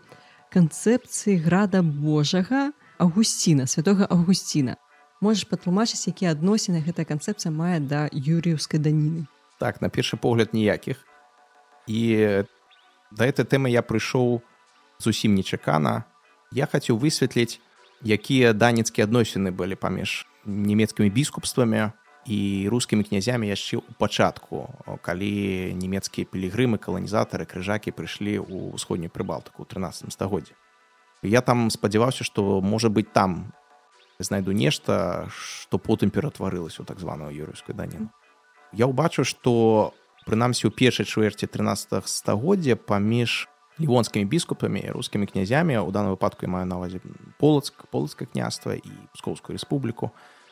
канцэпцыі 0.53 1.41
града 1.41 1.81
Божага 1.81 2.75
Авгусціна 2.97 3.67
святого 3.67 4.07
Авгусціна 4.09 4.75
можаш 5.21 5.45
патлумачыць 5.49 6.09
якія 6.09 6.33
адносіны 6.33 6.81
гэтая 6.81 7.05
канцэпцыя 7.05 7.53
мае 7.53 7.77
да 7.81 8.09
юрыўскай 8.13 8.81
даніны? 8.81 9.29
Так 9.61 9.81
на 9.81 9.89
першы 9.89 10.17
погляд 10.17 10.53
ніякіх. 10.53 10.97
І 11.87 12.43
да 13.11 13.23
этой 13.25 13.45
тэмы 13.45 13.69
я 13.69 13.81
прыйшоў 13.81 14.41
зусім 14.99 15.33
нечакана. 15.37 16.05
Я 16.51 16.65
хацеў 16.65 16.97
высветліць 16.97 17.61
якія 18.01 18.53
данецкія 18.53 19.05
адносіны 19.05 19.51
былі 19.51 19.75
паміж 19.75 20.25
нямецкімі 20.45 21.09
біскупствамі 21.09 21.93
і 22.25 22.67
рускімі 22.69 23.03
князямі 23.03 23.47
яшчэ 23.47 23.77
ў 23.77 23.93
пачатку 23.97 24.69
калі 25.01 25.73
нямецкія 25.77 26.27
пілігрымы 26.27 26.77
каланізатары 26.77 27.45
крыжакі 27.45 27.93
прыйшлі 27.93 28.41
ў 28.41 28.73
ўсходнюю 28.77 29.09
прыбалтыку 29.09 29.63
ў 29.63 29.69
13 29.69 30.13
стагоддзе 30.13 30.53
я 31.23 31.41
там 31.41 31.69
спадзяваўся 31.69 32.23
што 32.23 32.61
можа 32.61 32.89
быць 32.89 33.09
там 33.13 33.53
знайду 34.19 34.51
нешта 34.51 35.27
што 35.33 35.77
потым 35.77 36.09
ператварылася 36.09 36.81
ў 36.81 36.85
так 36.85 36.99
званую 36.99 37.33
юрыйскую 37.33 37.77
даніну 37.77 38.09
я 38.73 38.89
ўбачу 38.89 39.23
што 39.23 39.93
прынамсі 40.25 40.67
ў 40.67 40.73
першай 40.73 41.05
чвэрці 41.05 41.47
13 41.47 42.05
стагоддзя 42.05 42.75
паміж 42.75 43.47
лівонскімі 43.79 44.25
біскупамі 44.25 44.89
рускімі 44.89 45.29
князямі 45.29 45.77
у 45.85 45.91
данном 45.93 46.17
выпадку 46.17 46.49
маю 46.49 46.65
навазе 46.65 46.99
полацк 47.37 47.85
полацкае 47.93 48.25
княства 48.25 48.73
і 48.73 48.91
пскоўскую 49.13 49.53
рэспубліку 49.53 50.09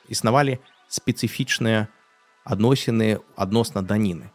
існавалі 0.10 0.62
спецыфічныя 0.88 1.90
адносіны 2.46 3.18
адносна 3.34 3.82
даніны 3.82 4.30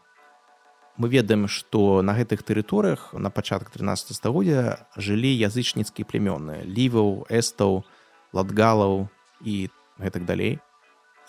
мы 0.96 1.08
ведаем 1.08 1.48
што 1.48 2.02
на 2.02 2.14
гэтых 2.14 2.42
тэрыторыях 2.42 3.12
на 3.12 3.30
пачатак 3.30 3.70
13 3.70 4.16
стагоддзя 4.16 4.86
жылі 4.96 5.30
язычніцкія 5.30 6.04
племёны 6.04 6.62
ліваў 6.64 7.26
эстаў 7.30 7.84
ладгалаў 8.32 9.08
і 9.44 9.70
гэтак 9.98 10.24
далей. 10.24 10.58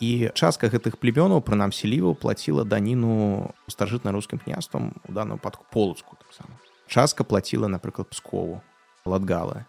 І 0.01 0.34
частка 0.34 0.66
гэтых 0.66 0.97
племёнаў 0.97 1.45
прынамсі 1.45 1.86
ліву 1.86 2.16
плаціла 2.18 2.66
даніну 2.66 3.53
старажытна-рускім 3.70 4.41
княствам 4.41 4.97
у 5.05 5.14
данную 5.14 5.38
падку 5.38 5.66
полацку 5.70 6.18
таксама. 6.18 6.57
Частка 6.88 7.24
плаціла 7.24 7.70
напрыклад 7.70 8.09
пскову 8.09 8.62
ладгалы 9.05 9.66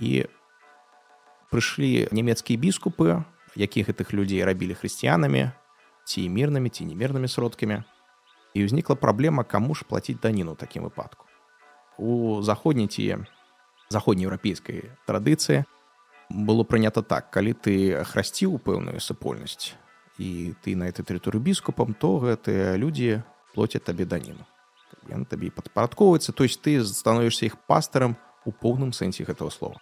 і 0.00 0.26
прыйшлі 1.52 2.08
нямецкія 2.10 2.56
біскупы 2.56 3.24
якіх 3.56 3.92
гэтых 3.92 4.12
людзей 4.12 4.44
рабілі 4.44 4.76
хрысціянамі 4.76 5.52
ці 6.04 6.20
мірнымі 6.28 6.72
ці 6.72 6.88
немірнымі 6.88 7.28
сродкамі 7.28 7.84
і 8.56 8.64
ўзнікла 8.64 8.96
праблема 8.96 9.44
каму 9.44 9.76
ж 9.76 9.84
плаціць 9.84 10.20
даніну 10.24 10.56
такім 10.56 10.88
выпадку 10.88 11.28
у 11.98 12.42
заходняй 12.42 12.88
ці 12.88 13.24
заходнееўрапейскай 13.88 14.92
традыцыі 15.06 15.64
было 16.30 16.64
прынята 16.64 17.02
так. 17.02 17.30
Калі 17.30 17.54
ты 17.54 18.02
храсціў 18.04 18.58
пэўную 18.58 19.00
супольнасць 19.00 19.74
і 20.18 20.54
ты 20.64 20.74
на 20.76 20.88
этой 20.88 21.04
тэрыторыі 21.04 21.42
біскупам 21.42 21.94
то 21.94 22.18
гэтыя 22.18 22.76
людзі 22.76 23.22
плоцяць 23.54 23.84
табе 23.84 24.04
даніну 24.08 24.44
ён 25.12 25.24
табе 25.24 25.52
падпарадковваецца 25.54 26.32
то 26.32 26.42
есть 26.42 26.60
ты 26.62 26.82
становішся 26.82 27.46
іх 27.46 27.58
пастарам 27.70 28.16
у 28.44 28.50
поўным 28.50 28.92
сэнсе 28.92 29.24
гэтага 29.24 29.50
слова. 29.50 29.78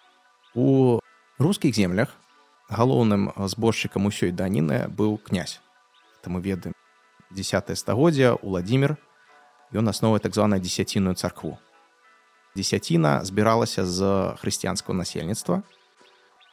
У 0.55 1.01
рускіх 1.39 1.75
землях 1.75 2.13
галоўным 2.69 3.33
зборшчыкам 3.37 4.07
усёй 4.07 4.33
даніны 4.33 4.89
быў 4.89 5.17
князь. 5.17 5.61
Там 6.23 6.37
мы 6.37 6.41
ведаем 6.41 6.75
десятое 7.31 7.77
стагоддзя 7.77 8.37
владимир 8.43 8.97
ён 9.73 9.89
асновай 9.89 10.21
так 10.21 10.35
званая 10.35 10.61
дзесяціную 10.61 11.15
царкву 11.15 11.59
дзесяціна 12.57 13.25
збіралася 13.25 13.87
з 13.87 14.35
хрысціянскага 14.39 14.95
насельніцтва 14.99 15.63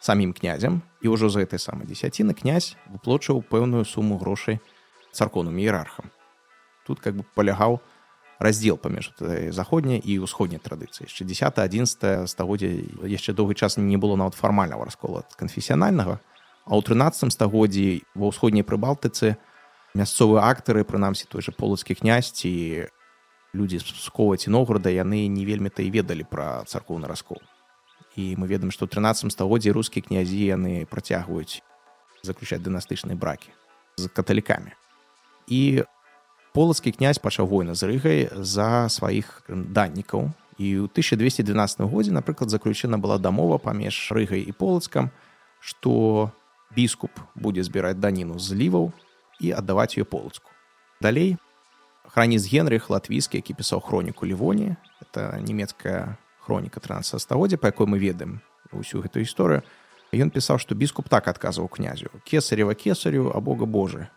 самім 0.01 0.33
князем 0.33 0.81
і 1.01 1.13
ўжо 1.13 1.29
за 1.29 1.45
гэтай 1.45 1.61
самай 1.61 1.85
дзесяціны 1.85 2.33
князь 2.33 2.75
выплочваў 2.89 3.45
пэўную 3.45 3.85
суму 3.85 4.17
грошай 4.17 4.59
царконым 5.13 5.57
іерархам 5.61 6.09
тут 6.85 6.99
как 6.99 7.15
бы 7.15 7.23
палягаў 7.35 7.79
раздзел 8.41 8.81
паміж 8.81 9.13
заходняй 9.53 10.01
і 10.01 10.17
ўсходняй 10.25 10.57
традыцыі 10.57 11.05
яшчэ 11.05 11.29
10 11.29 11.61
11 11.61 12.25
стагоддзя 12.25 12.69
яшчэ 13.05 13.37
доўгі 13.37 13.53
час 13.53 13.77
не 13.77 13.97
было 14.01 14.17
нават 14.17 14.33
фармальнага 14.33 14.89
раскола 14.89 15.21
канфесіянальнага 15.37 16.17
а 16.65 16.73
ў 16.73 16.81
13 16.81 17.29
стагоддзі 17.29 18.01
ва 18.17 18.33
ўсходняй 18.33 18.65
прыбалтыцы 18.65 19.37
мясцовыя 19.93 20.47
актары 20.47 20.83
прынамсі 20.83 21.27
той 21.27 21.41
же 21.41 21.51
полацкі 21.51 21.95
князь 21.95 22.31
ці 22.31 22.87
людзі 23.53 23.79
з 23.79 23.87
пскова 23.91 24.37
ці 24.37 24.51
нограда 24.51 24.89
яны 24.89 25.27
не 25.27 25.43
вельмі 25.45 25.69
то 25.69 25.83
і 25.83 25.91
ведалі 25.91 26.23
пра 26.23 26.63
царкоўны 26.63 27.07
раскол. 27.07 27.41
І 28.15 28.35
мы 28.35 28.47
ведаем 28.47 28.71
што 28.71 28.87
ў 28.87 28.91
13 28.91 29.31
стагоддзі 29.31 29.71
рускія 29.75 30.03
князі 30.03 30.39
яны 30.39 30.87
працягваюць 30.87 31.63
заключаць 32.23 32.61
дынастычныя 32.61 33.17
бракі 33.17 33.51
з 33.97 34.07
каталікамі 34.07 34.71
і 35.47 35.83
полацкі 36.53 36.91
князь 36.91 37.19
пачаў 37.19 37.47
война 37.47 37.75
з 37.75 37.87
рыгай 37.87 38.19
за 38.35 38.87
сваіх 38.89 39.43
даннікаў 39.49 40.31
і 40.61 40.67
ў 40.83 40.91
1212 40.91 41.81
годзе 41.89 42.11
напрыклад 42.11 42.53
заключена 42.53 43.01
была 43.01 43.17
дамова 43.17 43.57
паміж 43.57 44.11
рыгай 44.11 44.45
і 44.45 44.51
полацкам 44.51 45.09
што 45.59 46.31
біскуп 46.75 47.11
будзе 47.35 47.63
збіраць 47.63 47.99
даніну 47.99 48.39
з 48.39 48.53
ліваў 48.53 48.91
і 49.41 49.51
аддаваць 49.57 49.97
ее 49.97 50.05
полацку 50.05 50.53
далей 51.01 51.37
храніц 52.05 52.45
генрых 52.45 52.93
латвійскі 52.93 53.41
які 53.41 53.57
пісаў 53.57 53.81
хроніку 53.81 54.29
лівоні 54.29 54.77
это 55.01 55.41
нямецкая 55.41 56.17
хроніка 56.39 56.79
13 56.79 57.21
стагоддзя 57.21 57.57
па 57.57 57.73
якой 57.73 57.89
мы 57.89 57.97
ведаем 57.97 58.41
усю 58.71 59.01
гэту 59.01 59.25
гісторыю 59.25 59.65
ён 60.13 60.29
пісаў 60.29 60.59
што 60.61 60.75
біскуп 60.75 61.07
так 61.07 61.27
адказваў 61.27 61.71
князю. 61.71 62.11
Кесарева 62.27 62.75
кесарю 62.75 63.31
а 63.33 63.39
бога 63.39 63.65
божы 63.65 64.07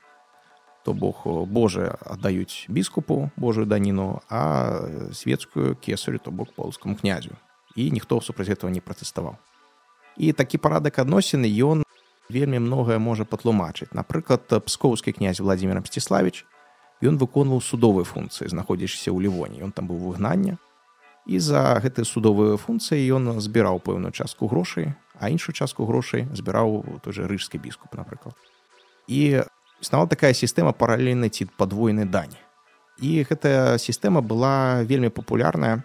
то 0.85 0.93
бог 0.93 1.25
божа 1.49 1.97
аддаюць 2.05 2.67
біскупу 2.69 3.31
божую 3.37 3.67
даніну 3.67 4.21
а 4.29 5.11
светскую 5.15 5.77
кесарю 5.77 6.19
то 6.19 6.31
бок 6.31 6.53
полскаму 6.53 6.97
князю. 6.97 7.39
І 7.75 7.91
ніхто 7.91 8.21
супраць 8.21 8.51
этого 8.51 8.71
не 8.71 8.81
пратэставаў 8.81 9.39
і 10.17 10.33
такі 10.33 10.59
парадак 10.59 10.99
адносіны 10.99 11.47
ён 11.47 11.83
вельмі 12.29 12.59
многае 12.59 12.99
можа 12.99 13.25
патлумачыць. 13.25 13.93
Напрыклад 13.93 14.49
пскоўскі 14.49 15.13
князь 15.13 15.41
владимир 15.41 15.81
мсціславич 15.81 16.45
ён 17.05 17.19
выконваў 17.19 17.61
судовыя 17.61 18.05
функцыі 18.05 18.49
знаходзячыся 18.49 19.13
ў 19.13 19.29
лівоне 19.29 19.61
ён 19.61 19.73
там 19.73 19.91
быў 19.91 20.01
выгнання 20.01 20.57
і 21.27 21.39
за 21.41 21.77
гэтыя 21.81 22.05
судовыя 22.05 22.57
функцыі 22.57 23.01
ён 23.17 23.41
збіраў 23.41 23.81
пэўную 23.81 24.13
частку 24.13 24.49
грошай 24.49 24.95
а 25.21 25.29
іншую 25.29 25.55
частку 25.55 25.87
грошай 25.87 26.27
збіраў 26.33 27.01
той 27.03 27.13
же 27.13 27.27
рыжскі 27.27 27.59
біскуп 27.59 27.95
напрыклад. 27.95 28.35
І 29.07 29.45
існавала 29.81 30.09
такая 30.09 30.35
сістэма 30.35 30.73
паралельнай 30.73 31.31
ці 31.31 31.47
падвойнай 31.57 32.05
дані. 32.05 32.39
І 32.99 33.27
гэтая 33.27 33.79
сістэма 33.79 34.23
была 34.23 34.83
вельмі 34.83 35.11
папулярная 35.11 35.85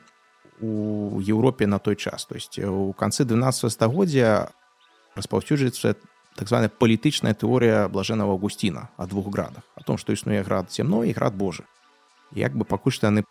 у 0.61 1.19
Еўропе 1.21 1.67
на 1.67 1.79
той 1.79 1.95
час. 1.95 2.25
То 2.25 2.35
есть 2.35 2.59
у 2.59 2.93
канцы 2.93 3.25
12 3.25 3.71
стагоддзя 3.71 4.51
распаўсюджваецца 5.15 5.95
так 6.39 6.47
званая 6.47 6.71
палітычная 6.71 7.35
тэорыя 7.35 7.91
блажэнага 7.91 8.31
авгусціна 8.39 8.87
о 8.95 9.05
двух 9.11 9.27
градах. 9.27 9.67
О 9.75 9.83
том 9.83 9.99
што 9.99 10.15
існуе 10.15 10.39
град 10.47 10.71
цемно 10.71 11.03
і 11.03 11.11
град 11.11 11.35
Божы 11.35 11.67
як 12.31 12.55
бы 12.55 12.65
пакуль 12.65 12.93
што 12.93 13.09
яны 13.09 13.25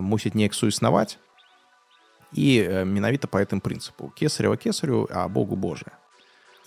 мусяць 0.00 0.34
неяк 0.34 0.54
суіснаваць 0.54 1.18
і 2.32 2.84
менавіта 2.86 3.28
па 3.28 3.44
гэтым 3.44 3.60
прынцыпу 3.60 4.12
кесарева 4.16 4.56
кесарю 4.56 5.06
а 5.12 5.28
богу 5.28 5.56
Божа 5.56 5.92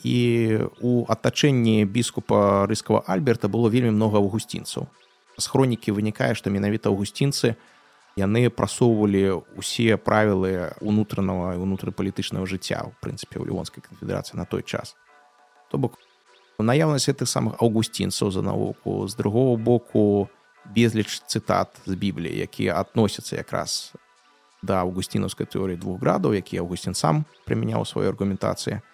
і 0.04 0.70
у 0.82 1.06
атачэнні 1.08 1.86
біскупа 1.86 2.68
рыскага 2.70 3.04
альберта 3.08 3.48
было 3.48 3.70
вельмі 3.70 3.92
много 3.92 4.18
аўгусцінцаў 4.22 4.88
з 5.38 5.46
хронікі 5.48 5.96
вынікае 5.96 6.34
што 6.36 6.54
менавіта 6.54 6.90
аўгусцінцы 6.90 7.56
яны 8.20 8.50
прасоўвалі 8.54 9.42
усе 9.58 9.98
правілы 9.98 10.78
унутранага 10.82 11.58
і 11.58 11.64
унутрыпалітычнага 11.66 12.46
жыцця 12.46 12.86
ў 12.86 12.94
прынцыпе 13.02 13.42
ў 13.42 13.50
лівонскай 13.50 13.82
канфедэрацыі 13.82 14.38
на 14.38 14.46
той 14.46 14.62
час 14.62 14.94
то 15.74 15.82
бок 15.82 15.98
наяўнасць 16.62 17.10
гэтых 17.10 17.26
самых 17.26 17.58
аўгусцінцаў 17.58 18.30
за 18.30 18.46
навуку 18.46 19.08
з 19.10 19.18
другого 19.18 19.58
боку 19.58 20.30
безліч 20.70 21.26
цытат 21.26 21.82
з 21.90 21.98
бібліі 21.98 22.46
якія 22.46 22.78
адносяцца 22.78 23.42
якраз 23.42 23.98
да 24.62 24.86
аўгусцінаўскай 24.86 25.50
тэорыі 25.50 25.82
двух 25.82 25.98
градаў 26.00 26.38
які 26.38 26.62
аўгусцін 26.62 26.94
сам 26.94 27.26
прымяняў 27.50 27.90
сваю 27.90 28.14
аргументацыі 28.14 28.86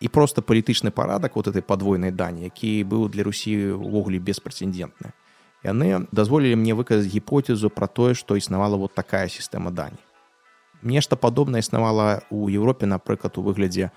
і 0.00 0.08
просто 0.12 0.44
палітычны 0.44 0.92
парадак 0.92 1.40
вот 1.40 1.48
этой 1.48 1.64
падвойнай 1.64 2.12
дані 2.12 2.44
які 2.52 2.84
быў 2.84 3.08
для 3.08 3.24
русі 3.24 3.80
увогуле 3.80 4.20
беспрэцэдентны 4.20 5.16
яны 5.64 6.04
дазволілі 6.12 6.60
мне 6.60 6.76
выказаць 6.76 7.08
гіпотэзу 7.08 7.72
пра 7.72 7.88
тое 7.88 8.12
што 8.12 8.36
існавала 8.36 8.76
вот 8.76 8.92
такая 8.92 9.32
сістэма 9.32 9.72
дані 9.72 9.98
нешта 10.82 11.16
падобнае 11.16 11.64
існавала 11.64 12.20
ў 12.28 12.60
Еўропе 12.60 12.84
напрыклад 12.84 13.40
у 13.40 13.42
выглядзе 13.42 13.90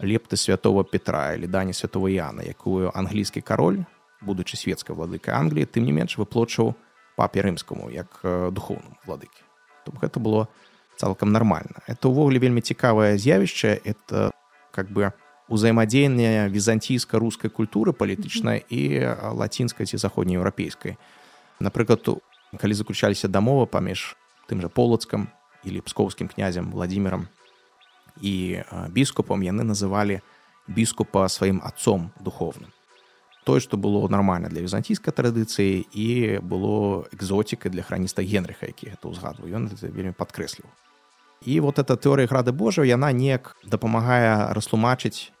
лепты 0.00 0.36
святого 0.36 0.84
Петра 0.84 1.34
или 1.34 1.46
дані 1.46 1.72
святого 1.72 2.08
Яна 2.08 2.42
якую 2.42 2.90
англійскі 2.94 3.40
кароль 3.40 3.84
будучы 4.20 4.56
светскай 4.56 4.96
владыкай 4.96 5.34
Англіі 5.34 5.66
тым 5.66 5.84
не 5.86 5.92
менш 5.92 6.18
выплочваў 6.18 6.74
папе 7.16 7.42
рымскаму 7.42 7.90
як 7.90 8.20
духоўному 8.24 8.98
владыкі 9.06 9.42
то 9.84 9.92
гэта 10.00 10.20
было 10.20 10.48
цалкам 10.96 11.32
нармальна 11.32 11.82
это 11.86 12.10
ўвогуле 12.10 12.38
вельмі 12.38 12.60
цікавае 12.60 13.18
з'явішча. 13.18 13.78
Это 13.84 14.30
как 14.70 14.90
бы 14.90 15.12
узаемадзеянне 15.48 16.48
візантійска-рускай 16.52 17.50
культуры 17.50 17.92
палітычнай 17.92 18.62
і 18.68 18.80
лацінскай 19.32 19.86
ці 19.86 19.96
заходнееўрапейскай 19.96 20.98
напрыклад 21.58 22.20
калі 22.56 22.74
заключаліся 22.74 23.28
дамова 23.28 23.66
паміж 23.66 24.16
тым 24.48 24.60
жа 24.60 24.68
полацкам 24.68 25.32
или 25.64 25.80
пскоўскім 25.80 26.28
князем 26.28 26.70
владимиром 26.70 27.28
і 28.20 28.62
біскупам 28.90 29.42
яны 29.42 29.64
называлі 29.64 30.20
біскупа 30.68 31.28
сваім 31.28 31.62
отцом 31.64 32.10
духовным. 32.20 32.72
Тое 33.44 33.60
што 33.60 33.80
было 33.80 34.04
нармальна 34.08 34.48
для 34.52 34.60
візантійскай 34.60 35.12
традыцыі 35.14 35.86
і 35.92 36.38
было 36.44 37.08
экзотікай 37.16 37.72
для 37.72 37.82
храніста 37.82 38.22
генрыха 38.22 38.68
які 38.68 38.92
гэта 38.92 39.08
ўзгадваю 39.08 39.48
ён 39.48 39.72
вельмі 39.80 40.12
падкрэсліў. 40.12 40.68
І 41.46 41.60
вот 41.60 41.78
эта 41.78 41.96
тэорыя 41.96 42.26
грады 42.28 42.52
Божа 42.52 42.84
яна 42.84 43.12
неяк 43.12 43.56
дапамагае 43.64 44.52
растлумачыць 44.52 45.32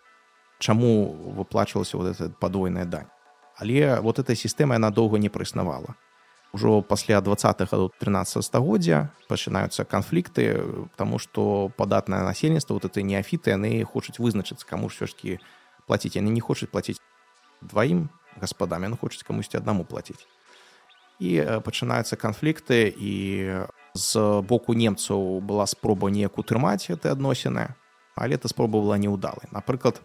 чаму 0.58 1.12
выплачвалася 1.36 1.98
вот 1.98 2.16
эта 2.16 2.30
падвойная 2.30 2.86
дань. 2.86 3.10
Але 3.58 4.00
вот 4.00 4.18
эта 4.18 4.34
сістэма 4.34 4.78
яна 4.78 4.90
доўга 4.90 5.18
не 5.18 5.28
праіснавала 5.28 5.98
Ужо 6.52 6.80
пасля 6.80 7.20
двадцатых 7.20 7.68
гадоў 7.72 7.92
13 8.00 8.40
стагоддзя 8.40 9.12
пачынаюцца 9.28 9.84
канфлікты 9.84 10.64
тому 10.96 11.20
што 11.20 11.68
падатнае 11.76 12.24
насельніцтва 12.24 12.80
вот 12.80 12.88
этой 12.88 13.04
неафіты 13.04 13.52
яны 13.52 13.84
хочуць 13.84 14.16
вызначыцца 14.16 14.64
каму 14.64 14.88
ж 14.88 15.04
ўсё-кі 15.04 15.44
плаціць 15.84 16.16
яны 16.16 16.32
не 16.32 16.40
хочуць 16.40 16.72
плаціць 16.72 16.96
дваім 17.60 18.08
гаспадам 18.40 18.88
ён 18.88 18.96
хочуць 18.96 19.28
камусьці 19.28 19.60
аднаму 19.60 19.84
плаціць 19.84 20.24
і 21.20 21.60
пачынаюцца 21.68 22.16
канфлікты 22.16 22.88
і 22.96 23.14
з 23.92 24.10
боку 24.40 24.72
немцаў 24.72 25.44
была 25.44 25.68
спроба 25.68 26.08
неяк 26.08 26.40
утрымаць 26.40 26.88
гэты 26.88 27.12
адносіны 27.12 27.76
але 28.16 28.40
эта 28.40 28.48
спроба 28.48 28.80
была 28.80 28.96
неўдалай 28.96 29.52
напрыклад 29.52 30.00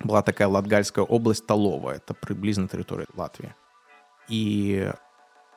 была 0.00 0.22
такая 0.22 0.48
латгальская 0.48 1.04
область 1.04 1.44
талова 1.44 2.00
это 2.00 2.16
прыблізна 2.16 2.64
тэрыторыя 2.64 3.12
Латвіі 3.12 3.52
і 4.32 4.88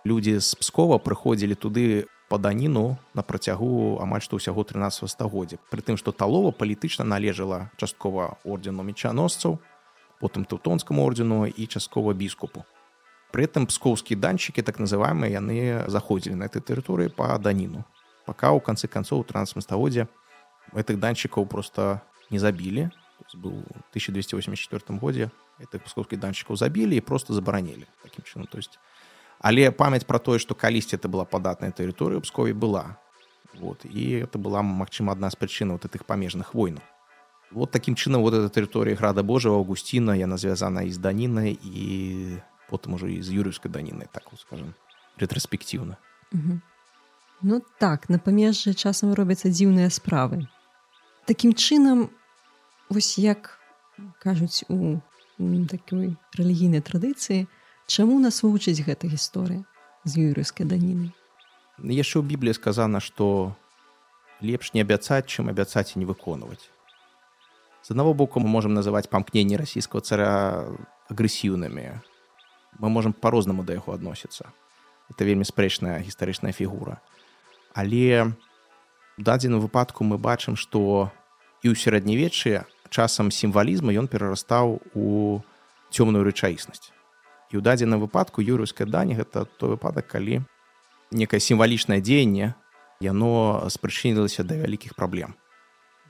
людзі 0.06 0.40
з 0.40 0.56
пскова 0.60 1.00
прыходзілі 1.00 1.56
туды 1.56 2.06
па 2.30 2.38
даніну 2.38 2.98
на 3.14 3.22
працягу 3.22 4.00
амаль 4.04 4.24
што 4.24 4.40
ўсяго 4.40 4.64
13 4.64 5.10
стагоддзя 5.10 5.60
прытым 5.72 6.00
што 6.00 6.12
талова 6.12 6.52
палітычна 6.52 7.08
належала 7.08 7.70
часткова 7.78 8.38
ордену 8.44 8.84
мечаносцаў 8.84 9.60
потым 10.24 10.46
теўтонскаму 10.48 11.04
ордену 11.04 11.46
і 11.46 11.68
часткова 11.68 12.14
біскупу. 12.16 12.64
Пры 13.34 13.44
этом 13.44 13.66
пскоўскія 13.68 14.16
данчыкі 14.16 14.64
так 14.64 14.80
называемыя 14.80 15.36
яны 15.36 15.84
заходзілі 15.92 16.40
на 16.40 16.48
этой 16.48 16.64
тэрыторыі 16.64 17.12
па 17.12 17.36
даніну. 17.42 17.84
Пака 18.24 18.56
ў 18.56 18.64
канцы 18.64 18.88
канцоў 18.88 19.28
13 19.28 19.60
стагоддзя 19.60 20.08
гэтых 20.72 21.02
данчыкаў 21.04 21.44
просто 21.44 22.00
не 22.30 22.40
забілі 22.40 22.88
быў 23.36 23.66
1284 23.92 25.00
годзе 25.02 25.28
гэтых 25.60 25.84
пскоўскіх 25.84 26.20
данчыкаў 26.24 26.56
забілі 26.56 26.96
і 26.96 27.04
просто 27.04 27.34
забаранілі 27.34 27.84
таким 28.04 28.24
чынам 28.24 28.48
то 28.48 28.62
есть 28.62 28.80
але 29.44 29.70
памяць 29.72 30.08
пра 30.08 30.18
тое 30.24 30.40
што 30.40 30.56
калісьці 30.56 30.96
это 30.96 31.12
была 31.12 31.28
падатная 31.28 31.76
тэрыторыя 31.76 32.24
пскові 32.24 32.56
была. 32.56 32.98
Вот 33.54 33.86
і 33.86 34.26
это 34.26 34.40
была 34.40 34.64
магчыма 34.64 35.14
адна 35.14 35.30
з 35.30 35.38
прычын 35.38 35.76
вот 35.76 35.86
этих 35.86 36.10
памежных 36.10 36.56
войнаў 36.56 36.82
вот 37.54 37.72
таким 37.72 37.96
чынам 37.96 38.22
вот 38.22 38.34
эта 38.34 38.50
тэрыторыя 38.50 38.96
града 38.96 39.24
Божого 39.24 39.58
Авгусціна 39.58 40.16
яна 40.16 40.38
звязана 40.38 40.82
і 40.82 40.92
з 40.92 40.98
данінай 40.98 41.58
і 41.64 42.40
потым 42.70 42.98
ужо 42.98 43.08
і 43.08 43.22
з 43.22 43.30
юрыўскай 43.30 43.70
данінай 43.72 44.08
так 44.12 44.32
вот 44.32 44.40
скажем 44.40 44.74
рэтраспектыўна 45.18 45.98
Ну 47.46 47.62
так 47.80 48.10
на 48.10 48.18
памежжы 48.18 48.74
часам 48.74 49.14
робяцца 49.14 49.52
дзіўныя 49.52 49.92
справы. 49.92 50.48
Такім 51.28 51.52
чынам 51.52 52.10
вось 52.90 53.20
як 53.20 53.60
кажуць 54.24 54.64
у 54.70 55.04
такой 55.68 56.16
рэлігійнай 56.32 56.80
традыцыі 56.80 57.48
чаму 57.94 58.20
нас 58.20 58.42
вывучыць 58.42 58.82
гэта 58.82 59.10
гісторыя 59.12 59.62
з 60.04 60.26
юрыўскай 60.34 60.66
данінай 60.66 61.14
яшчэ 61.78 62.22
ў 62.22 62.26
бібліі 62.34 62.58
сказана 62.58 63.04
што 63.04 63.54
лепш 64.42 64.74
не 64.78 64.82
абяцаць 64.86 65.28
чым 65.30 65.54
абяцаць 65.54 65.94
і 65.94 66.04
не 66.04 66.10
выконваць 66.10 66.74
З 67.84 67.92
аднаго 67.92 68.14
боку 68.16 68.40
мы 68.40 68.48
можам 68.48 68.72
называць 68.72 69.12
памкненні 69.12 69.60
расійскага 69.60 70.08
цара 70.08 70.28
агрэсіўнымі. 71.12 72.00
Мы 72.80 72.88
можам 72.88 73.12
па-рознаму 73.12 73.68
да 73.68 73.76
яго 73.76 73.92
адносіцца. 73.92 74.48
Это 75.12 75.28
вельмі 75.28 75.44
спрэчная 75.44 76.00
гістарычная 76.00 76.56
фігура. 76.56 77.04
Але 77.76 78.32
у 78.32 78.32
дадзеным 79.18 79.60
выпадку 79.60 80.08
мы 80.08 80.16
бачым, 80.18 80.56
што 80.56 81.12
і 81.60 81.70
ў 81.70 81.76
сярэднявеччы 81.76 82.64
часам 82.88 83.36
сімвалізма 83.36 83.92
ён 83.92 84.08
перарастаў 84.08 84.80
у 84.96 85.44
цёмную 85.92 86.24
рэчаіснасць. 86.24 86.96
І 87.54 87.62
ў 87.62 87.62
дадзеным 87.62 88.02
выпадку 88.02 88.42
юрыўская 88.42 88.90
дані 88.90 89.14
гэта 89.14 89.46
той 89.62 89.78
выпадак, 89.78 90.10
калі 90.10 90.42
некае 91.14 91.40
сімвалічнае 91.40 92.02
дзеянне 92.02 92.58
яно 92.98 93.62
спрычынілася 93.70 94.42
да 94.44 94.58
вялікіх 94.58 94.98
праблем 94.98 95.38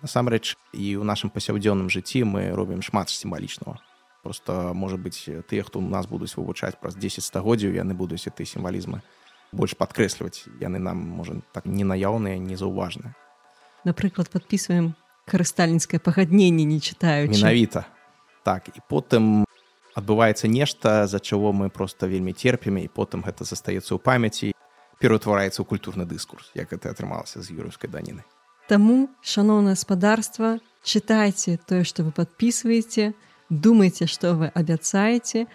насамрэч 0.04 0.56
і 0.72 0.86
ў 1.00 1.04
нашым 1.04 1.32
пасяўдзённым 1.36 1.92
жыцці 1.92 2.24
мы 2.24 2.52
робім 2.56 2.80
шмат 2.80 3.12
сімвалічнага 3.12 3.80
просто 4.24 4.72
можа 4.72 4.96
быть 4.96 5.20
тыя 5.52 5.64
хто 5.68 5.80
у 5.80 5.88
нас 5.88 6.08
будуць 6.08 6.32
вывучаць 6.40 6.80
праз 6.80 6.96
10 6.96 7.24
стагоддзяў 7.24 7.76
яны 7.76 7.92
будуць 7.92 8.24
ты 8.24 8.48
сімвалізмы 8.48 9.04
больш 9.52 9.76
падкрэсліваць 9.76 10.48
яны 10.64 10.80
нам 10.80 10.98
можа 10.98 11.40
так 11.52 11.68
ненаяўныя 11.68 12.40
незаўважныя 12.40 13.16
напрыклад 13.84 14.32
подписываем 14.32 14.96
карыстальніцкае 15.28 16.00
пагадненне 16.00 16.64
не 16.64 16.80
чытаю 16.80 17.28
менавіта 17.28 17.88
так 18.44 18.72
і 18.72 18.80
потым 18.88 19.44
адбываецца 19.96 20.48
нешта 20.48 21.08
за 21.08 21.20
чаго 21.20 21.54
мы 21.54 21.70
просто 21.70 22.08
вельмі 22.08 22.34
терпімі 22.34 22.84
і 22.84 22.90
потым 22.90 23.24
гэта 23.26 23.44
застаецца 23.46 23.96
ў 23.96 24.00
памяці 24.02 24.54
пераўтвараецца 25.00 25.62
ў 25.62 25.66
культурны 25.66 26.06
дыскурс 26.06 26.54
як 26.56 26.72
гэта 26.74 26.94
атрымалася 26.94 27.42
з 27.42 27.54
юрыўскай 27.54 27.90
даніны 27.90 28.24
Таму, 28.70 29.10
шаноўнае 29.20 29.76
спадарства, 29.76 30.58
чытайце 30.88 31.60
тое, 31.68 31.84
што 31.84 32.08
вы 32.08 32.16
падпісваеце, 32.16 33.12
думайце, 33.50 34.08
што 34.08 34.40
вы 34.40 34.48
абяцаеце. 34.48 35.46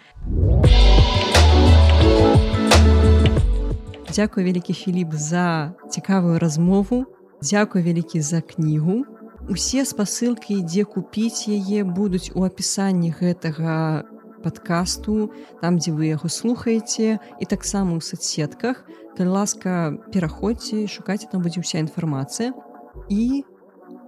Дзякуй 4.13 4.43
вялікі 4.45 4.73
Філіп 4.77 5.17
за 5.17 5.73
цікавую 5.89 6.37
размову. 6.37 7.05
Дзякуй 7.41 7.81
вялікі 7.81 8.21
за 8.21 8.41
кнігу. 8.41 9.05
Усе 9.49 9.85
спасылкі, 9.89 10.61
дзе 10.61 10.85
купіць 10.85 11.49
яе 11.49 11.81
будуць 11.81 12.29
у 12.37 12.45
апісанні 12.45 13.09
гэтага 13.09 14.05
падкасту, 14.43 15.31
там, 15.61 15.77
дзе 15.77 15.91
вы 15.91 16.11
яго 16.11 16.29
слухаеце 16.29 17.19
і 17.19 17.45
таксама 17.45 17.97
ў 17.97 18.01
соцсетках. 18.01 18.87
Калі 19.17 19.29
ласка, 19.35 19.99
пераходзьце, 20.13 20.87
шукайце 20.87 21.27
там 21.27 21.43
будзе 21.43 21.59
ўся 21.59 21.83
інфармацыя. 21.83 22.55
І 23.11 23.43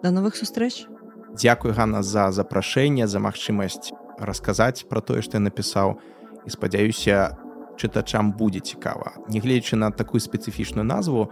да 0.04 0.12
новых 0.12 0.40
сустрэч! 0.40 0.88
Дякую 1.36 1.74
Ганна 1.74 2.04
за 2.04 2.32
запрашэнне 2.32 3.08
за 3.08 3.20
магчымасць 3.20 3.92
расказаць 4.20 4.88
пра 4.88 5.02
тое 5.02 5.22
што 5.22 5.40
я 5.40 5.44
напісаў. 5.44 6.00
І 6.46 6.50
спадзяюся 6.50 7.38
чытачам 7.78 8.34
будзе 8.34 8.60
цікава. 8.60 9.14
Нягледзячы 9.30 9.76
на 9.76 9.92
такую 9.92 10.20
спецыфічную 10.20 10.84
назву 10.84 11.30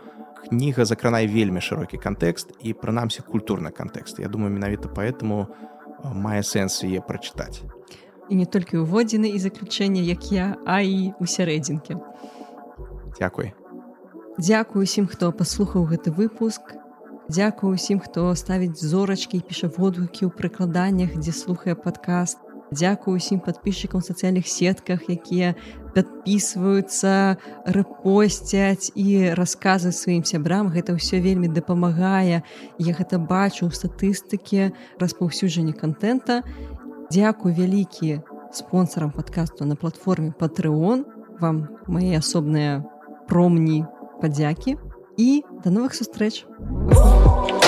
кніга 0.49 0.85
закранае 0.85 1.27
вельмі 1.27 1.59
шырокі 1.59 1.99
кантэкст 1.99 2.55
і 2.63 2.73
прынамсі 2.73 3.25
культурны 3.27 3.71
кантэкст. 3.71 4.19
Я 4.19 4.29
думаю 4.29 4.53
менавіта 4.53 4.87
поэтому 4.87 5.47
мае 6.03 6.43
сэнс 6.43 6.83
яе 6.87 7.03
прачытаць 7.03 7.63
і 8.29 8.39
не 8.39 8.45
толькі 8.45 8.85
ўводзіны 8.85 9.33
і 9.33 9.39
заключэнне 9.41 10.05
як 10.05 10.31
я 10.31 10.55
а 10.65 10.81
і 10.81 11.13
у 11.19 11.25
сярэдзінкі 11.25 11.97
Дякуй 13.19 13.53
Дзякую 14.39 14.83
усім 14.87 15.09
хто 15.11 15.33
паслухаў 15.35 15.89
гэты 15.89 16.13
выпуск 16.15 16.79
Дзякую 17.29 17.73
усім, 17.73 17.99
хто 17.99 18.35
ставіць 18.35 18.81
зорачкі 18.81 19.37
і 19.37 19.45
піша 19.45 19.67
водгукі 19.69 20.25
ў 20.25 20.33
прыкладаннях, 20.33 21.13
дзе 21.13 21.29
слухае 21.29 21.75
падкаст. 21.77 22.41
Дзякую 22.73 23.17
усім 23.21 23.37
падпісчыкам 23.45 24.01
сацыяльных 24.01 24.49
сетках, 24.49 25.05
якія 25.13 25.53
падпісваюцца, 25.93 27.37
рэпосцяць 27.69 28.89
і 28.97 29.33
расказы 29.37 29.93
сваім 29.93 30.25
сябрам. 30.25 30.73
Гэта 30.73 30.97
ўсё 30.97 31.21
вельмі 31.21 31.53
дапамагае. 31.53 32.41
Я 32.81 32.91
гэта 32.97 33.21
бачу 33.21 33.69
ў 33.69 33.77
статыстыкі 33.77 34.73
распаўсюджання 34.97 35.77
контента. 35.77 36.41
Дзякую 37.11 37.53
вялікі 37.53 38.21
спонсорам 38.53 39.11
падкасту 39.11 39.65
на 39.65 39.75
платформе 39.75 40.33
Patreon. 40.39 41.05
вам 41.39 41.67
мае 41.87 42.19
асобныя 42.19 42.83
промні 43.27 43.87
падзякі 44.21 44.75
і 45.17 45.29
да 45.63 45.71
новых 45.71 45.95
сустрэч. 45.95 46.43
Па-па. 46.91 47.58